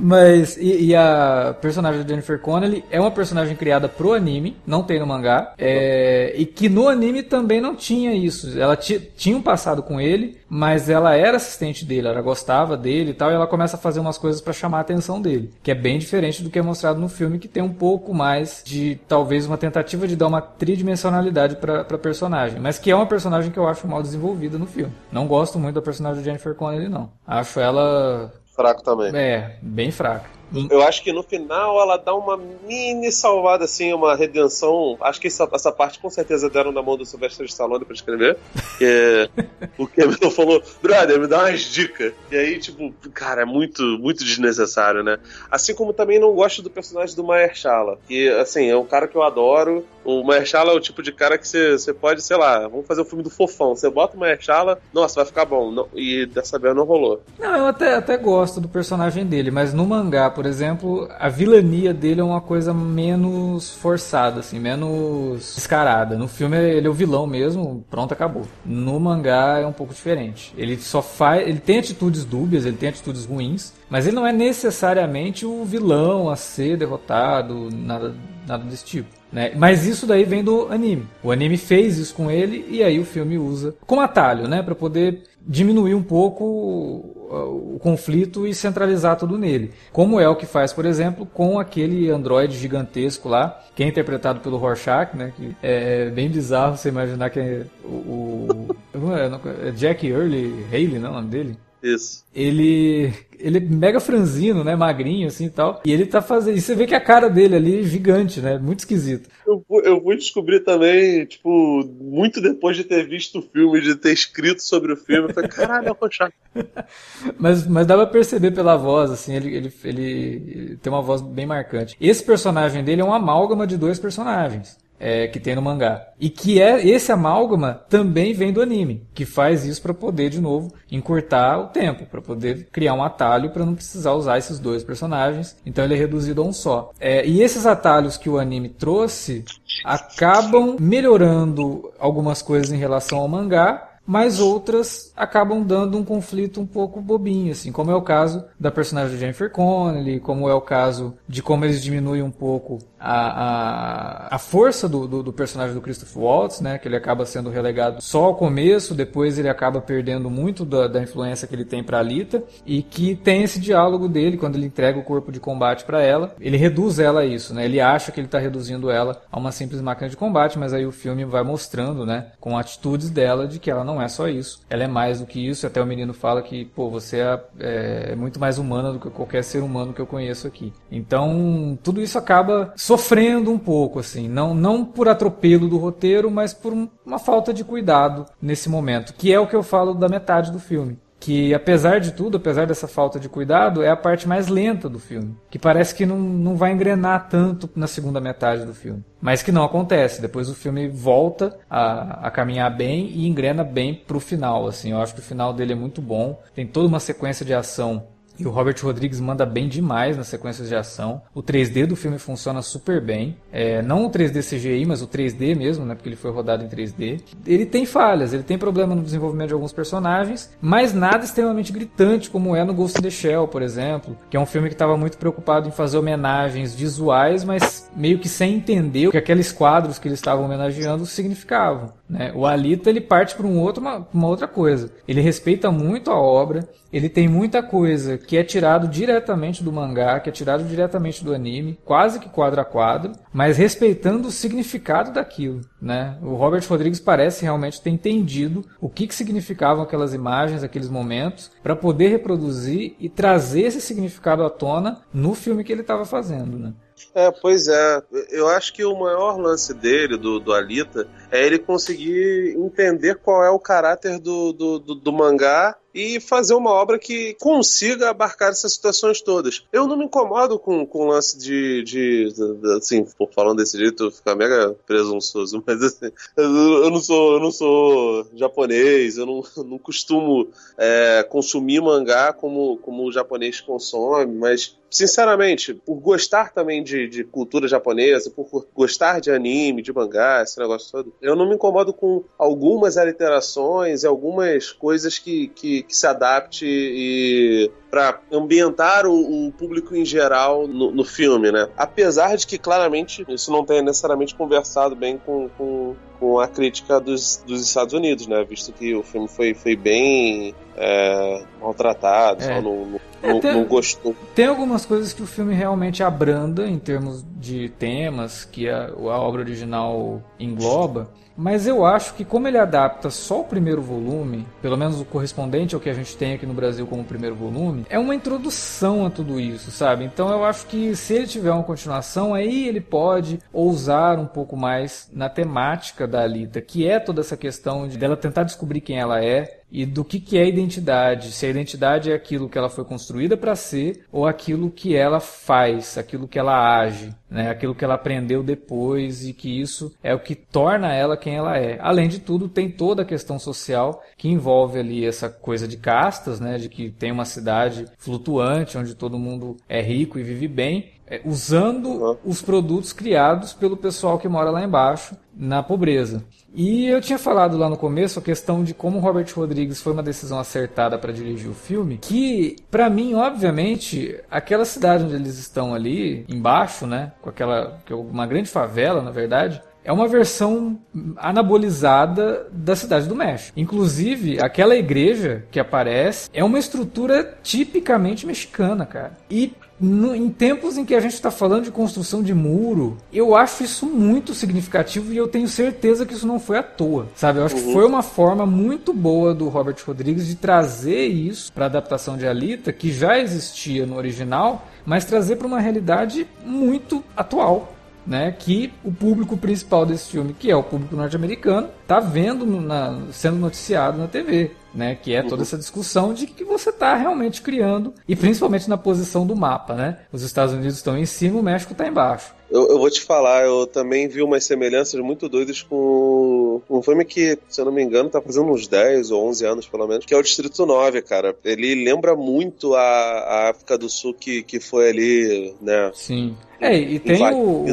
Mas, 0.00 0.56
e, 0.56 0.86
e, 0.86 0.96
a 0.96 1.56
personagem 1.60 2.02
da 2.02 2.08
Jennifer 2.08 2.38
Connelly 2.40 2.84
é 2.90 3.00
uma 3.00 3.10
personagem 3.10 3.56
criada 3.56 3.88
pro 3.88 4.12
anime, 4.12 4.56
não 4.66 4.82
tem 4.82 4.98
no 4.98 5.06
mangá, 5.06 5.54
é, 5.58 6.34
e 6.36 6.46
que 6.46 6.68
no 6.68 6.88
anime 6.88 7.22
também 7.22 7.60
não 7.60 7.74
tinha 7.74 8.14
isso. 8.14 8.58
Ela 8.58 8.76
tinha 8.76 9.36
um 9.36 9.42
passado 9.42 9.82
com 9.82 10.00
ele, 10.00 10.38
mas 10.48 10.88
ela 10.88 11.14
era 11.14 11.36
assistente 11.36 11.84
dele, 11.84 12.08
ela 12.08 12.22
gostava 12.22 12.76
dele 12.76 13.10
e 13.10 13.14
tal, 13.14 13.30
e 13.30 13.34
ela 13.34 13.46
começa 13.46 13.76
a 13.76 13.80
fazer 13.80 14.00
umas 14.00 14.18
coisas 14.18 14.40
para 14.40 14.52
chamar 14.52 14.78
a 14.78 14.80
atenção 14.82 15.20
dele, 15.20 15.50
que 15.62 15.70
é 15.70 15.74
bem 15.74 15.98
diferente 15.98 16.42
do 16.42 16.50
que 16.50 16.58
é 16.58 16.62
mostrado 16.62 17.00
no 17.00 17.08
filme, 17.08 17.38
que 17.38 17.48
tem 17.48 17.62
um 17.62 17.72
pouco 17.72 18.14
mais 18.14 18.62
de, 18.64 18.98
talvez, 19.08 19.46
uma 19.46 19.58
tentativa 19.58 20.06
de 20.06 20.16
dar 20.16 20.26
uma 20.26 20.40
tridimensionalidade 20.40 21.56
pra, 21.56 21.84
pra 21.84 21.98
personagem, 21.98 22.60
mas 22.60 22.78
que 22.78 22.90
é 22.90 22.94
uma 22.94 23.06
personagem 23.06 23.50
que 23.50 23.58
eu 23.58 23.68
acho 23.68 23.86
mal 23.86 24.02
desenvolvida 24.02 24.58
no 24.58 24.66
filme. 24.66 24.92
Não 25.12 25.26
gosto 25.26 25.58
muito 25.58 25.74
da 25.74 25.82
personagem 25.82 26.18
da 26.18 26.24
Jennifer 26.24 26.54
Connelly, 26.54 26.88
não. 26.88 27.10
Acho 27.26 27.60
ela 27.60 28.32
fraco 28.58 28.82
também. 28.82 29.14
É, 29.14 29.56
bem 29.62 29.92
fraco. 29.92 30.26
Eu 30.70 30.82
acho 30.82 31.02
que 31.02 31.12
no 31.12 31.22
final 31.22 31.78
ela 31.80 31.96
dá 31.98 32.14
uma 32.14 32.38
mini 32.66 33.12
salvada, 33.12 33.66
assim, 33.66 33.92
uma 33.92 34.16
redenção. 34.16 34.96
Acho 35.00 35.20
que 35.20 35.26
essa, 35.26 35.48
essa 35.52 35.70
parte 35.70 35.98
com 35.98 36.08
certeza 36.08 36.48
deram 36.48 36.72
na 36.72 36.82
mão 36.82 36.96
do 36.96 37.04
Sylvester 37.04 37.44
Stallone 37.46 37.84
pra 37.84 37.94
escrever. 37.94 38.38
Que 38.78 39.28
o 39.76 39.86
Cameron 39.86 40.30
falou, 40.30 40.62
brother, 40.82 41.20
me 41.20 41.26
dá 41.26 41.40
umas 41.40 41.60
dicas. 41.60 42.14
E 42.32 42.36
aí, 42.36 42.58
tipo, 42.58 42.92
cara, 43.12 43.42
é 43.42 43.44
muito, 43.44 43.82
muito 43.98 44.24
desnecessário, 44.24 45.02
né? 45.02 45.18
Assim 45.50 45.74
como 45.74 45.92
também 45.92 46.18
não 46.18 46.34
gosto 46.34 46.62
do 46.62 46.70
personagem 46.70 47.14
do 47.14 47.24
Mahershala. 47.24 47.98
Que, 48.08 48.30
assim, 48.30 48.70
é 48.70 48.76
um 48.76 48.86
cara 48.86 49.06
que 49.06 49.16
eu 49.16 49.22
adoro. 49.22 49.84
O 50.10 50.24
Mahershala 50.24 50.72
é 50.72 50.74
o 50.74 50.80
tipo 50.80 51.02
de 51.02 51.12
cara 51.12 51.36
que 51.36 51.46
você 51.46 51.92
pode, 51.92 52.22
sei 52.22 52.38
lá, 52.38 52.66
vamos 52.66 52.86
fazer 52.86 53.02
o 53.02 53.04
um 53.04 53.06
filme 53.06 53.22
do 53.22 53.28
fofão. 53.28 53.76
Você 53.76 53.90
bota 53.90 54.16
o 54.16 54.18
Mahershala, 54.18 54.80
nossa, 54.90 55.16
vai 55.16 55.26
ficar 55.26 55.44
bom. 55.44 55.70
Não, 55.70 55.86
e 55.94 56.24
dessa 56.24 56.58
vez 56.58 56.74
não 56.74 56.84
rolou. 56.84 57.22
Não, 57.38 57.54
eu 57.54 57.66
até, 57.66 57.94
até 57.94 58.16
gosto 58.16 58.58
do 58.58 58.68
personagem 58.68 59.26
dele, 59.26 59.50
mas 59.50 59.74
no 59.74 59.84
mangá, 59.84 60.30
por 60.30 60.46
exemplo, 60.46 61.06
a 61.18 61.28
vilania 61.28 61.92
dele 61.92 62.22
é 62.22 62.24
uma 62.24 62.40
coisa 62.40 62.72
menos 62.72 63.74
forçada, 63.74 64.40
assim, 64.40 64.58
menos 64.58 65.54
descarada. 65.56 66.16
No 66.16 66.26
filme 66.26 66.56
ele 66.56 66.86
é 66.86 66.90
o 66.90 66.94
vilão 66.94 67.26
mesmo, 67.26 67.84
pronto, 67.90 68.14
acabou. 68.14 68.44
No 68.64 68.98
mangá 68.98 69.58
é 69.58 69.66
um 69.66 69.74
pouco 69.74 69.92
diferente. 69.92 70.54
Ele 70.56 70.78
só 70.78 71.02
faz, 71.02 71.46
ele 71.46 71.60
tem 71.60 71.80
atitudes 71.80 72.24
dúbias, 72.24 72.64
ele 72.64 72.78
tem 72.78 72.88
atitudes 72.88 73.26
ruins, 73.26 73.74
mas 73.90 74.06
ele 74.06 74.16
não 74.16 74.26
é 74.26 74.32
necessariamente 74.32 75.44
o 75.44 75.66
vilão 75.66 76.30
a 76.30 76.36
ser 76.36 76.78
derrotado, 76.78 77.68
nada, 77.70 78.14
nada 78.48 78.64
desse 78.64 78.84
tipo. 78.84 79.08
Né? 79.30 79.52
Mas 79.54 79.86
isso 79.86 80.06
daí 80.06 80.24
vem 80.24 80.42
do 80.42 80.68
anime. 80.72 81.06
O 81.22 81.30
anime 81.30 81.56
fez 81.56 81.98
isso 81.98 82.14
com 82.14 82.30
ele 82.30 82.64
e 82.68 82.82
aí 82.82 82.98
o 82.98 83.04
filme 83.04 83.36
usa 83.36 83.74
como 83.86 84.00
atalho, 84.00 84.48
né, 84.48 84.62
para 84.62 84.74
poder 84.74 85.22
diminuir 85.46 85.94
um 85.94 86.02
pouco 86.02 86.44
o, 86.44 87.74
o 87.74 87.78
conflito 87.78 88.46
e 88.46 88.54
centralizar 88.54 89.16
tudo 89.16 89.38
nele. 89.38 89.72
Como 89.92 90.18
é 90.18 90.28
o 90.28 90.36
que 90.36 90.46
faz, 90.46 90.72
por 90.72 90.86
exemplo, 90.86 91.26
com 91.26 91.58
aquele 91.58 92.10
androide 92.10 92.56
gigantesco 92.56 93.28
lá, 93.28 93.60
que 93.74 93.82
é 93.82 93.86
interpretado 93.86 94.40
pelo 94.40 94.56
Rorschach, 94.56 95.14
né, 95.14 95.32
que 95.36 95.54
é 95.62 96.10
bem 96.10 96.28
bizarro 96.28 96.76
você 96.76 96.88
imaginar 96.88 97.30
que 97.30 97.38
é 97.38 97.66
o, 97.84 98.48
o 98.94 99.12
é, 99.64 99.68
é 99.68 99.70
Jack 99.72 100.06
Early 100.06 100.64
Haley, 100.72 100.98
não 100.98 101.08
é 101.08 101.10
o 101.10 101.14
nome 101.14 101.28
dele? 101.28 101.56
Isso. 101.82 102.24
Ele 102.34 103.12
ele 103.38 103.58
é 103.58 103.60
mega 103.60 104.00
franzino, 104.00 104.64
né? 104.64 104.74
Magrinho, 104.74 105.28
assim 105.28 105.46
e 105.46 105.50
tal. 105.50 105.80
E 105.84 105.92
ele 105.92 106.06
tá 106.06 106.20
fazendo. 106.20 106.56
E 106.56 106.60
você 106.60 106.74
vê 106.74 106.86
que 106.86 106.94
a 106.94 107.00
cara 107.00 107.30
dele 107.30 107.54
ali 107.54 107.80
é 107.80 107.82
gigante, 107.84 108.40
né? 108.40 108.58
Muito 108.58 108.80
esquisito. 108.80 109.28
Eu, 109.46 109.64
eu 109.84 110.02
fui 110.02 110.16
descobrir 110.16 110.60
também, 110.60 111.24
tipo, 111.24 111.84
muito 112.00 112.40
depois 112.40 112.76
de 112.76 112.84
ter 112.84 113.06
visto 113.06 113.38
o 113.38 113.42
filme, 113.42 113.80
de 113.80 113.94
ter 113.94 114.12
escrito 114.12 114.62
sobre 114.62 114.92
o 114.92 114.96
filme. 114.96 115.28
Eu 115.28 115.34
falei, 115.34 115.48
caralho, 115.48 115.94
poxa. 115.94 116.32
mas, 117.38 117.66
mas 117.66 117.86
dá 117.86 117.96
pra 117.96 118.06
perceber 118.06 118.50
pela 118.50 118.76
voz, 118.76 119.10
assim, 119.10 119.36
ele, 119.36 119.56
ele, 119.56 119.72
ele, 119.84 120.02
ele 120.02 120.76
tem 120.76 120.92
uma 120.92 121.02
voz 121.02 121.22
bem 121.22 121.46
marcante. 121.46 121.96
Esse 122.00 122.24
personagem 122.24 122.82
dele 122.82 123.00
é 123.00 123.04
uma 123.04 123.16
amálgama 123.16 123.66
de 123.66 123.76
dois 123.76 123.98
personagens 123.98 124.76
é, 124.98 125.28
que 125.28 125.40
tem 125.40 125.54
no 125.54 125.62
mangá. 125.62 126.08
E 126.20 126.28
que 126.28 126.60
é 126.60 126.86
esse 126.86 127.12
amálgama 127.12 127.82
também 127.88 128.32
vem 128.32 128.52
do 128.52 128.60
anime, 128.60 129.02
que 129.14 129.24
faz 129.24 129.64
isso 129.64 129.80
para 129.80 129.94
poder 129.94 130.30
de 130.30 130.40
novo 130.40 130.72
encurtar 130.90 131.58
o 131.58 131.66
tempo, 131.68 132.06
para 132.06 132.20
poder 132.20 132.68
criar 132.72 132.94
um 132.94 133.02
atalho 133.02 133.50
para 133.50 133.64
não 133.64 133.74
precisar 133.74 134.12
usar 134.12 134.38
esses 134.38 134.58
dois 134.58 134.82
personagens. 134.82 135.56
Então 135.64 135.84
ele 135.84 135.94
é 135.94 135.98
reduzido 135.98 136.42
a 136.42 136.44
um 136.44 136.52
só. 136.52 136.90
É, 136.98 137.26
e 137.26 137.42
esses 137.42 137.66
atalhos 137.66 138.16
que 138.16 138.28
o 138.28 138.38
anime 138.38 138.68
trouxe 138.68 139.44
acabam 139.84 140.76
melhorando 140.80 141.92
algumas 141.98 142.42
coisas 142.42 142.72
em 142.72 142.76
relação 142.76 143.18
ao 143.18 143.28
mangá, 143.28 143.87
mas 144.08 144.40
outras 144.40 145.12
acabam 145.14 145.62
dando 145.62 145.98
um 145.98 146.02
conflito 146.02 146.62
um 146.62 146.66
pouco 146.66 146.98
bobinho, 146.98 147.52
assim, 147.52 147.70
como 147.70 147.90
é 147.90 147.94
o 147.94 148.00
caso 148.00 148.42
da 148.58 148.70
personagem 148.70 149.12
de 149.12 149.20
Jennifer 149.20 149.50
Connelly, 149.50 150.18
como 150.18 150.48
é 150.48 150.54
o 150.54 150.62
caso 150.62 151.14
de 151.28 151.42
como 151.42 151.66
eles 151.66 151.82
diminuem 151.82 152.22
um 152.22 152.30
pouco 152.30 152.78
a, 152.98 154.30
a, 154.30 154.36
a 154.36 154.38
força 154.38 154.88
do, 154.88 155.06
do, 155.06 155.22
do, 155.22 155.32
personagem 155.32 155.74
do 155.74 155.82
Christopher 155.82 156.22
Waltz, 156.22 156.60
né, 156.62 156.78
que 156.78 156.88
ele 156.88 156.96
acaba 156.96 157.26
sendo 157.26 157.50
relegado 157.50 158.00
só 158.00 158.24
ao 158.24 158.34
começo, 158.34 158.94
depois 158.94 159.38
ele 159.38 159.48
acaba 159.48 159.80
perdendo 159.80 160.30
muito 160.30 160.64
da, 160.64 160.88
da 160.88 161.02
influência 161.02 161.46
que 161.46 161.54
ele 161.54 161.66
tem 161.66 161.84
para 161.84 161.98
Alita, 161.98 162.42
e 162.64 162.82
que 162.82 163.14
tem 163.14 163.42
esse 163.42 163.60
diálogo 163.60 164.08
dele 164.08 164.38
quando 164.38 164.56
ele 164.56 164.66
entrega 164.66 164.98
o 164.98 165.04
corpo 165.04 165.30
de 165.30 165.38
combate 165.38 165.84
para 165.84 166.02
ela, 166.02 166.34
ele 166.40 166.56
reduz 166.56 166.98
ela 166.98 167.20
a 167.20 167.26
isso, 167.26 167.52
né, 167.52 167.66
ele 167.66 167.78
acha 167.78 168.10
que 168.10 168.18
ele 168.18 168.26
está 168.26 168.38
reduzindo 168.38 168.90
ela 168.90 169.20
a 169.30 169.38
uma 169.38 169.52
simples 169.52 169.82
máquina 169.82 170.08
de 170.08 170.16
combate, 170.16 170.58
mas 170.58 170.72
aí 170.72 170.86
o 170.86 170.92
filme 170.92 171.26
vai 171.26 171.42
mostrando, 171.42 172.06
né, 172.06 172.32
com 172.40 172.56
atitudes 172.56 173.10
dela 173.10 173.46
de 173.46 173.58
que 173.58 173.70
ela 173.70 173.84
não 173.84 173.97
é 174.00 174.08
só 174.08 174.28
isso, 174.28 174.60
ela 174.68 174.84
é 174.84 174.88
mais 174.88 175.20
do 175.20 175.26
que 175.26 175.46
isso. 175.46 175.66
Até 175.66 175.80
o 175.82 175.86
menino 175.86 176.12
fala 176.12 176.42
que, 176.42 176.64
pô, 176.64 176.90
você 176.90 177.18
é, 177.18 177.40
é, 177.58 178.14
muito 178.16 178.38
mais 178.38 178.58
humana 178.58 178.92
do 178.92 178.98
que 178.98 179.10
qualquer 179.10 179.42
ser 179.42 179.62
humano 179.62 179.92
que 179.92 180.00
eu 180.00 180.06
conheço 180.06 180.46
aqui. 180.46 180.72
Então, 180.90 181.78
tudo 181.82 182.00
isso 182.00 182.18
acaba 182.18 182.72
sofrendo 182.76 183.50
um 183.50 183.58
pouco, 183.58 183.98
assim, 183.98 184.28
não, 184.28 184.54
não 184.54 184.84
por 184.84 185.08
atropelo 185.08 185.68
do 185.68 185.78
roteiro, 185.78 186.30
mas 186.30 186.52
por 186.52 186.72
uma 186.72 187.18
falta 187.18 187.52
de 187.52 187.64
cuidado 187.64 188.26
nesse 188.40 188.68
momento, 188.68 189.14
que 189.14 189.32
é 189.32 189.38
o 189.38 189.46
que 189.46 189.56
eu 189.56 189.62
falo 189.62 189.94
da 189.94 190.08
metade 190.08 190.50
do 190.50 190.58
filme 190.58 190.98
que 191.20 191.52
apesar 191.52 191.98
de 191.98 192.12
tudo, 192.12 192.36
apesar 192.36 192.66
dessa 192.66 192.86
falta 192.86 193.18
de 193.18 193.28
cuidado, 193.28 193.82
é 193.82 193.88
a 193.88 193.96
parte 193.96 194.28
mais 194.28 194.48
lenta 194.48 194.88
do 194.88 194.98
filme, 194.98 195.36
que 195.50 195.58
parece 195.58 195.94
que 195.94 196.06
não, 196.06 196.18
não 196.18 196.56
vai 196.56 196.72
engrenar 196.72 197.28
tanto 197.28 197.68
na 197.74 197.86
segunda 197.86 198.20
metade 198.20 198.64
do 198.64 198.74
filme. 198.74 199.04
Mas 199.20 199.42
que 199.42 199.50
não 199.50 199.64
acontece, 199.64 200.22
depois 200.22 200.48
o 200.48 200.54
filme 200.54 200.88
volta 200.88 201.58
a, 201.68 202.28
a 202.28 202.30
caminhar 202.30 202.74
bem 202.74 203.08
e 203.08 203.26
engrena 203.26 203.64
bem 203.64 203.94
pro 203.94 204.20
final, 204.20 204.66
assim, 204.66 204.92
eu 204.92 205.00
acho 205.00 205.14
que 205.14 205.20
o 205.20 205.24
final 205.24 205.52
dele 205.52 205.72
é 205.72 205.76
muito 205.76 206.00
bom, 206.00 206.40
tem 206.54 206.66
toda 206.66 206.86
uma 206.86 207.00
sequência 207.00 207.44
de 207.44 207.52
ação 207.52 208.06
e 208.38 208.46
o 208.46 208.50
Robert 208.50 208.76
Rodrigues 208.82 209.20
manda 209.20 209.44
bem 209.44 209.68
demais 209.68 210.16
nas 210.16 210.28
sequências 210.28 210.68
de 210.68 210.74
ação. 210.74 211.22
O 211.34 211.42
3D 211.42 211.86
do 211.86 211.96
filme 211.96 212.18
funciona 212.18 212.62
super 212.62 213.00
bem. 213.00 213.36
É, 213.52 213.82
não 213.82 214.06
o 214.06 214.10
3D 214.10 214.42
CGI, 214.42 214.86
mas 214.86 215.02
o 215.02 215.08
3D 215.08 215.56
mesmo, 215.56 215.84
né? 215.84 215.94
Porque 215.94 216.08
ele 216.08 216.16
foi 216.16 216.30
rodado 216.30 216.64
em 216.64 216.68
3D. 216.68 217.20
Ele 217.46 217.66
tem 217.66 217.84
falhas, 217.84 218.32
ele 218.32 218.42
tem 218.42 218.56
problema 218.56 218.94
no 218.94 219.02
desenvolvimento 219.02 219.48
de 219.48 219.54
alguns 219.54 219.72
personagens, 219.72 220.50
mas 220.60 220.94
nada 220.94 221.24
extremamente 221.24 221.72
gritante, 221.72 222.30
como 222.30 222.54
é 222.54 222.64
no 222.64 222.74
Ghost 222.74 222.98
in 222.98 223.02
the 223.02 223.10
Shell, 223.10 223.48
por 223.48 223.62
exemplo, 223.62 224.16
que 224.30 224.36
é 224.36 224.40
um 224.40 224.46
filme 224.46 224.68
que 224.68 224.74
estava 224.74 224.96
muito 224.96 225.18
preocupado 225.18 225.68
em 225.68 225.72
fazer 225.72 225.98
homenagens 225.98 226.74
visuais, 226.74 227.44
mas 227.44 227.90
meio 227.96 228.18
que 228.18 228.28
sem 228.28 228.54
entender 228.54 229.08
o 229.08 229.10
que 229.10 229.18
aqueles 229.18 229.50
quadros 229.50 229.98
que 229.98 230.08
eles 230.08 230.18
estavam 230.18 230.44
homenageando 230.44 231.04
significavam. 231.06 231.92
Né? 232.08 232.32
O 232.34 232.46
Alita 232.46 232.88
ele 232.88 233.00
parte 233.00 233.34
para 233.34 233.46
um 233.46 233.58
outro, 233.58 233.82
uma, 233.82 234.06
uma 234.12 234.28
outra 234.28 234.48
coisa. 234.48 234.90
Ele 235.06 235.20
respeita 235.20 235.70
muito 235.70 236.10
a 236.10 236.16
obra, 236.16 236.68
ele 236.92 237.08
tem 237.08 237.28
muita 237.28 237.62
coisa 237.62 238.16
que 238.28 238.36
é 238.36 238.44
tirado 238.44 238.86
diretamente 238.86 239.64
do 239.64 239.72
mangá, 239.72 240.20
que 240.20 240.28
é 240.28 240.32
tirado 240.32 240.62
diretamente 240.62 241.24
do 241.24 241.34
anime, 241.34 241.78
quase 241.82 242.20
que 242.20 242.28
quadro 242.28 242.60
a 242.60 242.64
quadro, 242.64 243.12
mas 243.32 243.56
respeitando 243.56 244.28
o 244.28 244.30
significado 244.30 245.14
daquilo. 245.14 245.62
Né? 245.80 246.18
O 246.20 246.34
Robert 246.34 246.62
Rodrigues 246.68 247.00
parece 247.00 247.42
realmente 247.42 247.80
ter 247.80 247.88
entendido 247.88 248.62
o 248.78 248.90
que, 248.90 249.06
que 249.06 249.14
significavam 249.14 249.82
aquelas 249.82 250.12
imagens, 250.12 250.62
aqueles 250.62 250.90
momentos, 250.90 251.50
para 251.62 251.74
poder 251.74 252.08
reproduzir 252.08 252.94
e 253.00 253.08
trazer 253.08 253.62
esse 253.62 253.80
significado 253.80 254.44
à 254.44 254.50
tona 254.50 255.00
no 255.10 255.34
filme 255.34 255.64
que 255.64 255.72
ele 255.72 255.80
estava 255.80 256.04
fazendo. 256.04 256.58
Né? 256.58 256.74
É, 257.14 257.30
pois 257.30 257.68
é. 257.68 258.02
Eu 258.30 258.48
acho 258.48 258.72
que 258.74 258.84
o 258.84 258.98
maior 258.98 259.38
lance 259.38 259.72
dele, 259.72 260.16
do, 260.16 260.38
do 260.38 260.52
Alita, 260.52 261.08
é 261.30 261.44
ele 261.44 261.58
conseguir 261.58 262.56
entender 262.58 263.16
qual 263.16 263.42
é 263.42 263.50
o 263.50 263.58
caráter 263.58 264.18
do, 264.18 264.52
do, 264.52 264.78
do, 264.78 264.94
do 264.94 265.12
mangá 265.12 265.76
e 265.94 266.20
fazer 266.20 266.54
uma 266.54 266.70
obra 266.70 266.98
que 266.98 267.34
consiga 267.40 268.10
abarcar 268.10 268.50
essas 268.50 268.74
situações 268.74 269.20
todas. 269.20 269.64
Eu 269.72 269.86
não 269.86 269.96
me 269.96 270.04
incomodo 270.04 270.58
com, 270.58 270.86
com 270.86 271.06
o 271.06 271.08
lance 271.08 271.38
de, 271.38 271.82
de, 271.82 272.32
de 272.32 272.72
assim, 272.76 273.06
falando 273.34 273.58
desse 273.58 273.78
jeito, 273.78 274.10
ficar 274.10 274.34
mega 274.34 274.74
presunçoso, 274.86 275.62
mas 275.66 275.82
assim, 275.82 276.10
eu 276.36 276.90
não 276.90 277.00
sou, 277.00 277.34
eu 277.34 277.40
não 277.40 277.50
sou 277.50 278.26
japonês, 278.34 279.16
eu 279.16 279.26
não, 279.26 279.42
não 279.64 279.78
costumo 279.78 280.48
é, 280.76 281.22
consumir 281.28 281.80
mangá 281.80 282.32
como, 282.32 282.76
como 282.78 283.04
o 283.04 283.12
japonês 283.12 283.60
consome, 283.60 284.34
mas 284.34 284.78
sinceramente, 284.90 285.74
por 285.74 285.96
gostar 285.96 286.52
também 286.52 286.82
de, 286.82 287.08
de 287.08 287.24
cultura 287.24 287.68
japonesa, 287.68 288.30
por 288.30 288.66
gostar 288.74 289.20
de 289.20 289.30
anime, 289.30 289.82
de 289.82 289.92
mangá, 289.92 290.42
esse 290.42 290.58
negócio 290.58 290.90
todo, 290.90 291.12
eu 291.20 291.36
não 291.36 291.48
me 291.48 291.54
incomodo 291.54 291.92
com 291.92 292.24
algumas 292.38 292.96
aliterações 292.96 294.02
e 294.02 294.06
algumas 294.06 294.72
coisas 294.72 295.18
que, 295.18 295.48
que, 295.48 295.77
que 295.82 295.96
se 295.96 296.06
adapte 296.06 296.64
e 296.66 297.70
para 297.90 298.20
ambientar 298.30 299.06
o, 299.06 299.46
o, 299.46 299.52
público 299.52 299.96
em 299.96 300.04
geral 300.04 300.68
no, 300.68 300.90
no, 300.90 301.04
filme, 301.04 301.50
né? 301.50 301.68
Apesar 301.76 302.36
de 302.36 302.46
que 302.46 302.58
claramente 302.58 303.24
isso 303.28 303.50
não 303.50 303.64
tenha 303.64 303.82
necessariamente 303.82 304.34
conversado 304.34 304.94
bem 304.94 305.18
com, 305.18 305.48
com, 305.56 305.96
com 306.20 306.38
a 306.38 306.46
crítica 306.46 307.00
dos, 307.00 307.42
dos 307.46 307.62
Estados 307.66 307.94
Unidos, 307.94 308.26
né? 308.26 308.44
Visto 308.44 308.72
que 308.72 308.94
o 308.94 309.02
filme 309.02 309.26
foi, 309.26 309.54
foi 309.54 309.74
bem 309.74 310.54
é, 310.76 311.44
maltratado, 311.60 312.42
é. 312.42 312.46
só 312.46 312.60
não, 312.60 313.00
não, 313.22 313.36
é, 313.36 313.40
tem, 313.40 313.52
não 313.52 313.64
gostou. 313.64 314.14
Tem 314.34 314.46
algumas 314.46 314.86
coisas 314.86 315.12
que 315.12 315.22
o 315.22 315.26
filme 315.26 315.54
realmente 315.54 316.02
abranda 316.02 316.66
em 316.66 316.78
termos 316.78 317.24
de 317.36 317.68
temas 317.70 318.44
que 318.44 318.68
a, 318.68 318.88
a 318.88 319.18
obra 319.18 319.40
original 319.40 320.22
engloba. 320.38 321.10
Mas 321.40 321.68
eu 321.68 321.86
acho 321.86 322.14
que 322.14 322.24
como 322.24 322.48
ele 322.48 322.58
adapta 322.58 323.10
só 323.10 323.42
o 323.42 323.44
primeiro 323.44 323.80
volume, 323.80 324.44
pelo 324.60 324.76
menos 324.76 325.00
o 325.00 325.04
correspondente 325.04 325.72
ao 325.72 325.80
que 325.80 325.88
a 325.88 325.94
gente 325.94 326.16
tem 326.16 326.34
aqui 326.34 326.44
no 326.44 326.52
Brasil 326.52 326.84
como 326.84 327.04
primeiro 327.04 327.36
volume, 327.36 327.86
é 327.88 327.96
uma 327.96 328.12
introdução 328.12 329.06
a 329.06 329.10
tudo 329.10 329.38
isso, 329.38 329.70
sabe? 329.70 330.04
Então 330.04 330.30
eu 330.30 330.44
acho 330.44 330.66
que 330.66 330.96
se 330.96 331.14
ele 331.14 331.28
tiver 331.28 331.52
uma 331.52 331.62
continuação, 331.62 332.34
aí 332.34 332.66
ele 332.66 332.80
pode 332.80 333.38
ousar 333.52 334.18
um 334.18 334.26
pouco 334.26 334.56
mais 334.56 335.08
na 335.12 335.28
temática 335.28 336.08
da 336.08 336.22
Alita, 336.22 336.60
que 336.60 336.88
é 336.88 336.98
toda 336.98 337.20
essa 337.20 337.36
questão 337.36 337.86
de 337.86 337.96
dela 337.96 338.16
tentar 338.16 338.42
descobrir 338.42 338.80
quem 338.80 338.98
ela 338.98 339.24
é, 339.24 339.57
e 339.70 339.84
do 339.84 340.04
que, 340.04 340.18
que 340.18 340.38
é 340.38 340.46
identidade. 340.46 341.32
Se 341.32 341.46
a 341.46 341.50
identidade 341.50 342.10
é 342.10 342.14
aquilo 342.14 342.48
que 342.48 342.56
ela 342.56 342.68
foi 342.68 342.84
construída 342.84 343.36
para 343.36 343.54
ser 343.54 344.04
ou 344.10 344.26
aquilo 344.26 344.70
que 344.70 344.96
ela 344.96 345.20
faz, 345.20 345.98
aquilo 345.98 346.26
que 346.26 346.38
ela 346.38 346.78
age, 346.78 347.14
né? 347.30 347.50
aquilo 347.50 347.74
que 347.74 347.84
ela 347.84 347.94
aprendeu 347.94 348.42
depois 348.42 349.26
e 349.26 349.32
que 349.32 349.60
isso 349.60 349.94
é 350.02 350.14
o 350.14 350.20
que 350.20 350.34
torna 350.34 350.92
ela 350.92 351.16
quem 351.16 351.36
ela 351.36 351.56
é. 351.56 351.78
Além 351.80 352.08
de 352.08 352.18
tudo, 352.18 352.48
tem 352.48 352.70
toda 352.70 353.02
a 353.02 353.06
questão 353.06 353.38
social 353.38 354.02
que 354.16 354.28
envolve 354.28 354.78
ali 354.78 355.04
essa 355.04 355.28
coisa 355.28 355.68
de 355.68 355.76
castas, 355.76 356.40
né? 356.40 356.58
de 356.58 356.68
que 356.68 356.90
tem 356.90 357.12
uma 357.12 357.24
cidade 357.24 357.86
flutuante 357.98 358.78
onde 358.78 358.94
todo 358.94 359.18
mundo 359.18 359.56
é 359.68 359.82
rico 359.82 360.18
e 360.18 360.22
vive 360.22 360.48
bem 360.48 360.97
é, 361.10 361.20
usando 361.24 362.18
os 362.24 362.42
produtos 362.42 362.92
criados 362.92 363.52
pelo 363.52 363.76
pessoal 363.76 364.18
que 364.18 364.28
mora 364.28 364.50
lá 364.50 364.62
embaixo, 364.62 365.16
na 365.34 365.62
pobreza. 365.62 366.24
E 366.52 366.86
eu 366.86 367.00
tinha 367.00 367.18
falado 367.18 367.56
lá 367.56 367.68
no 367.68 367.76
começo 367.76 368.18
a 368.18 368.22
questão 368.22 368.64
de 368.64 368.74
como 368.74 368.98
Robert 368.98 369.28
Rodrigues 369.34 369.80
foi 369.80 369.92
uma 369.92 370.02
decisão 370.02 370.38
acertada 370.38 370.98
para 370.98 371.12
dirigir 371.12 371.48
o 371.48 371.54
filme, 371.54 371.98
que 371.98 372.56
para 372.70 372.90
mim, 372.90 373.14
obviamente, 373.14 374.18
aquela 374.30 374.64
cidade 374.64 375.04
onde 375.04 375.14
eles 375.14 375.38
estão 375.38 375.74
ali 375.74 376.24
embaixo, 376.28 376.86
né, 376.86 377.12
com 377.22 377.30
aquela 377.30 377.78
que 377.84 377.92
é 377.92 377.96
uma 377.96 378.26
grande 378.26 378.48
favela, 378.48 379.02
na 379.02 379.10
verdade, 379.10 379.62
é 379.84 379.92
uma 379.92 380.06
versão 380.06 380.78
anabolizada 381.16 382.46
da 382.52 382.76
cidade 382.76 383.08
do 383.08 383.14
México. 383.14 383.58
Inclusive, 383.58 384.38
aquela 384.38 384.76
igreja 384.76 385.46
que 385.50 385.58
aparece 385.58 386.28
é 386.32 386.44
uma 386.44 386.58
estrutura 386.58 387.38
tipicamente 387.42 388.26
mexicana, 388.26 388.84
cara. 388.84 389.12
E 389.30 389.54
no, 389.80 390.14
em 390.14 390.28
tempos 390.28 390.76
em 390.76 390.84
que 390.84 390.94
a 390.94 391.00
gente 391.00 391.14
está 391.14 391.30
falando 391.30 391.64
de 391.64 391.70
construção 391.70 392.22
de 392.22 392.34
muro, 392.34 392.96
eu 393.12 393.36
acho 393.36 393.62
isso 393.64 393.86
muito 393.86 394.34
significativo 394.34 395.12
e 395.12 395.16
eu 395.16 395.28
tenho 395.28 395.48
certeza 395.48 396.04
que 396.04 396.14
isso 396.14 396.26
não 396.26 396.40
foi 396.40 396.58
à 396.58 396.62
toa, 396.62 397.08
sabe? 397.14 397.38
Eu 397.38 397.46
acho 397.46 397.56
uhum. 397.56 397.64
que 397.64 397.72
foi 397.72 397.86
uma 397.86 398.02
forma 398.02 398.44
muito 398.46 398.92
boa 398.92 399.34
do 399.34 399.48
Robert 399.48 399.76
Rodrigues 399.86 400.26
de 400.26 400.34
trazer 400.34 401.06
isso 401.06 401.52
para 401.52 401.66
a 401.66 401.66
adaptação 401.66 402.16
de 402.16 402.26
Alita, 402.26 402.72
que 402.72 402.92
já 402.92 403.18
existia 403.18 403.86
no 403.86 403.96
original, 403.96 404.66
mas 404.84 405.04
trazer 405.04 405.36
para 405.36 405.46
uma 405.46 405.60
realidade 405.60 406.26
muito 406.44 407.04
atual 407.16 407.74
né, 408.08 408.34
que 408.36 408.72
o 408.82 408.90
público 408.90 409.36
principal 409.36 409.84
desse 409.84 410.10
filme, 410.10 410.32
que 410.32 410.50
é 410.50 410.56
o 410.56 410.62
público 410.62 410.96
norte-americano, 410.96 411.68
está 411.82 412.00
vendo 412.00 412.46
na, 412.46 413.02
sendo 413.12 413.36
noticiado 413.36 413.98
na 413.98 414.08
TV. 414.08 414.52
Né, 414.74 414.94
que 414.94 415.14
é 415.14 415.22
toda 415.22 415.36
uhum. 415.36 415.42
essa 415.42 415.56
discussão 415.56 416.12
de 416.12 416.26
que 416.26 416.44
você 416.44 416.68
está 416.68 416.94
realmente 416.94 417.40
criando, 417.40 417.94
e 418.06 418.14
principalmente 418.14 418.68
na 418.68 418.76
posição 418.76 419.26
do 419.26 419.34
mapa. 419.34 419.74
Né? 419.74 419.98
Os 420.12 420.22
Estados 420.22 420.52
Unidos 420.52 420.76
estão 420.76 420.96
em 420.96 421.06
cima, 421.06 421.40
o 421.40 421.42
México 421.42 421.72
está 421.72 421.88
embaixo. 421.88 422.34
Eu, 422.50 422.68
eu, 422.68 422.78
vou 422.78 422.90
te 422.90 423.00
falar, 423.00 423.44
eu 423.44 423.66
também 423.66 424.06
vi 424.08 424.22
umas 424.22 424.44
semelhanças 424.44 425.00
muito 425.00 425.28
doidas 425.28 425.62
com 425.62 426.60
um 426.68 426.82
filme 426.82 427.04
que, 427.04 427.38
se 427.48 427.60
eu 427.60 427.64
não 427.64 427.72
me 427.72 427.82
engano, 427.82 428.08
tá 428.10 428.20
fazendo 428.20 428.50
uns 428.50 428.68
10 428.68 429.10
ou 429.10 429.26
11 429.28 429.46
anos 429.46 429.66
pelo 429.66 429.86
menos, 429.86 430.04
que 430.04 430.14
é 430.14 430.16
o 430.16 430.22
Distrito 430.22 430.64
9, 430.64 431.02
cara. 431.02 431.34
Ele 431.44 431.84
lembra 431.84 432.14
muito 432.14 432.74
a, 432.74 432.80
a 432.80 433.50
África 433.50 433.76
do 433.76 433.88
Sul 433.88 434.14
que, 434.14 434.42
que 434.42 434.60
foi 434.60 434.90
ali, 434.90 435.54
né? 435.60 435.90
Sim. 435.94 436.36
É, 436.60 436.76
e 436.76 436.98
tem 436.98 437.22
o, 437.34 437.64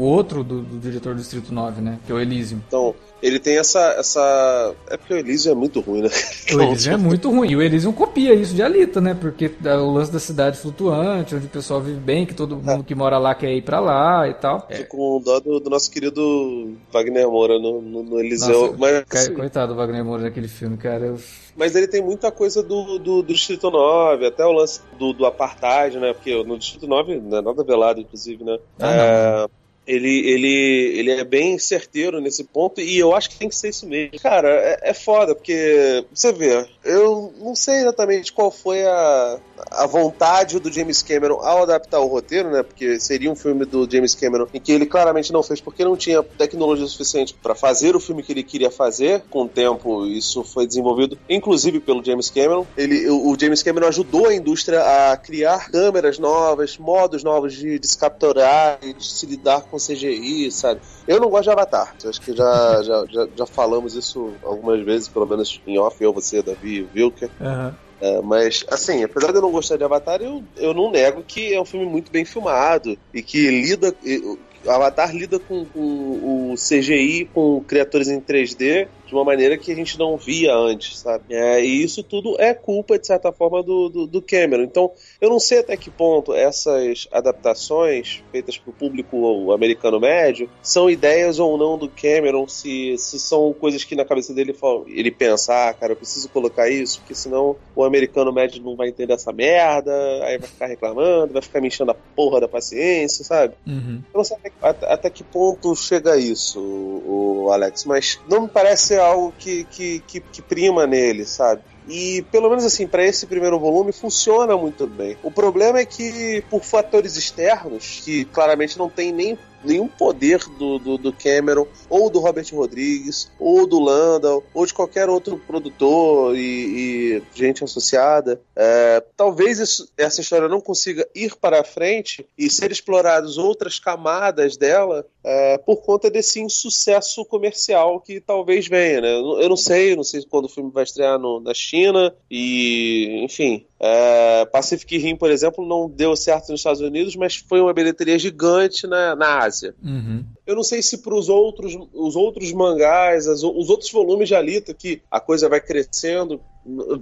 o, 0.00 0.04
outro 0.04 0.42
do, 0.42 0.62
do, 0.62 0.78
diretor 0.78 1.14
do 1.14 1.20
Distrito 1.20 1.52
9, 1.52 1.80
né? 1.80 1.98
Que 2.06 2.12
é 2.12 2.14
o 2.14 2.20
Elysium. 2.20 2.60
Então, 2.66 2.94
Ele 3.22 3.38
tem 3.38 3.58
essa, 3.58 3.80
essa. 3.98 4.74
É 4.88 4.96
porque 4.96 5.14
o 5.14 5.16
Elysium 5.16 5.52
é 5.52 5.54
muito 5.54 5.80
ruim, 5.80 6.02
né? 6.02 6.10
O 6.54 6.60
Elysium 6.60 6.94
é 6.94 6.96
muito 6.96 7.30
ruim. 7.30 7.50
E 7.50 7.56
o 7.56 7.62
Elysium 7.62 7.92
copia 7.92 8.34
isso 8.34 8.54
de 8.54 8.62
Alita, 8.62 9.00
né? 9.00 9.16
Porque 9.18 9.50
é 9.64 9.76
o 9.76 9.90
lance 9.90 10.12
da 10.12 10.18
cidade 10.18 10.58
flutuante, 10.58 11.34
onde 11.34 11.46
o 11.46 11.50
pessoal 11.50 11.80
vive 11.80 12.00
bem, 12.00 12.26
que 12.26 12.34
todo 12.34 12.56
mundo 12.56 12.84
que 12.84 12.94
mora 12.94 13.18
lá 13.18 13.34
quer 13.34 13.52
ir 13.52 13.62
pra 13.62 13.80
lá 13.80 14.28
e 14.28 14.34
tal. 14.34 14.66
Fico 14.68 14.96
com 14.96 15.20
dó 15.20 15.40
do, 15.40 15.60
do 15.60 15.70
nosso 15.70 15.90
querido 15.90 16.76
Wagner 16.92 17.28
Moura 17.28 17.58
no, 17.58 17.80
no, 17.80 18.02
no 18.02 18.20
Eliseu. 18.20 18.66
Nossa, 18.66 18.76
mas, 18.78 19.04
Cara, 19.04 19.24
assim, 19.24 19.34
Coitado 19.34 19.72
do 19.72 19.76
Wagner 19.76 20.04
Moura 20.04 20.22
naquele 20.22 20.48
filme, 20.48 20.76
cara. 20.76 21.06
Eu... 21.06 21.18
mas 21.56 21.74
ele 21.74 21.86
tem 21.86 22.02
muita 22.02 22.30
coisa 22.30 22.62
do, 22.62 22.98
do, 22.98 23.22
do 23.22 23.32
Distrito 23.32 23.70
9, 23.70 24.26
até 24.26 24.44
o 24.44 24.52
lance 24.52 24.80
do, 24.98 25.12
do 25.12 25.26
Apartheid, 25.26 25.98
né? 25.98 26.12
Porque 26.12 26.42
no 26.44 26.58
Distrito 26.58 26.86
9 26.86 27.20
não 27.20 27.38
é 27.38 27.42
nada 27.42 27.64
velado, 27.64 28.00
inclusive, 28.00 28.44
né? 28.44 28.58
Ah, 28.78 28.92
É, 28.92 29.59
ele, 29.86 30.28
ele, 30.28 30.98
ele 30.98 31.10
é 31.10 31.24
bem 31.24 31.58
certeiro 31.58 32.20
nesse 32.20 32.44
ponto 32.44 32.80
e 32.80 32.98
eu 32.98 33.14
acho 33.14 33.30
que 33.30 33.38
tem 33.38 33.48
que 33.48 33.56
ser 33.56 33.70
isso 33.70 33.86
mesmo. 33.86 34.18
Cara, 34.20 34.48
é, 34.48 34.90
é 34.90 34.94
foda, 34.94 35.34
porque 35.34 36.04
você 36.12 36.32
vê, 36.32 36.66
eu 36.84 37.32
não 37.38 37.54
sei 37.54 37.76
exatamente 37.76 38.32
qual 38.32 38.50
foi 38.50 38.84
a, 38.84 39.38
a 39.70 39.86
vontade 39.86 40.58
do 40.58 40.72
James 40.72 41.02
Cameron 41.02 41.40
ao 41.40 41.62
adaptar 41.62 42.00
o 42.00 42.06
roteiro, 42.06 42.50
né? 42.50 42.62
Porque 42.62 43.00
seria 43.00 43.30
um 43.30 43.36
filme 43.36 43.64
do 43.64 43.90
James 43.90 44.14
Cameron 44.14 44.46
em 44.52 44.60
que 44.60 44.72
ele 44.72 44.86
claramente 44.86 45.32
não 45.32 45.42
fez 45.42 45.60
porque 45.60 45.84
não 45.84 45.96
tinha 45.96 46.22
tecnologia 46.22 46.86
suficiente 46.86 47.34
para 47.34 47.54
fazer 47.54 47.96
o 47.96 48.00
filme 48.00 48.22
que 48.22 48.32
ele 48.32 48.42
queria 48.42 48.70
fazer. 48.70 49.22
Com 49.30 49.44
o 49.44 49.48
tempo, 49.48 50.06
isso 50.06 50.44
foi 50.44 50.66
desenvolvido, 50.66 51.18
inclusive 51.28 51.80
pelo 51.80 52.04
James 52.04 52.30
Cameron. 52.30 52.66
Ele, 52.76 53.08
o, 53.08 53.36
James 53.38 53.62
Cameron 53.62 53.88
ajudou 53.88 54.26
a 54.26 54.34
indústria 54.34 54.80
a 54.80 55.16
criar 55.16 55.70
câmeras 55.70 56.18
novas, 56.18 56.78
modos 56.78 57.24
novos 57.24 57.54
de, 57.54 57.78
de 57.78 57.86
se 57.86 57.98
capturar 57.98 58.78
e 58.82 58.92
de 58.92 59.04
se 59.04 59.26
lidar 59.26 59.62
com 59.70 59.78
CGI, 59.78 60.50
sabe? 60.50 60.80
Eu 61.06 61.20
não 61.20 61.30
gosto 61.30 61.44
de 61.44 61.50
Avatar. 61.50 61.94
Acho 62.04 62.20
que 62.20 62.34
já, 62.34 62.82
já, 62.82 63.04
já, 63.08 63.28
já 63.36 63.46
falamos 63.46 63.94
isso 63.94 64.38
algumas 64.42 64.84
vezes, 64.84 65.08
pelo 65.08 65.26
menos 65.26 65.60
em 65.66 65.78
off, 65.78 65.96
eu, 66.02 66.12
você, 66.12 66.42
Davi, 66.42 66.90
Wilker. 66.94 67.30
Aham. 67.40 67.76
É, 68.02 68.22
mas, 68.22 68.64
assim, 68.70 69.04
apesar 69.04 69.30
de 69.30 69.36
eu 69.36 69.42
não 69.42 69.50
gostar 69.50 69.76
de 69.76 69.84
Avatar, 69.84 70.22
eu, 70.22 70.42
eu 70.56 70.72
não 70.72 70.90
nego 70.90 71.22
que 71.22 71.52
é 71.52 71.60
um 71.60 71.66
filme 71.66 71.84
muito 71.84 72.10
bem 72.10 72.24
filmado 72.24 72.96
e 73.12 73.22
que 73.22 73.50
lida. 73.50 73.94
e- 74.02 74.22
o 74.64 74.70
Avatar 74.70 75.14
lida 75.14 75.38
com, 75.38 75.66
com 75.66 76.52
o 76.52 76.54
CGI, 76.56 77.26
com 77.26 77.62
criaturas 77.64 78.08
em 78.08 78.20
3D, 78.20 78.88
de 79.10 79.14
uma 79.16 79.24
maneira 79.24 79.58
que 79.58 79.72
a 79.72 79.74
gente 79.74 79.98
não 79.98 80.16
via 80.16 80.54
antes, 80.54 80.98
sabe? 81.00 81.24
É, 81.30 81.60
e 81.64 81.82
isso 81.82 82.00
tudo 82.04 82.36
é 82.40 82.54
culpa, 82.54 82.96
de 82.96 83.04
certa 83.08 83.32
forma, 83.32 83.60
do, 83.60 83.88
do, 83.88 84.06
do 84.06 84.22
Cameron. 84.22 84.62
Então, 84.62 84.92
eu 85.20 85.28
não 85.28 85.40
sei 85.40 85.58
até 85.58 85.76
que 85.76 85.90
ponto 85.90 86.32
essas 86.32 87.08
adaptações 87.10 88.22
feitas 88.30 88.56
para 88.56 88.70
o 88.70 88.72
público 88.72 89.50
americano 89.52 89.98
médio 89.98 90.48
são 90.62 90.88
ideias 90.88 91.40
ou 91.40 91.58
não 91.58 91.76
do 91.76 91.88
Cameron, 91.88 92.46
se, 92.46 92.96
se 92.98 93.18
são 93.18 93.52
coisas 93.52 93.82
que 93.82 93.96
na 93.96 94.04
cabeça 94.04 94.32
dele 94.32 94.54
ele 94.86 95.10
pensa, 95.10 95.68
ah, 95.70 95.74
cara, 95.74 95.92
eu 95.92 95.96
preciso 95.96 96.28
colocar 96.28 96.70
isso, 96.70 97.00
porque 97.00 97.14
senão 97.14 97.56
o 97.74 97.82
americano 97.82 98.32
médio 98.32 98.62
não 98.62 98.76
vai 98.76 98.88
entender 98.90 99.14
essa 99.14 99.32
merda, 99.32 99.92
aí 100.24 100.38
vai 100.38 100.48
ficar 100.48 100.66
reclamando, 100.66 101.32
vai 101.32 101.42
ficar 101.42 101.60
me 101.60 101.66
enchendo 101.66 101.90
a 101.90 101.96
porra 102.14 102.40
da 102.40 102.46
paciência, 102.48 103.24
sabe? 103.24 103.54
Uhum. 103.66 104.02
Eu 104.12 104.18
não 104.18 104.24
sei 104.24 104.36
até, 104.36 104.52
até- 104.62 104.92
até 104.92 105.10
que 105.10 105.24
ponto 105.24 105.74
chega 105.74 106.16
isso, 106.16 106.60
o, 106.60 107.46
o 107.46 107.52
Alex, 107.52 107.84
mas 107.84 108.20
não 108.28 108.42
me 108.42 108.48
parece 108.48 108.88
ser 108.88 108.99
algo 109.00 109.32
que, 109.38 109.64
que, 109.64 110.00
que, 110.06 110.20
que 110.20 110.42
prima 110.42 110.86
nele, 110.86 111.24
sabe? 111.24 111.62
E 111.88 112.22
pelo 112.30 112.48
menos 112.48 112.64
assim, 112.64 112.86
para 112.86 113.04
esse 113.04 113.26
primeiro 113.26 113.58
volume 113.58 113.92
funciona 113.92 114.56
muito 114.56 114.86
bem. 114.86 115.16
O 115.22 115.30
problema 115.30 115.78
é 115.80 115.84
que, 115.84 116.44
por 116.48 116.62
fatores 116.62 117.16
externos, 117.16 118.00
que 118.04 118.24
claramente 118.26 118.78
não 118.78 118.88
tem 118.88 119.12
nem 119.12 119.38
nenhum 119.64 119.88
poder 119.88 120.38
do, 120.58 120.78
do, 120.78 120.98
do 120.98 121.12
Cameron, 121.12 121.66
ou 121.88 122.10
do 122.10 122.18
Robert 122.18 122.46
Rodrigues, 122.52 123.30
ou 123.38 123.66
do 123.66 123.78
Landau, 123.78 124.42
ou 124.54 124.64
de 124.66 124.72
qualquer 124.74 125.08
outro 125.08 125.38
produtor 125.46 126.36
e, 126.36 126.40
e 126.40 127.22
gente 127.34 127.62
associada. 127.64 128.40
É, 128.56 129.02
talvez 129.16 129.58
isso- 129.58 129.88
essa 129.96 130.20
história 130.20 130.48
não 130.48 130.60
consiga 130.60 131.06
ir 131.14 131.34
para 131.36 131.62
frente 131.64 132.26
e 132.38 132.48
ser 132.50 132.70
exploradas 132.72 133.38
outras 133.38 133.78
camadas 133.78 134.56
dela 134.56 135.04
é, 135.22 135.58
por 135.58 135.82
conta 135.82 136.10
desse 136.10 136.40
insucesso 136.40 137.24
comercial 137.24 138.00
que 138.00 138.20
talvez 138.20 138.66
venha, 138.66 139.00
né? 139.00 139.12
Eu 139.12 139.48
não- 139.48 139.56
sei, 139.56 139.94
não 139.94 140.02
sei 140.04 140.22
quando 140.28 140.46
o 140.46 140.48
filme 140.48 140.70
vai 140.70 140.84
estrear 140.84 141.18
no- 141.18 141.40
na 141.40 141.52
China 141.52 142.14
e, 142.30 143.20
enfim, 143.24 143.66
é, 143.82 144.44
Pacific 144.44 144.98
Rim, 144.98 145.16
por 145.16 145.30
exemplo, 145.30 145.66
não 145.66 145.88
deu 145.88 146.14
certo 146.14 146.50
nos 146.50 146.60
Estados 146.60 146.82
Unidos, 146.82 147.16
mas 147.16 147.36
foi 147.36 147.62
uma 147.62 147.72
bilheteria 147.72 148.18
gigante 148.18 148.86
na, 148.86 149.16
na 149.16 149.38
Ásia. 149.38 149.74
Uhum. 149.82 150.22
Eu 150.46 150.54
não 150.54 150.62
sei 150.62 150.82
se 150.82 150.98
para 150.98 151.14
os 151.14 151.30
outros, 151.30 151.74
os 151.94 152.14
outros 152.14 152.52
mangás, 152.52 153.26
as 153.26 153.42
os 153.42 153.70
outros 153.70 153.90
volumes 153.90 154.28
de 154.28 154.34
Alita, 154.34 154.74
que 154.74 155.00
a 155.10 155.18
coisa 155.18 155.48
vai 155.48 155.60
crescendo, 155.60 156.40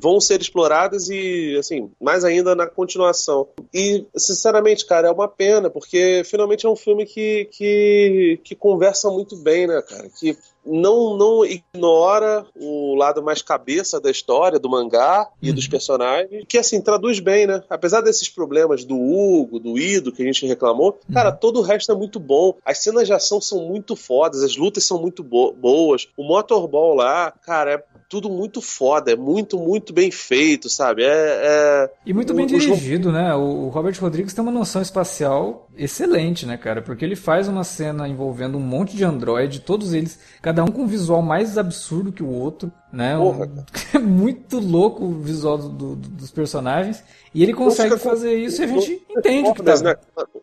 vão 0.00 0.20
ser 0.20 0.40
exploradas 0.40 1.08
e, 1.08 1.56
assim, 1.58 1.90
mais 2.00 2.24
ainda 2.24 2.54
na 2.54 2.66
continuação. 2.66 3.48
E, 3.74 4.06
sinceramente, 4.16 4.86
cara, 4.86 5.08
é 5.08 5.10
uma 5.10 5.26
pena, 5.26 5.68
porque 5.68 6.22
finalmente 6.24 6.64
é 6.64 6.68
um 6.68 6.76
filme 6.76 7.04
que, 7.04 7.46
que, 7.46 8.40
que 8.44 8.54
conversa 8.54 9.10
muito 9.10 9.36
bem, 9.36 9.66
né, 9.66 9.82
cara? 9.82 10.08
Que 10.08 10.36
não, 10.68 11.16
não 11.16 11.44
ignora 11.44 12.44
o 12.54 12.94
lado 12.94 13.22
mais 13.22 13.42
cabeça 13.42 14.00
da 14.00 14.10
história, 14.10 14.58
do 14.58 14.68
mangá 14.68 15.28
e 15.42 15.48
Uhum. 15.48 15.54
dos 15.54 15.66
personagens, 15.68 16.44
que, 16.48 16.58
assim, 16.58 16.80
traduz 16.80 17.20
bem, 17.20 17.46
né? 17.46 17.62
Apesar 17.70 18.00
desses 18.00 18.28
problemas 18.28 18.84
do 18.84 18.96
Hugo, 18.96 19.58
do 19.58 19.78
Ido, 19.78 20.12
que 20.12 20.22
a 20.22 20.26
gente 20.26 20.46
reclamou, 20.46 20.98
cara, 21.12 21.32
todo 21.32 21.58
o 21.60 21.62
resto 21.62 21.92
é 21.92 21.94
muito 21.94 22.18
bom. 22.20 22.54
As 22.64 22.78
cenas 22.78 23.06
de 23.06 23.12
ação 23.12 23.40
são 23.40 23.64
muito 23.64 23.96
fodas, 23.96 24.42
as 24.42 24.56
lutas 24.56 24.84
são 24.84 25.00
muito 25.00 25.22
bo- 25.22 25.52
boas. 25.52 26.08
O 26.16 26.22
motorball 26.24 26.94
lá, 26.94 27.32
cara, 27.42 27.72
é 27.72 27.84
tudo 28.08 28.30
muito 28.30 28.60
foda, 28.62 29.12
é 29.12 29.16
muito, 29.16 29.58
muito 29.58 29.92
bem 29.92 30.10
feito, 30.10 30.68
sabe? 30.70 31.02
É. 31.02 31.08
é- 31.08 31.90
E 32.06 32.12
muito 32.14 32.32
o- 32.32 32.36
bem 32.36 32.46
os- 32.46 32.52
dirigido, 32.52 33.12
né? 33.12 33.34
O 33.34 33.58
o 33.68 33.68
Robert 33.70 33.94
Rodrigues 34.00 34.32
tem 34.32 34.42
uma 34.42 34.50
noção 34.52 34.80
espacial 34.80 35.68
excelente, 35.76 36.46
né, 36.46 36.56
cara? 36.56 36.80
Porque 36.80 37.04
ele 37.04 37.14
faz 37.16 37.48
uma 37.48 37.64
cena 37.64 38.08
envolvendo 38.08 38.56
um 38.56 38.60
monte 38.60 38.96
de 38.96 39.04
android, 39.04 39.60
todos 39.60 39.92
eles, 39.92 40.18
cada 40.40 40.64
um 40.64 40.68
com 40.68 40.82
um 40.82 40.86
visual 40.86 41.20
mais 41.20 41.58
absurdo 41.58 42.10
que 42.12 42.22
o 42.22 42.28
outro, 42.30 42.72
né? 42.92 43.16
Porra, 43.16 43.46
Um- 43.46 43.64
É 43.94 43.98
muito 43.98 44.58
louco 44.60 45.04
o 45.04 45.20
visual 45.20 45.56
do- 45.58 45.68
do- 45.70 45.96
dos 45.96 46.30
personagens. 46.30 47.02
E 47.34 47.42
ele 47.42 47.52
consegue 47.52 47.90
fica 47.90 48.02
com- 48.02 48.08
fazer 48.10 48.34
isso 48.34 48.62
e 48.62 48.64
a 48.64 48.66
não- 48.68 48.80
gente 48.80 49.02
entende 49.10 49.52
que 49.52 49.62
tá. 49.62 49.78
Né? 49.82 49.94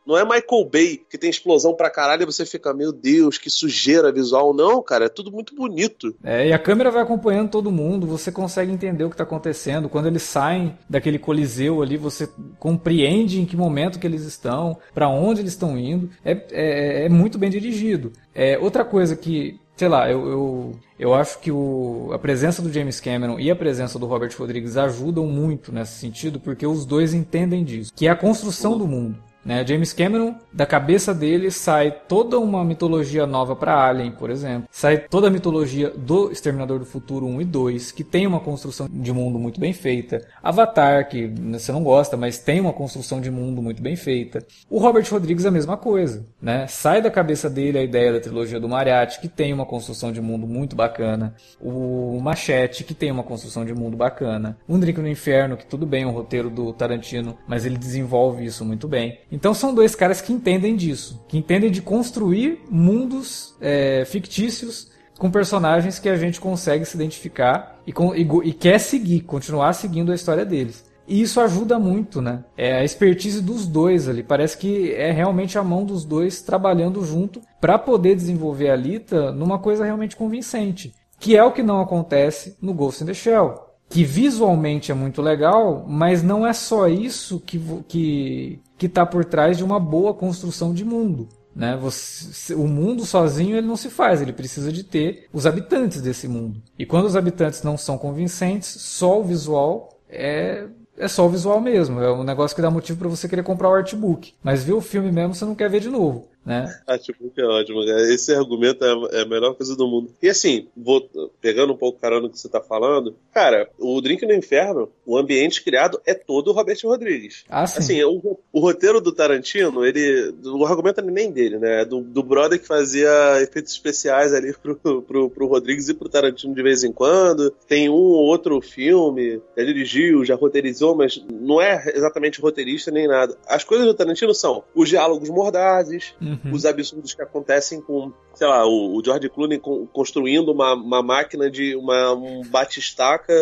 Não 0.05 0.15
é 0.17 0.23
Michael 0.23 0.69
Bay 0.71 1.01
que 1.09 1.17
tem 1.17 1.29
explosão 1.29 1.73
pra 1.73 1.89
caralho 1.89 2.21
e 2.23 2.25
você 2.25 2.45
fica, 2.45 2.73
meu 2.73 2.91
Deus, 2.91 3.37
que 3.39 3.49
sujeira 3.49 4.11
visual. 4.11 4.53
Não, 4.53 4.81
cara, 4.83 5.05
é 5.05 5.09
tudo 5.09 5.31
muito 5.31 5.55
bonito. 5.55 6.15
É, 6.23 6.47
e 6.47 6.53
a 6.53 6.59
câmera 6.59 6.91
vai 6.91 7.01
acompanhando 7.01 7.49
todo 7.49 7.71
mundo, 7.71 8.05
você 8.05 8.31
consegue 8.31 8.71
entender 8.71 9.03
o 9.03 9.09
que 9.09 9.15
está 9.15 9.23
acontecendo. 9.23 9.89
Quando 9.89 10.05
eles 10.07 10.21
saem 10.21 10.77
daquele 10.87 11.17
coliseu 11.17 11.81
ali, 11.81 11.97
você 11.97 12.29
compreende 12.59 13.39
em 13.41 13.45
que 13.45 13.55
momento 13.57 13.99
que 13.99 14.05
eles 14.07 14.23
estão, 14.23 14.77
para 14.93 15.09
onde 15.09 15.41
eles 15.41 15.53
estão 15.53 15.77
indo. 15.77 16.09
É, 16.23 16.31
é, 16.51 17.05
é 17.05 17.09
muito 17.09 17.37
bem 17.37 17.49
dirigido. 17.49 18.11
É, 18.33 18.57
outra 18.59 18.83
coisa 18.85 19.15
que, 19.15 19.59
sei 19.75 19.87
lá, 19.87 20.09
eu, 20.09 20.27
eu, 20.27 20.71
eu 20.97 21.13
acho 21.13 21.39
que 21.39 21.51
o, 21.51 22.09
a 22.13 22.19
presença 22.19 22.61
do 22.61 22.71
James 22.71 22.99
Cameron 22.99 23.39
e 23.39 23.51
a 23.51 23.55
presença 23.55 23.99
do 23.99 24.05
Robert 24.05 24.31
Rodrigues 24.37 24.77
ajudam 24.77 25.25
muito 25.27 25.71
nesse 25.71 25.99
sentido, 25.99 26.39
porque 26.39 26.65
os 26.65 26.85
dois 26.85 27.13
entendem 27.13 27.63
disso, 27.63 27.91
que 27.93 28.07
é 28.07 28.11
a 28.11 28.15
construção 28.15 28.77
do 28.77 28.87
mundo. 28.87 29.17
Né? 29.45 29.65
James 29.65 29.93
Cameron, 29.93 30.35
da 30.51 30.65
cabeça 30.65 31.13
dele 31.13 31.51
sai 31.51 31.91
toda 31.91 32.39
uma 32.39 32.65
mitologia 32.65 33.27
nova 33.27 33.55
para 33.55 33.87
Alien, 33.87 34.11
por 34.11 34.31
exemplo. 34.31 34.67
Sai 34.71 34.97
toda 34.97 35.27
a 35.27 35.29
mitologia 35.29 35.91
do 35.91 36.31
Exterminador 36.31 36.79
do 36.79 36.85
Futuro 36.85 37.27
1 37.27 37.41
e 37.41 37.45
2, 37.45 37.91
que 37.91 38.03
tem 38.03 38.25
uma 38.25 38.39
construção 38.39 38.89
de 38.91 39.13
mundo 39.13 39.37
muito 39.37 39.59
bem 39.59 39.71
feita. 39.71 40.25
Avatar, 40.41 41.07
que 41.07 41.27
você 41.27 41.71
não 41.71 41.83
gosta, 41.83 42.17
mas 42.17 42.39
tem 42.39 42.59
uma 42.59 42.73
construção 42.73 43.21
de 43.21 43.29
mundo 43.29 43.61
muito 43.61 43.83
bem 43.83 43.95
feita. 43.95 44.43
O 44.67 44.79
Robert 44.79 45.05
Rodrigues 45.09 45.45
a 45.45 45.51
mesma 45.51 45.77
coisa, 45.77 46.25
né? 46.41 46.65
Sai 46.67 47.01
da 47.01 47.11
cabeça 47.11 47.47
dele 47.47 47.77
a 47.77 47.83
ideia 47.83 48.13
da 48.13 48.19
trilogia 48.19 48.59
do 48.59 48.67
Mariachi, 48.67 49.21
que 49.21 49.27
tem 49.27 49.53
uma 49.53 49.65
construção 49.65 50.11
de 50.11 50.21
mundo 50.21 50.47
muito 50.47 50.75
bacana. 50.75 51.35
O 51.61 52.19
Machete, 52.19 52.83
que 52.83 52.95
tem 52.95 53.11
uma 53.11 53.23
construção 53.23 53.63
de 53.63 53.73
mundo 53.75 53.95
bacana. 53.95 54.57
Um 54.67 54.79
Drink 54.79 54.99
no 54.99 55.07
Inferno, 55.07 55.55
que 55.55 55.65
tudo 55.65 55.85
bem, 55.85 56.03
é 56.03 56.07
um 56.07 56.11
roteiro 56.11 56.49
do 56.49 56.73
Tarantino, 56.73 57.37
mas 57.47 57.65
ele 57.65 57.77
desenvolve 57.77 58.43
isso 58.43 58.65
muito 58.65 58.87
bem. 58.87 59.19
Então 59.35 59.53
são 59.53 59.73
dois 59.75 59.93
caras 59.93 60.21
que 60.21 60.31
entendem 60.31 60.77
disso, 60.77 61.21
que 61.27 61.37
entendem 61.37 61.69
de 61.69 61.81
construir 61.81 62.61
mundos 62.69 63.53
é, 63.59 64.05
fictícios 64.05 64.89
com 65.19 65.29
personagens 65.29 65.99
que 65.99 66.07
a 66.07 66.15
gente 66.15 66.39
consegue 66.39 66.85
se 66.85 66.95
identificar 66.95 67.77
e, 67.85 67.91
com- 67.91 68.15
e 68.15 68.21
e 68.45 68.53
quer 68.53 68.79
seguir, 68.79 69.21
continuar 69.21 69.73
seguindo 69.73 70.11
a 70.11 70.15
história 70.15 70.45
deles. 70.45 70.85
E 71.05 71.21
isso 71.21 71.39
ajuda 71.41 71.77
muito, 71.77 72.21
né? 72.21 72.45
É 72.57 72.77
a 72.77 72.83
expertise 72.83 73.41
dos 73.41 73.67
dois 73.67 74.07
ali. 74.07 74.23
Parece 74.23 74.57
que 74.57 74.91
é 74.93 75.11
realmente 75.11 75.57
a 75.57 75.63
mão 75.63 75.83
dos 75.85 76.05
dois 76.05 76.41
trabalhando 76.41 77.03
junto 77.05 77.41
para 77.59 77.77
poder 77.77 78.15
desenvolver 78.15 78.69
a 78.69 78.75
Lita 78.75 79.31
numa 79.33 79.59
coisa 79.59 79.83
realmente 79.83 80.15
convincente. 80.15 80.95
Que 81.19 81.35
é 81.37 81.43
o 81.43 81.51
que 81.51 81.61
não 81.61 81.79
acontece 81.81 82.57
no 82.61 82.73
Ghost 82.73 83.03
in 83.03 83.07
the 83.07 83.13
Shell 83.13 83.64
que 83.95 84.03
visualmente 84.03 84.91
é 84.91 84.93
muito 84.93 85.21
legal, 85.21 85.85
mas 85.87 86.21
não 86.21 86.45
é 86.45 86.51
só 86.51 86.85
isso 86.89 87.39
que 87.39 87.57
que 87.87 88.59
que 88.77 88.87
está 88.87 89.05
por 89.05 89.23
trás 89.23 89.57
de 89.57 89.63
uma 89.63 89.79
boa 89.79 90.13
construção 90.13 90.73
de 90.73 90.83
mundo. 90.83 91.29
Né? 91.55 91.77
Você, 91.77 92.53
o 92.53 92.67
mundo 92.67 93.05
sozinho 93.05 93.55
ele 93.55 93.65
não 93.65 93.77
se 93.77 93.89
faz, 93.89 94.21
ele 94.21 94.33
precisa 94.33 94.69
de 94.69 94.83
ter 94.83 95.29
os 95.31 95.45
habitantes 95.45 96.01
desse 96.01 96.27
mundo. 96.27 96.61
E 96.77 96.85
quando 96.85 97.05
os 97.05 97.15
habitantes 97.15 97.63
não 97.63 97.77
são 97.77 97.97
convincentes, 97.97 98.67
só 98.67 99.21
o 99.21 99.23
visual 99.23 99.97
é 100.09 100.65
é 100.97 101.07
só 101.07 101.25
o 101.25 101.29
visual 101.29 101.61
mesmo. 101.61 102.01
É 102.01 102.11
um 102.11 102.23
negócio 102.25 102.53
que 102.53 102.61
dá 102.61 102.69
motivo 102.69 102.99
para 102.99 103.07
você 103.07 103.29
querer 103.29 103.43
comprar 103.43 103.69
o 103.69 103.75
artbook. 103.75 104.33
Mas 104.43 104.61
ver 104.61 104.73
o 104.73 104.81
filme 104.81 105.09
mesmo 105.09 105.33
você 105.33 105.45
não 105.45 105.55
quer 105.55 105.69
ver 105.69 105.79
de 105.79 105.89
novo 105.89 106.27
né? 106.45 106.71
Artbook 106.85 107.39
é 107.39 107.43
ótimo, 107.43 107.83
cara. 107.85 108.13
Esse 108.13 108.33
argumento 108.33 108.85
é, 108.85 109.17
é 109.17 109.21
a 109.23 109.25
melhor 109.25 109.55
coisa 109.55 109.75
do 109.75 109.87
mundo. 109.87 110.13
E 110.21 110.29
assim, 110.29 110.67
vou 110.77 111.09
pegando 111.41 111.73
um 111.73 111.77
pouco 111.77 111.99
carona 111.99 112.21
no 112.21 112.29
que 112.29 112.39
você 112.39 112.47
tá 112.47 112.61
falando, 112.61 113.15
cara, 113.33 113.67
o 113.79 113.99
Drink 113.99 114.25
no 114.25 114.33
Inferno, 114.33 114.89
o 115.05 115.17
ambiente 115.17 115.63
criado 115.63 115.99
é 116.05 116.13
todo 116.13 116.49
o 116.49 116.53
Robert 116.53 116.77
Rodrigues. 116.83 117.43
Ah, 117.49 117.65
sim. 117.65 117.79
Assim, 117.79 118.03
o, 118.03 118.37
o 118.51 118.59
roteiro 118.59 119.01
do 119.01 119.11
Tarantino, 119.11 119.83
ele. 119.83 120.35
O 120.43 120.65
argumento 120.65 121.01
é 121.01 121.03
nem 121.03 121.31
dele, 121.31 121.57
né? 121.57 121.81
É 121.81 121.85
do, 121.85 122.01
do 122.01 122.21
brother 122.21 122.59
que 122.59 122.67
fazia 122.67 123.09
efeitos 123.41 123.73
especiais 123.73 124.33
ali 124.33 124.53
pro, 124.53 125.01
pro, 125.01 125.29
pro 125.29 125.47
Rodrigues 125.47 125.89
e 125.89 125.93
pro 125.95 126.09
Tarantino 126.09 126.53
de 126.53 126.61
vez 126.61 126.83
em 126.83 126.91
quando. 126.91 127.49
Tem 127.67 127.89
um 127.89 127.93
ou 127.93 128.25
outro 128.25 128.61
filme, 128.61 129.41
já 129.57 129.63
dirigiu, 129.63 130.23
já 130.23 130.35
roteirizou, 130.35 130.95
mas 130.95 131.23
não 131.31 131.59
é 131.59 131.91
exatamente 131.95 132.39
roteirista 132.39 132.91
nem 132.91 133.07
nada. 133.07 133.35
As 133.47 133.63
coisas 133.63 133.87
do 133.87 133.93
Tarantino 133.93 134.33
são 134.33 134.63
os 134.75 134.89
diálogos 134.89 135.29
mordazes. 135.29 136.13
Uhum 136.21 136.34
uhum. 136.43 136.51
os 136.53 136.65
absurdos 136.65 137.13
que 137.13 137.21
acontecem 137.21 137.81
com, 137.81 138.11
sei 138.33 138.47
lá, 138.47 138.65
o, 138.65 138.97
o 138.97 139.03
George 139.03 139.29
Clooney 139.29 139.59
construindo 139.93 140.51
uma, 140.51 140.73
uma 140.73 141.01
máquina 141.01 141.49
de 141.49 141.75
uma, 141.75 142.13
um 142.13 142.41
batistaca 142.43 143.33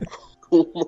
com 0.48 0.60
uma, 0.74 0.86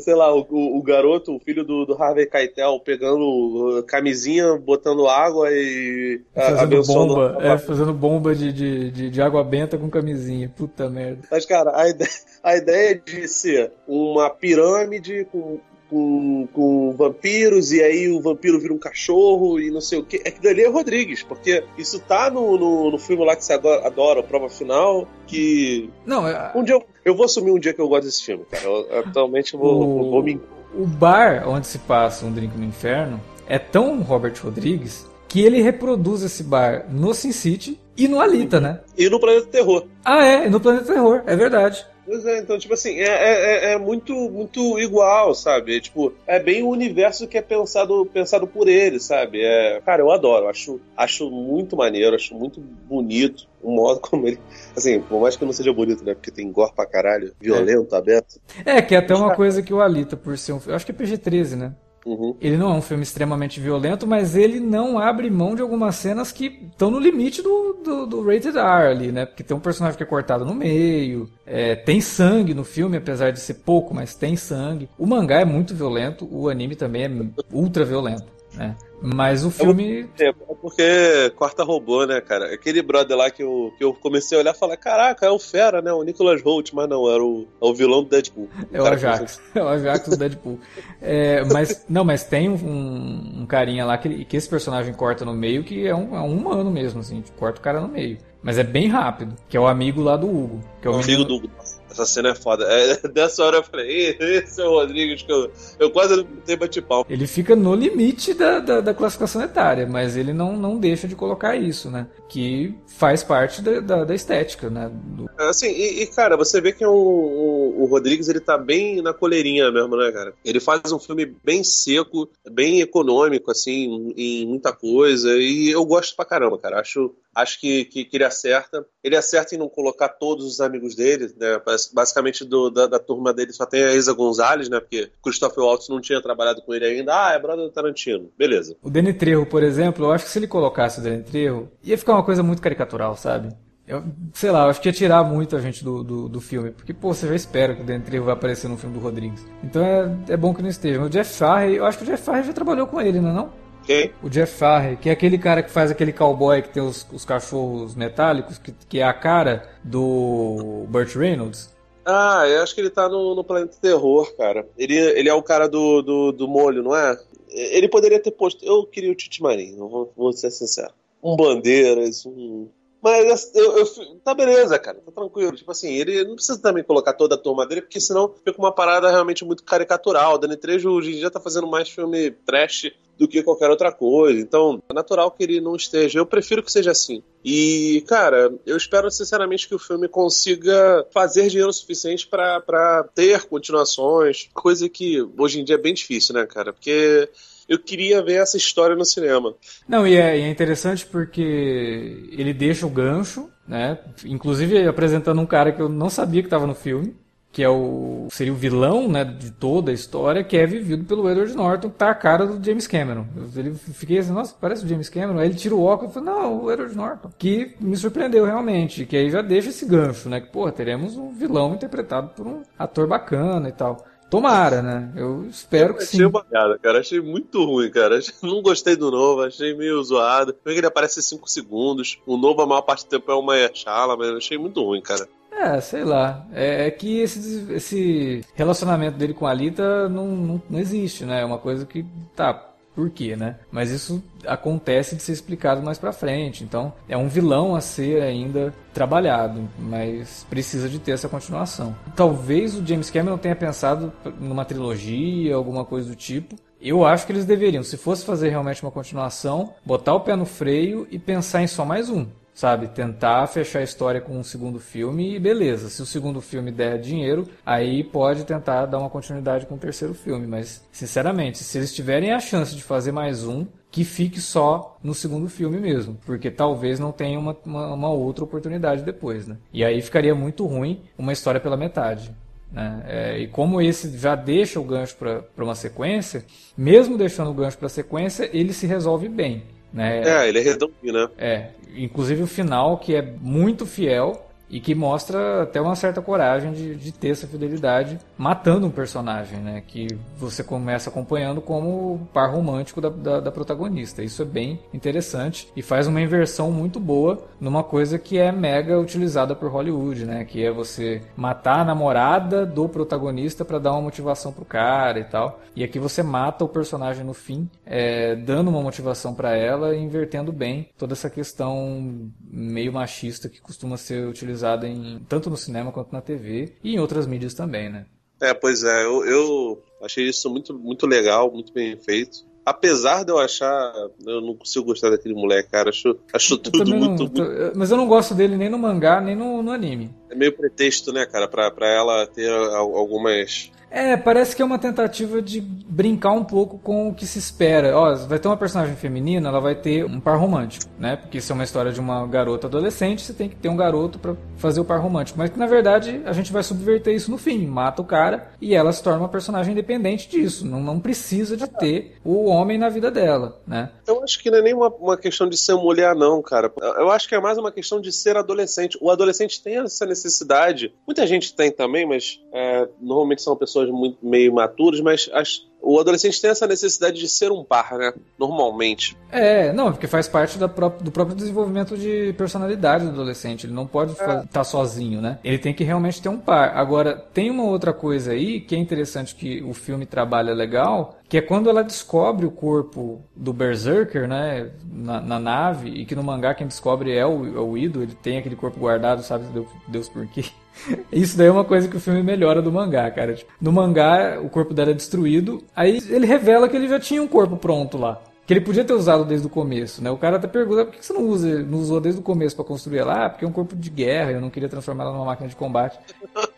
sei 0.00 0.14
lá, 0.14 0.34
o, 0.34 0.46
o, 0.50 0.82
garoto, 0.82 1.34
o 1.34 1.40
filho 1.40 1.64
do, 1.64 1.84
do 1.84 1.94
Harvey 1.94 2.26
Keitel, 2.26 2.80
pegando 2.80 3.82
camisinha, 3.86 4.56
botando 4.58 5.08
água 5.08 5.48
e 5.50 6.20
fazendo 6.34 6.82
bomba, 6.82 7.38
é, 7.40 7.58
fazendo 7.58 7.92
bomba 7.92 8.34
de, 8.34 8.52
de, 8.52 8.90
de, 8.90 9.10
de, 9.10 9.22
água 9.22 9.42
benta 9.42 9.78
com 9.78 9.88
camisinha. 9.88 10.52
Puta 10.54 10.88
merda. 10.90 11.22
Mas, 11.30 11.46
cara, 11.46 11.72
a 11.74 11.88
ideia, 11.88 12.10
a 12.42 12.56
ideia 12.56 13.02
de 13.04 13.28
ser 13.28 13.72
uma 13.86 14.28
pirâmide 14.30 15.26
com 15.30 15.60
com, 15.88 16.48
com 16.52 16.92
vampiros, 16.92 17.72
e 17.72 17.82
aí 17.82 18.08
o 18.08 18.20
vampiro 18.20 18.60
vira 18.60 18.74
um 18.74 18.78
cachorro 18.78 19.60
e 19.60 19.70
não 19.70 19.80
sei 19.80 19.98
o 19.98 20.04
que. 20.04 20.20
É 20.24 20.30
que 20.30 20.40
dali 20.40 20.62
é 20.62 20.68
Rodrigues, 20.68 21.22
porque 21.22 21.64
isso 21.78 22.00
tá 22.00 22.30
no, 22.30 22.58
no, 22.58 22.90
no 22.90 22.98
filme 22.98 23.24
lá 23.24 23.36
que 23.36 23.44
você 23.44 23.54
adora, 23.54 23.86
adora, 23.86 24.22
Prova 24.22 24.48
Final, 24.48 25.08
que. 25.26 25.90
Não, 26.04 26.26
é... 26.26 26.52
Um 26.54 26.62
dia 26.62 26.74
eu, 26.74 26.84
eu 27.04 27.14
vou 27.14 27.24
assumir 27.24 27.50
um 27.50 27.58
dia 27.58 27.72
que 27.72 27.80
eu 27.80 27.88
gosto 27.88 28.04
desse 28.04 28.24
filme, 28.24 28.44
cara. 28.50 28.64
Eu, 28.64 29.00
atualmente 29.00 29.54
eu 29.54 29.60
vou, 29.60 29.82
o, 29.82 30.10
vou 30.10 30.22
me. 30.22 30.40
O 30.74 30.86
bar 30.86 31.48
onde 31.48 31.66
se 31.66 31.78
passa 31.78 32.26
um 32.26 32.32
drink 32.32 32.56
no 32.56 32.64
inferno 32.64 33.20
é 33.48 33.58
tão 33.58 34.00
Robert 34.02 34.34
Rodrigues 34.42 35.06
que 35.28 35.40
ele 35.40 35.60
reproduz 35.60 36.22
esse 36.22 36.42
bar 36.42 36.86
no 36.90 37.12
Sin 37.12 37.32
City 37.32 37.80
e 37.96 38.06
no 38.08 38.20
Alita, 38.20 38.60
né? 38.60 38.80
E 38.96 39.08
no 39.08 39.18
Planeta 39.18 39.46
Terror. 39.46 39.86
Ah, 40.04 40.24
é, 40.24 40.46
e 40.46 40.50
no 40.50 40.60
Planeta 40.60 40.92
Terror, 40.92 41.22
é 41.26 41.36
verdade. 41.36 41.84
Pois 42.06 42.24
é, 42.24 42.38
então, 42.38 42.56
tipo 42.56 42.72
assim, 42.72 42.98
é, 43.00 43.08
é, 43.08 43.32
é, 43.32 43.72
é 43.72 43.78
muito, 43.78 44.14
muito 44.14 44.78
igual, 44.78 45.34
sabe? 45.34 45.76
É, 45.76 45.80
tipo, 45.80 46.12
é 46.24 46.38
bem 46.38 46.62
o 46.62 46.68
universo 46.68 47.26
que 47.26 47.36
é 47.36 47.42
pensado, 47.42 48.06
pensado 48.06 48.46
por 48.46 48.68
ele, 48.68 49.00
sabe? 49.00 49.42
É, 49.42 49.80
cara, 49.84 50.02
eu 50.02 50.12
adoro, 50.12 50.46
acho, 50.48 50.80
acho 50.96 51.28
muito 51.28 51.76
maneiro, 51.76 52.14
acho 52.14 52.32
muito 52.34 52.60
bonito 52.60 53.48
o 53.60 53.72
modo 53.72 53.98
como 53.98 54.28
ele. 54.28 54.38
Assim, 54.76 55.00
por 55.00 55.20
mais 55.20 55.36
que 55.36 55.44
não 55.44 55.52
seja 55.52 55.72
bonito, 55.72 56.04
né? 56.04 56.14
Porque 56.14 56.30
tem 56.30 56.50
gore 56.52 56.72
pra 56.72 56.86
caralho, 56.86 57.34
violento, 57.40 57.94
é. 57.94 57.98
aberto. 57.98 58.40
É, 58.64 58.80
que 58.80 58.94
é 58.94 58.98
até 58.98 59.14
uma 59.14 59.34
coisa 59.34 59.60
que 59.60 59.74
o 59.74 59.80
Alita, 59.80 60.16
por 60.16 60.38
ser 60.38 60.52
um. 60.52 60.60
Eu 60.64 60.76
acho 60.76 60.86
que 60.86 60.92
é 60.92 60.94
PG-13, 60.94 61.56
né? 61.56 61.74
Uhum. 62.06 62.36
Ele 62.40 62.56
não 62.56 62.72
é 62.72 62.74
um 62.74 62.80
filme 62.80 63.02
extremamente 63.02 63.58
violento, 63.58 64.06
mas 64.06 64.36
ele 64.36 64.60
não 64.60 64.96
abre 64.96 65.28
mão 65.28 65.56
de 65.56 65.62
algumas 65.62 65.96
cenas 65.96 66.30
que 66.30 66.46
estão 66.70 66.88
no 66.88 67.00
limite 67.00 67.42
do, 67.42 67.72
do, 67.84 68.06
do, 68.06 68.24
rated 68.24 68.56
R 68.56 68.88
ali, 68.88 69.10
né? 69.10 69.26
Porque 69.26 69.42
tem 69.42 69.56
um 69.56 69.60
personagem 69.60 69.96
que 69.96 70.04
é 70.04 70.06
cortado 70.06 70.44
no 70.44 70.54
meio, 70.54 71.28
é, 71.44 71.74
tem 71.74 72.00
sangue 72.00 72.54
no 72.54 72.62
filme, 72.62 72.96
apesar 72.96 73.32
de 73.32 73.40
ser 73.40 73.54
pouco, 73.54 73.92
mas 73.92 74.14
tem 74.14 74.36
sangue. 74.36 74.88
O 74.96 75.04
mangá 75.04 75.40
é 75.40 75.44
muito 75.44 75.74
violento, 75.74 76.28
o 76.30 76.48
anime 76.48 76.76
também 76.76 77.04
é 77.04 77.10
ultra 77.52 77.84
violento, 77.84 78.24
né? 78.56 78.76
Mas 79.00 79.44
o 79.44 79.50
filme. 79.50 80.08
É, 80.18 80.32
porque 80.32 81.30
corta 81.36 81.62
robô, 81.62 82.06
né, 82.06 82.20
cara? 82.20 82.52
Aquele 82.52 82.80
brother 82.80 83.16
lá 83.16 83.30
que 83.30 83.42
eu, 83.42 83.72
que 83.76 83.84
eu 83.84 83.92
comecei 83.92 84.36
a 84.36 84.40
olhar 84.40 84.54
e 84.54 84.58
falar: 84.58 84.76
caraca, 84.76 85.26
é 85.26 85.30
o 85.30 85.38
Fera, 85.38 85.82
né? 85.82 85.92
O 85.92 86.02
Nicholas 86.02 86.42
Holt, 86.42 86.72
mas 86.72 86.88
não, 86.88 87.10
era 87.10 87.22
o, 87.22 87.46
é 87.60 87.64
o 87.64 87.74
vilão 87.74 88.02
do 88.02 88.08
Deadpool. 88.08 88.48
É 88.72 88.80
o, 88.80 88.86
Ajax. 88.86 89.40
É 89.54 89.62
o 89.62 89.68
Ajax 89.68 90.08
do 90.08 90.16
Deadpool. 90.16 90.58
é, 91.00 91.44
mas, 91.44 91.84
não, 91.88 92.04
mas 92.04 92.24
tem 92.24 92.48
um, 92.48 93.42
um 93.42 93.46
carinha 93.46 93.84
lá 93.84 93.98
que, 93.98 94.24
que 94.24 94.36
esse 94.36 94.48
personagem 94.48 94.94
corta 94.94 95.24
no 95.24 95.34
meio 95.34 95.62
que 95.62 95.86
é 95.86 95.94
um, 95.94 96.16
é 96.16 96.20
um 96.20 96.34
humano 96.34 96.70
mesmo, 96.70 97.00
assim, 97.00 97.22
corta 97.36 97.60
o 97.60 97.62
cara 97.62 97.80
no 97.80 97.88
meio. 97.88 98.18
Mas 98.42 98.58
é 98.58 98.64
bem 98.64 98.88
rápido, 98.88 99.34
que 99.48 99.56
é 99.56 99.60
o 99.60 99.66
amigo 99.66 100.00
lá 100.00 100.16
do 100.16 100.28
Hugo. 100.28 100.60
Que 100.80 100.88
é 100.88 100.90
o, 100.90 100.94
o 100.94 101.00
amigo 101.00 101.24
do 101.24 101.36
Hugo. 101.36 101.50
Essa 101.96 102.04
cena 102.04 102.30
é 102.30 102.34
foda. 102.34 102.64
É, 102.64 102.96
dessa 103.08 103.42
hora 103.42 103.56
eu 103.58 103.62
falei, 103.62 104.16
esse 104.20 104.60
é 104.60 104.64
o 104.64 104.70
Rodrigues, 104.70 105.22
que 105.22 105.32
eu, 105.32 105.50
eu 105.78 105.90
quase 105.90 106.16
não 106.16 106.24
tenho 106.24 106.58
bate-pau. 106.58 107.06
Ele 107.08 107.26
fica 107.26 107.56
no 107.56 107.74
limite 107.74 108.34
da, 108.34 108.60
da, 108.60 108.80
da, 108.80 108.94
classificação 108.94 109.42
etária, 109.42 109.86
mas 109.86 110.16
ele 110.16 110.32
não, 110.32 110.56
não 110.56 110.78
deixa 110.78 111.08
de 111.08 111.14
colocar 111.14 111.56
isso, 111.56 111.90
né? 111.90 112.06
Que 112.28 112.74
faz 112.86 113.22
parte 113.22 113.62
da, 113.62 113.80
da, 113.80 114.04
da 114.04 114.14
estética, 114.14 114.68
né? 114.68 114.90
Do... 114.92 115.30
Assim, 115.38 115.68
e, 115.68 116.02
e, 116.02 116.06
cara, 116.06 116.36
você 116.36 116.60
vê 116.60 116.72
que 116.72 116.84
o, 116.84 116.92
o, 116.92 117.82
o, 117.82 117.86
Rodrigues, 117.86 118.28
ele 118.28 118.40
tá 118.40 118.58
bem 118.58 119.00
na 119.00 119.14
coleirinha 119.14 119.70
mesmo, 119.70 119.96
né, 119.96 120.12
cara? 120.12 120.34
Ele 120.44 120.60
faz 120.60 120.92
um 120.92 120.98
filme 120.98 121.34
bem 121.42 121.64
seco, 121.64 122.28
bem 122.50 122.80
econômico, 122.80 123.50
assim, 123.50 124.12
em 124.16 124.46
muita 124.46 124.72
coisa, 124.72 125.34
e 125.36 125.70
eu 125.70 125.84
gosto 125.84 126.14
pra 126.14 126.24
caramba, 126.24 126.58
cara. 126.58 126.80
Acho, 126.80 127.14
acho 127.36 127.60
que, 127.60 127.84
que, 127.84 128.04
que 128.04 128.16
ele 128.16 128.24
acerta. 128.24 128.84
Ele 129.04 129.14
acerta 129.14 129.54
em 129.54 129.58
não 129.58 129.68
colocar 129.68 130.08
todos 130.08 130.46
os 130.46 130.60
amigos 130.60 130.96
dele, 130.96 131.32
né? 131.38 131.60
basicamente 131.92 132.44
do, 132.44 132.70
da, 132.70 132.86
da, 132.86 132.98
turma 132.98 133.32
dele 133.32 133.52
só 133.52 133.66
tem 133.66 133.84
a 133.84 133.94
Isa 133.94 134.14
Gonzalez, 134.14 134.70
né? 134.70 134.80
Porque 134.80 135.10
Christopher 135.22 135.62
Waltz 135.62 135.88
não 135.90 136.00
tinha 136.00 136.22
trabalhado 136.22 136.62
com 136.62 136.74
ele 136.74 136.86
ainda. 136.86 137.12
Ah, 137.14 137.32
é 137.34 137.38
brother 137.38 137.66
do 137.66 137.70
Tarantino. 137.70 138.32
Beleza. 138.38 138.74
O 138.82 138.88
Danny 138.88 139.12
Trejo, 139.12 139.44
por 139.44 139.62
exemplo, 139.62 140.06
eu 140.06 140.12
acho 140.12 140.24
que 140.24 140.30
se 140.30 140.38
ele 140.38 140.48
colocasse 140.48 140.98
o 140.98 141.02
Danny 141.02 141.22
Trejo, 141.22 141.68
ia 141.84 141.98
ficar 141.98 142.14
uma 142.14 142.24
coisa 142.24 142.42
muito 142.42 142.62
caricatural, 142.62 143.16
sabe? 143.16 143.54
Eu, 143.86 144.02
sei 144.32 144.50
lá, 144.50 144.64
eu 144.64 144.70
acho 144.70 144.80
que 144.80 144.88
ia 144.88 144.92
tirar 144.92 145.22
muito 145.22 145.54
a 145.54 145.60
gente 145.60 145.84
do, 145.84 146.02
do, 146.02 146.28
do 146.28 146.40
filme. 146.40 146.70
Porque, 146.70 146.92
pô, 146.92 147.14
você 147.14 147.28
já 147.28 147.34
espera 147.34 147.74
que 147.74 147.82
o 147.82 147.84
Danny 147.84 148.02
Trejo 148.02 148.24
vai 148.24 148.34
aparecer 148.34 148.66
no 148.66 148.76
filme 148.78 148.98
do 148.98 149.00
Rodrigues. 149.00 149.46
Então 149.62 149.84
é, 149.84 150.32
é 150.32 150.36
bom 150.36 150.54
que 150.54 150.62
não 150.62 150.68
esteja. 150.68 151.02
O 151.02 151.10
Jeff 151.10 151.34
Farrey, 151.34 151.76
eu 151.76 151.84
acho 151.84 151.98
que 151.98 152.04
o 152.04 152.06
Jeff 152.06 152.22
Farrey 152.22 152.44
já 152.44 152.52
trabalhou 152.52 152.86
com 152.86 153.00
ele, 153.00 153.20
não 153.20 153.30
é 153.30 153.32
não? 153.32 153.65
Quem? 153.86 154.12
O 154.20 154.28
Jeff 154.28 154.52
Farrey, 154.52 154.96
que 154.96 155.08
é 155.08 155.12
aquele 155.12 155.38
cara 155.38 155.62
que 155.62 155.70
faz 155.70 155.90
aquele 155.90 156.12
cowboy 156.12 156.60
que 156.60 156.70
tem 156.70 156.82
os, 156.82 157.06
os 157.12 157.24
cachorros 157.24 157.94
metálicos, 157.94 158.58
que, 158.58 158.72
que 158.88 158.98
é 158.98 159.04
a 159.04 159.14
cara 159.14 159.68
do 159.84 160.84
Burt 160.88 161.14
Reynolds. 161.14 161.74
Ah, 162.04 162.44
eu 162.48 162.62
acho 162.62 162.74
que 162.74 162.80
ele 162.80 162.90
tá 162.90 163.08
no, 163.08 163.34
no 163.34 163.44
Planeta 163.44 163.78
Terror, 163.80 164.32
cara. 164.36 164.66
Ele, 164.76 164.96
ele 164.96 165.28
é 165.28 165.34
o 165.34 165.42
cara 165.42 165.68
do, 165.68 166.02
do, 166.02 166.32
do 166.32 166.48
molho, 166.48 166.82
não 166.82 166.94
é? 166.94 167.16
Ele 167.48 167.88
poderia 167.88 168.20
ter 168.20 168.32
posto. 168.32 168.64
Eu 168.64 168.84
queria 168.84 169.10
o 169.10 169.14
Tite 169.14 169.42
Marinho, 169.42 169.88
vou, 169.88 170.12
vou 170.16 170.32
ser 170.32 170.50
sincero. 170.50 170.92
Um 171.22 171.36
Bandeiras, 171.36 172.26
um. 172.26 172.68
Mas 173.06 173.52
eu, 173.54 173.78
eu, 173.78 173.86
tá 174.24 174.34
beleza, 174.34 174.76
cara, 174.80 174.98
tá 174.98 175.12
tranquilo. 175.12 175.54
Tipo 175.54 175.70
assim, 175.70 175.94
ele 175.94 176.24
não 176.24 176.34
precisa 176.34 176.58
também 176.58 176.82
colocar 176.82 177.12
toda 177.12 177.36
a 177.36 177.38
turma 177.38 177.64
dele, 177.64 177.82
porque 177.82 178.00
senão 178.00 178.34
fica 178.44 178.58
uma 178.58 178.72
parada 178.72 179.08
realmente 179.08 179.44
muito 179.44 179.62
caricatural. 179.62 180.36
Dani 180.36 180.56
Trejo 180.56 180.90
hoje 180.90 181.12
em 181.12 181.18
dia 181.18 181.30
tá 181.30 181.38
fazendo 181.38 181.68
mais 181.68 181.88
filme 181.88 182.32
trash 182.44 182.90
do 183.16 183.28
que 183.28 183.44
qualquer 183.44 183.70
outra 183.70 183.92
coisa. 183.92 184.40
Então, 184.40 184.82
é 184.88 184.92
natural 184.92 185.30
que 185.30 185.44
ele 185.44 185.60
não 185.60 185.76
esteja. 185.76 186.18
Eu 186.18 186.26
prefiro 186.26 186.64
que 186.64 186.72
seja 186.72 186.90
assim. 186.90 187.22
E, 187.44 188.02
cara, 188.08 188.52
eu 188.66 188.76
espero 188.76 189.08
sinceramente 189.08 189.68
que 189.68 189.74
o 189.76 189.78
filme 189.78 190.08
consiga 190.08 191.06
fazer 191.12 191.46
dinheiro 191.46 191.72
suficiente 191.72 192.26
para 192.26 193.08
ter 193.14 193.44
continuações, 193.44 194.48
coisa 194.52 194.88
que 194.88 195.24
hoje 195.38 195.60
em 195.60 195.64
dia 195.64 195.76
é 195.76 195.78
bem 195.78 195.94
difícil, 195.94 196.34
né, 196.34 196.44
cara? 196.44 196.72
Porque 196.72 197.30
eu 197.68 197.78
queria 197.78 198.22
ver 198.22 198.40
essa 198.42 198.56
história 198.56 198.96
no 198.96 199.04
cinema. 199.04 199.54
Não, 199.88 200.06
e 200.06 200.16
é, 200.16 200.38
e 200.38 200.42
é 200.42 200.48
interessante 200.48 201.06
porque 201.06 202.28
ele 202.30 202.52
deixa 202.52 202.86
o 202.86 202.90
gancho, 202.90 203.50
né? 203.66 203.98
Inclusive 204.24 204.86
apresentando 204.86 205.40
um 205.40 205.46
cara 205.46 205.72
que 205.72 205.80
eu 205.80 205.88
não 205.88 206.08
sabia 206.08 206.42
que 206.42 206.46
estava 206.46 206.66
no 206.66 206.74
filme 206.74 207.14
que 207.56 207.62
é 207.62 207.70
o 207.70 208.28
seria 208.30 208.52
o 208.52 208.56
vilão 208.56 209.08
né, 209.08 209.24
de 209.24 209.50
toda 209.50 209.90
a 209.90 209.94
história, 209.94 210.44
que 210.44 210.58
é 210.58 210.66
vivido 210.66 211.04
pelo 211.04 211.26
Edward 211.26 211.54
Norton, 211.54 211.88
que 211.88 211.96
tá 211.96 212.10
a 212.10 212.14
cara 212.14 212.46
do 212.46 212.62
James 212.62 212.86
Cameron. 212.86 213.24
Eu 213.34 213.74
fiquei 213.94 214.18
assim, 214.18 214.30
nossa, 214.30 214.54
parece 214.60 214.84
o 214.84 214.88
James 214.88 215.08
Cameron. 215.08 215.38
Aí 215.38 215.48
ele 215.48 215.54
tira 215.54 215.74
o 215.74 215.82
óculos 215.82 216.10
e 216.10 216.14
fala, 216.14 216.26
não, 216.26 216.64
o 216.64 216.70
Edward 216.70 216.94
Norton. 216.94 217.30
Que 217.38 217.74
me 217.80 217.96
surpreendeu 217.96 218.44
realmente, 218.44 219.06
que 219.06 219.16
aí 219.16 219.30
já 219.30 219.40
deixa 219.40 219.70
esse 219.70 219.86
gancho, 219.86 220.28
né? 220.28 220.42
Que, 220.42 220.52
pô, 220.52 220.70
teremos 220.70 221.16
um 221.16 221.32
vilão 221.32 221.72
interpretado 221.72 222.28
por 222.36 222.46
um 222.46 222.62
ator 222.78 223.06
bacana 223.06 223.70
e 223.70 223.72
tal. 223.72 224.04
Tomara, 224.30 224.82
né? 224.82 225.12
Eu 225.14 225.46
espero 225.46 225.90
eu 225.90 225.94
que 225.94 226.04
sim. 226.04 226.24
Achei 226.24 226.78
cara. 226.82 226.98
Achei 226.98 227.20
muito 227.20 227.64
ruim, 227.64 227.90
cara. 227.90 228.18
Não 228.42 228.60
gostei 228.60 228.96
do 228.96 229.10
novo, 229.10 229.42
achei 229.42 229.74
meio 229.74 230.02
zoado. 230.02 230.54
Eu 230.64 230.72
que 230.72 230.78
ele 230.78 230.86
aparece 230.86 231.22
5 231.22 231.48
segundos. 231.48 232.18
O 232.26 232.36
novo, 232.36 232.60
a 232.60 232.66
maior 232.66 232.82
parte 232.82 233.04
do 233.04 233.10
tempo, 233.10 233.30
é 233.30 233.34
uma 233.34 233.54
chala, 233.72 234.16
mas 234.16 234.28
achei 234.30 234.58
muito 234.58 234.82
ruim, 234.82 235.00
cara. 235.00 235.28
É, 235.52 235.80
sei 235.80 236.04
lá. 236.04 236.44
É, 236.52 236.86
é, 236.86 236.90
que 236.90 237.20
esse, 237.20 237.72
esse 237.72 238.44
relacionamento 238.54 239.16
dele 239.16 239.32
com 239.32 239.46
a 239.46 239.50
Alita 239.50 240.08
não, 240.08 240.26
não, 240.26 240.62
não 240.68 240.78
existe, 240.78 241.24
né? 241.24 241.40
É 241.40 241.44
uma 241.44 241.58
coisa 241.58 241.86
que, 241.86 242.04
tá, 242.34 242.52
por 242.96 243.10
quê, 243.10 243.36
né? 243.36 243.56
Mas 243.70 243.90
isso 243.90 244.24
acontece 244.46 245.14
de 245.14 245.22
ser 245.22 245.32
explicado 245.32 245.82
mais 245.82 245.98
pra 245.98 246.14
frente. 246.14 246.64
Então, 246.64 246.94
é 247.06 247.16
um 247.16 247.28
vilão 247.28 247.76
a 247.76 247.80
ser 247.82 248.22
ainda 248.22 248.72
trabalhado, 248.94 249.68
mas 249.78 250.46
precisa 250.48 250.88
de 250.88 250.98
ter 250.98 251.12
essa 251.12 251.28
continuação. 251.28 251.94
Talvez 252.16 252.74
o 252.74 252.84
James 252.84 253.10
Cameron 253.10 253.36
tenha 253.36 253.54
pensado 253.54 254.10
numa 254.40 254.64
trilogia, 254.64 255.54
alguma 255.54 255.84
coisa 255.84 256.08
do 256.08 256.16
tipo, 256.16 256.56
eu 256.80 257.04
acho 257.04 257.26
que 257.26 257.32
eles 257.32 257.44
deveriam, 257.44 257.82
se 257.82 257.98
fosse 257.98 258.24
fazer 258.24 258.48
realmente 258.48 258.82
uma 258.82 258.90
continuação, 258.90 259.74
botar 259.84 260.14
o 260.14 260.20
pé 260.20 260.34
no 260.34 260.46
freio 260.46 261.06
e 261.10 261.18
pensar 261.18 261.62
em 261.62 261.66
só 261.66 261.84
mais 261.84 262.08
um 262.08 262.26
sabe? 262.56 262.88
Tentar 262.88 263.46
fechar 263.48 263.80
a 263.80 263.82
história 263.82 264.18
com 264.18 264.36
um 264.36 264.42
segundo 264.42 264.80
filme 264.80 265.36
e 265.36 265.38
beleza. 265.38 265.90
Se 265.90 266.00
o 266.00 266.06
segundo 266.06 266.40
filme 266.40 266.72
der 266.72 266.98
dinheiro, 266.98 267.46
aí 267.64 268.02
pode 268.02 268.44
tentar 268.44 268.86
dar 268.86 268.98
uma 268.98 269.10
continuidade 269.10 269.66
com 269.66 269.74
o 269.74 269.78
terceiro 269.78 270.14
filme. 270.14 270.46
Mas, 270.46 270.82
sinceramente, 270.90 271.58
se 271.58 271.76
eles 271.76 271.94
tiverem 271.94 272.32
a 272.32 272.40
chance 272.40 272.74
de 272.74 272.82
fazer 272.82 273.12
mais 273.12 273.46
um, 273.46 273.66
que 273.90 274.04
fique 274.04 274.40
só 274.40 274.96
no 275.04 275.14
segundo 275.14 275.50
filme 275.50 275.78
mesmo, 275.78 276.18
porque 276.24 276.50
talvez 276.50 276.98
não 276.98 277.12
tenha 277.12 277.38
uma, 277.38 277.54
uma, 277.64 277.92
uma 277.92 278.10
outra 278.10 278.42
oportunidade 278.42 279.02
depois, 279.02 279.46
né? 279.46 279.58
E 279.70 279.84
aí 279.84 280.00
ficaria 280.00 280.34
muito 280.34 280.66
ruim 280.66 281.02
uma 281.18 281.34
história 281.34 281.60
pela 281.60 281.76
metade. 281.76 282.34
Né? 282.72 283.02
É, 283.06 283.38
e 283.38 283.48
como 283.48 283.82
esse 283.82 284.16
já 284.16 284.34
deixa 284.34 284.80
o 284.80 284.84
gancho 284.84 285.16
para 285.16 285.44
uma 285.58 285.74
sequência, 285.74 286.44
mesmo 286.76 287.18
deixando 287.18 287.50
o 287.50 287.54
gancho 287.54 287.76
para 287.76 287.86
a 287.86 287.90
sequência, 287.90 288.48
ele 288.52 288.72
se 288.72 288.86
resolve 288.86 289.28
bem. 289.28 289.62
Né? 289.92 290.22
É, 290.22 290.48
ele 290.48 290.58
é 290.58 290.62
redondinho, 290.62 291.12
né? 291.12 291.28
É, 291.38 291.68
inclusive 291.96 292.42
o 292.42 292.46
final 292.46 292.98
que 292.98 293.14
é 293.14 293.22
muito 293.22 293.86
fiel 293.86 294.45
e 294.68 294.80
que 294.80 294.94
mostra 294.94 295.62
até 295.62 295.80
uma 295.80 295.94
certa 295.94 296.20
coragem 296.20 296.72
de, 296.72 296.94
de 296.96 297.12
ter 297.12 297.30
essa 297.30 297.46
fidelidade 297.46 298.18
matando 298.36 298.86
um 298.86 298.90
personagem, 298.90 299.58
né? 299.58 299.82
Que 299.86 300.08
você 300.36 300.62
começa 300.62 301.08
acompanhando 301.08 301.60
como 301.60 302.28
par 302.32 302.50
romântico 302.50 303.00
da, 303.00 303.08
da, 303.08 303.40
da, 303.40 303.52
protagonista. 303.52 304.22
Isso 304.22 304.42
é 304.42 304.44
bem 304.44 304.80
interessante 304.92 305.68
e 305.76 305.82
faz 305.82 306.06
uma 306.06 306.20
inversão 306.20 306.70
muito 306.70 306.98
boa 306.98 307.46
numa 307.60 307.84
coisa 307.84 308.18
que 308.18 308.38
é 308.38 308.50
mega 308.50 308.98
utilizada 308.98 309.54
por 309.54 309.70
Hollywood, 309.70 310.24
né? 310.26 310.44
Que 310.44 310.64
é 310.64 310.72
você 310.72 311.22
matar 311.36 311.80
a 311.80 311.84
namorada 311.84 312.66
do 312.66 312.88
protagonista 312.88 313.64
para 313.64 313.78
dar 313.78 313.92
uma 313.92 314.02
motivação 314.02 314.52
pro 314.52 314.64
cara 314.64 315.20
e 315.20 315.24
tal. 315.24 315.60
E 315.74 315.84
aqui 315.84 315.98
você 315.98 316.22
mata 316.22 316.64
o 316.64 316.68
personagem 316.68 317.24
no 317.24 317.34
fim, 317.34 317.68
é, 317.84 318.34
dando 318.34 318.68
uma 318.68 318.82
motivação 318.82 319.34
para 319.34 319.54
ela 319.54 319.94
e 319.94 320.00
invertendo 320.00 320.52
bem 320.52 320.88
toda 320.96 321.12
essa 321.12 321.30
questão 321.30 322.30
meio 322.40 322.92
machista 322.92 323.48
que 323.48 323.60
costuma 323.60 323.96
ser 323.96 324.26
utilizada 324.26 324.55
utilizada 324.56 324.88
em, 324.88 325.20
tanto 325.28 325.50
no 325.50 325.56
cinema 325.56 325.92
quanto 325.92 326.12
na 326.12 326.20
TV 326.20 326.72
e 326.82 326.94
em 326.94 326.98
outras 326.98 327.26
mídias 327.26 327.54
também, 327.54 327.90
né? 327.90 328.06
É, 328.40 328.52
pois 328.52 328.82
é, 328.82 329.04
eu, 329.04 329.24
eu 329.24 329.82
achei 330.02 330.26
isso 330.28 330.50
muito, 330.50 330.74
muito 330.74 331.06
legal, 331.06 331.52
muito 331.52 331.72
bem 331.72 331.96
feito 331.96 332.44
apesar 332.66 333.24
de 333.24 333.30
eu 333.30 333.38
achar. 333.38 333.92
Eu 334.26 334.40
não 334.40 334.56
consigo 334.56 334.86
gostar 334.86 335.10
daquele 335.10 335.36
moleque, 335.36 335.70
cara. 335.70 335.90
Acho, 335.90 336.18
acho 336.32 336.58
tudo 336.58 336.84
muito, 336.96 337.22
não, 337.22 337.44
muito, 337.44 337.78
Mas 337.78 337.92
eu 337.92 337.96
não 337.96 338.08
gosto 338.08 338.34
dele 338.34 338.56
nem 338.56 338.68
no 338.68 338.76
mangá, 338.76 339.20
nem 339.20 339.36
no, 339.36 339.62
no 339.62 339.70
anime. 339.70 340.12
É 340.28 340.34
meio 340.34 340.52
pretexto, 340.52 341.12
né, 341.12 341.24
cara, 341.24 341.46
pra, 341.46 341.70
pra 341.70 341.88
ela 341.88 342.26
ter 342.26 342.50
algumas 342.50 343.70
é, 343.96 344.14
parece 344.14 344.54
que 344.54 344.60
é 344.60 344.64
uma 344.64 344.78
tentativa 344.78 345.40
de 345.40 345.58
brincar 345.58 346.32
um 346.32 346.44
pouco 346.44 346.78
com 346.78 347.08
o 347.08 347.14
que 347.14 347.26
se 347.26 347.38
espera. 347.38 347.96
Ó, 347.96 348.14
vai 348.14 348.38
ter 348.38 348.46
uma 348.46 348.56
personagem 348.56 348.94
feminina, 348.94 349.48
ela 349.48 349.58
vai 349.58 349.74
ter 349.74 350.04
um 350.04 350.20
par 350.20 350.38
romântico, 350.38 350.84
né? 350.98 351.16
Porque 351.16 351.38
isso 351.38 351.50
é 351.50 351.54
uma 351.54 351.64
história 351.64 351.90
de 351.90 351.98
uma 351.98 352.26
garota 352.26 352.66
adolescente, 352.66 353.22
você 353.22 353.32
tem 353.32 353.48
que 353.48 353.56
ter 353.56 353.70
um 353.70 353.76
garoto 353.76 354.18
para 354.18 354.36
fazer 354.58 354.80
o 354.80 354.84
par 354.84 355.00
romântico. 355.00 355.38
Mas 355.38 355.48
que 355.48 355.58
na 355.58 355.66
verdade 355.66 356.20
a 356.26 356.32
gente 356.34 356.52
vai 356.52 356.62
subverter 356.62 357.14
isso 357.14 357.30
no 357.30 357.38
fim, 357.38 357.66
mata 357.66 358.02
o 358.02 358.04
cara 358.04 358.50
e 358.60 358.74
ela 358.74 358.92
se 358.92 359.02
torna 359.02 359.20
uma 359.20 359.30
personagem 359.30 359.72
independente 359.72 360.28
disso. 360.28 360.66
Não, 360.66 360.82
não 360.82 361.00
precisa 361.00 361.56
de 361.56 361.66
ter 361.66 362.18
o 362.22 362.44
homem 362.50 362.76
na 362.76 362.90
vida 362.90 363.10
dela, 363.10 363.58
né? 363.66 363.90
Eu 364.06 364.22
acho 364.22 364.42
que 364.42 364.50
não 364.50 364.58
é 364.58 364.62
nem 364.62 364.74
uma, 364.74 364.88
uma 364.88 365.16
questão 365.16 365.48
de 365.48 365.56
ser 365.56 365.74
mulher, 365.74 366.14
não, 366.14 366.42
cara. 366.42 366.70
Eu 366.98 367.10
acho 367.10 367.26
que 367.26 367.34
é 367.34 367.40
mais 367.40 367.56
uma 367.56 367.72
questão 367.72 367.98
de 367.98 368.12
ser 368.12 368.36
adolescente. 368.36 368.98
O 369.00 369.10
adolescente 369.10 369.62
tem 369.62 369.78
essa 369.78 370.04
necessidade. 370.04 370.92
Muita 371.06 371.26
gente 371.26 371.54
tem 371.54 371.72
também, 371.72 372.06
mas 372.06 372.40
é, 372.52 372.86
normalmente 373.00 373.40
são 373.40 373.56
pessoas 373.56 373.85
pessoas 373.86 373.90
muito, 373.90 374.18
meio 374.22 374.52
maturas, 374.52 375.00
mas 375.00 375.30
as, 375.32 375.62
o 375.80 375.98
adolescente 376.00 376.40
tem 376.40 376.50
essa 376.50 376.66
necessidade 376.66 377.18
de 377.18 377.28
ser 377.28 377.52
um 377.52 377.62
par, 377.62 377.96
né? 377.96 378.12
Normalmente. 378.38 379.16
É, 379.30 379.72
não, 379.72 379.92
porque 379.92 380.06
faz 380.06 380.28
parte 380.28 380.58
do 380.58 380.68
próprio 380.68 381.36
desenvolvimento 381.36 381.96
de 381.96 382.34
personalidade 382.36 383.04
do 383.04 383.10
adolescente. 383.10 383.66
Ele 383.66 383.72
não 383.72 383.86
pode 383.86 384.12
estar 384.12 384.42
é. 384.42 384.46
tá 384.46 384.64
sozinho, 384.64 385.20
né? 385.20 385.38
Ele 385.44 385.58
tem 385.58 385.72
que 385.72 385.84
realmente 385.84 386.20
ter 386.20 386.28
um 386.28 386.38
par. 386.38 386.76
Agora, 386.76 387.14
tem 387.14 387.50
uma 387.50 387.64
outra 387.64 387.92
coisa 387.92 388.32
aí 388.32 388.60
que 388.60 388.74
é 388.74 388.78
interessante 388.78 389.34
que 389.34 389.62
o 389.62 389.72
filme 389.72 390.06
trabalha 390.06 390.52
legal, 390.52 391.18
que 391.28 391.38
é 391.38 391.40
quando 391.40 391.68
ela 391.70 391.82
descobre 391.82 392.46
o 392.46 392.50
corpo 392.50 393.22
do 393.34 393.52
Berserker, 393.52 394.28
né, 394.28 394.70
na, 394.84 395.20
na 395.20 395.38
nave, 395.38 395.90
e 395.90 396.04
que 396.04 396.14
no 396.14 396.22
mangá 396.22 396.54
quem 396.54 396.66
descobre 396.66 397.12
é 397.12 397.26
o, 397.26 397.46
é 397.46 397.60
o 397.60 397.76
Ido, 397.76 398.02
ele 398.02 398.14
tem 398.14 398.38
aquele 398.38 398.56
corpo 398.56 398.78
guardado, 398.78 399.22
sabe 399.22 399.44
Deus, 399.46 399.66
Deus 399.88 400.08
por 400.08 400.26
quê. 400.28 400.44
Isso 401.12 401.36
daí 401.36 401.46
é 401.48 401.50
uma 401.50 401.64
coisa 401.64 401.88
que 401.88 401.96
o 401.96 402.00
filme 402.00 402.22
melhora 402.22 402.62
do 402.62 402.72
mangá, 402.72 403.10
cara. 403.10 403.34
Tipo, 403.34 403.52
no 403.60 403.72
mangá, 403.72 404.40
o 404.42 404.48
corpo 404.48 404.74
dela 404.74 404.90
é 404.90 404.94
destruído, 404.94 405.62
aí 405.74 406.00
ele 406.08 406.26
revela 406.26 406.68
que 406.68 406.76
ele 406.76 406.88
já 406.88 407.00
tinha 407.00 407.22
um 407.22 407.28
corpo 407.28 407.56
pronto 407.56 407.98
lá. 407.98 408.20
Que 408.46 408.52
ele 408.52 408.60
podia 408.60 408.84
ter 408.84 408.92
usado 408.92 409.24
desde 409.24 409.44
o 409.44 409.50
começo, 409.50 410.00
né? 410.00 410.08
O 410.08 410.16
cara 410.16 410.36
até 410.36 410.46
pergunta 410.46 410.84
por 410.84 410.94
que 410.94 411.04
você 411.04 411.12
não, 411.12 411.24
usa, 411.24 411.64
não 411.64 411.78
usou 411.78 412.00
desde 412.00 412.20
o 412.20 412.22
começo 412.22 412.54
para 412.54 412.64
construir 412.64 412.98
ela? 412.98 413.26
Ah, 413.26 413.30
porque 413.30 413.44
é 413.44 413.48
um 413.48 413.52
corpo 413.52 413.74
de 413.74 413.90
guerra, 413.90 414.30
eu 414.30 414.40
não 414.40 414.50
queria 414.50 414.68
transformar 414.68 415.02
ela 415.02 415.12
numa 415.12 415.24
máquina 415.24 415.48
de 415.48 415.56
combate. 415.56 415.98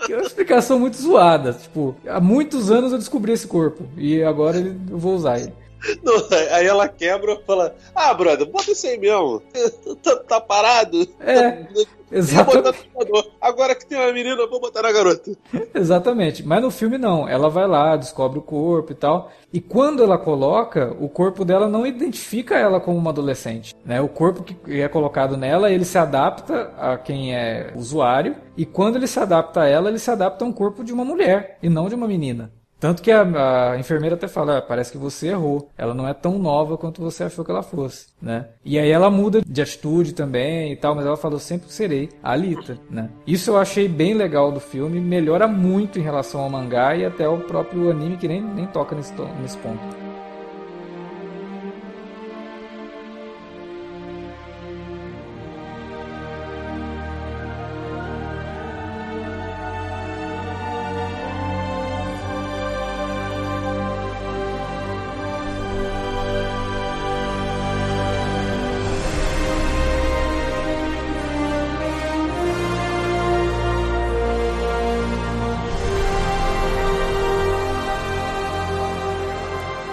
Que 0.05 0.13
é 0.13 0.17
uma 0.17 0.27
explicação 0.27 0.79
muito 0.79 0.99
zoada. 0.99 1.55
Tipo, 1.55 1.97
há 2.07 2.21
muitos 2.21 2.71
anos 2.71 2.93
eu 2.93 2.99
descobri 2.99 3.33
esse 3.33 3.47
corpo 3.47 3.85
e 3.97 4.23
agora 4.23 4.59
eu 4.59 4.99
vou 4.99 5.15
usar 5.15 5.39
ele. 5.39 5.55
Não, 6.03 6.15
aí 6.53 6.67
ela 6.67 6.89
quebra 6.89 7.35
e 7.35 7.45
fala: 7.45 7.75
Ah, 7.95 8.13
brother, 8.15 8.47
bota 8.47 8.71
isso 8.73 8.87
aí 8.87 8.99
mesmo. 8.99 9.43
tá, 10.03 10.17
tá 10.17 10.41
parado? 10.41 11.07
É. 11.21 11.51
Tá, 11.51 11.69
Exatamente. 12.11 12.91
Agora 13.41 13.75
que 13.75 13.87
tem 13.87 13.99
uma 13.99 14.13
menina, 14.13 14.47
vou 14.47 14.61
botar 14.61 14.83
na 14.83 14.93
garota. 14.93 15.31
Exatamente. 15.75 16.43
Mas 16.43 16.63
no 16.63 16.71
filme 16.71 16.97
não. 16.97 17.29
Ela 17.29 17.51
vai 17.51 17.67
lá, 17.67 17.97
descobre 17.97 18.39
o 18.39 18.43
corpo 18.43 18.93
e 18.93 18.95
tal. 18.95 19.31
E 19.53 19.61
quando 19.61 20.03
ela 20.03 20.19
coloca, 20.19 20.97
o 20.99 21.09
corpo 21.09 21.45
dela 21.45 21.69
não 21.69 21.87
identifica 21.87 22.57
ela 22.57 22.81
como 22.81 22.97
uma 22.97 23.11
adolescente. 23.11 23.75
Né? 23.85 24.01
O 24.01 24.09
corpo 24.09 24.43
que 24.43 24.81
é 24.81 24.89
colocado 24.89 25.37
nela, 25.37 25.71
ele 25.71 25.85
se 25.85 25.99
adapta 25.99 26.73
a 26.79 26.97
quem 26.97 27.35
é 27.35 27.73
usuário. 27.77 28.37
E 28.57 28.65
quando 28.65 28.97
ele 28.97 29.07
se 29.07 29.21
adapta 29.21 29.63
a 29.63 29.69
ela, 29.69 29.89
ele 29.89 29.99
se 29.99 30.11
adapta 30.11 30.45
a 30.45 30.49
um 30.49 30.53
corpo 30.53 30.83
de 30.83 30.93
uma 30.93 31.05
mulher 31.05 31.59
e 31.63 31.69
não 31.69 31.89
de 31.89 31.95
uma 31.95 32.09
menina. 32.09 32.51
Tanto 32.81 33.03
que 33.03 33.11
a, 33.11 33.73
a, 33.73 33.79
enfermeira 33.79 34.15
até 34.15 34.29
fala, 34.29 34.59
ah, 34.59 34.63
parece 34.63 34.93
que 34.93 34.99
você 34.99 35.29
errou. 35.29 35.69
Ela 35.77 35.95
não 35.95 36.07
é 36.07 36.15
tão 36.15 36.39
nova 36.39 36.77
quanto 36.77 37.03
você 37.03 37.25
achou 37.25 37.45
que 37.45 37.51
ela 37.51 37.63
fosse, 37.63 38.07
né? 38.23 38.47
E 38.65 38.79
aí 38.79 38.91
ela 38.91 39.11
muda 39.11 39.43
de 39.45 39.63
atitude 39.63 40.13
também 40.13 40.73
e 40.73 40.77
tal, 40.77 40.95
mas 40.95 41.05
ela 41.05 41.17
falou 41.17 41.39
sempre 41.39 41.71
serei 41.73 42.09
a 42.23 42.33
Alita, 42.33 42.79
né? 42.89 43.11
Isso 43.27 43.51
eu 43.51 43.57
achei 43.57 43.89
bem 43.89 44.15
legal 44.15 44.53
do 44.53 44.61
filme, 44.61 45.01
melhora 45.01 45.49
muito 45.49 45.99
em 45.99 46.03
relação 46.03 46.41
ao 46.41 46.51
mangá 46.51 46.95
e 46.95 47.05
até 47.05 47.29
o 47.29 47.39
próprio 47.39 47.91
anime 47.91 48.17
que 48.17 48.29
nem, 48.29 48.41
nem 48.41 48.67
toca 48.67 48.95
nesse, 48.95 49.13
nesse 49.41 49.57
ponto. 49.59 50.08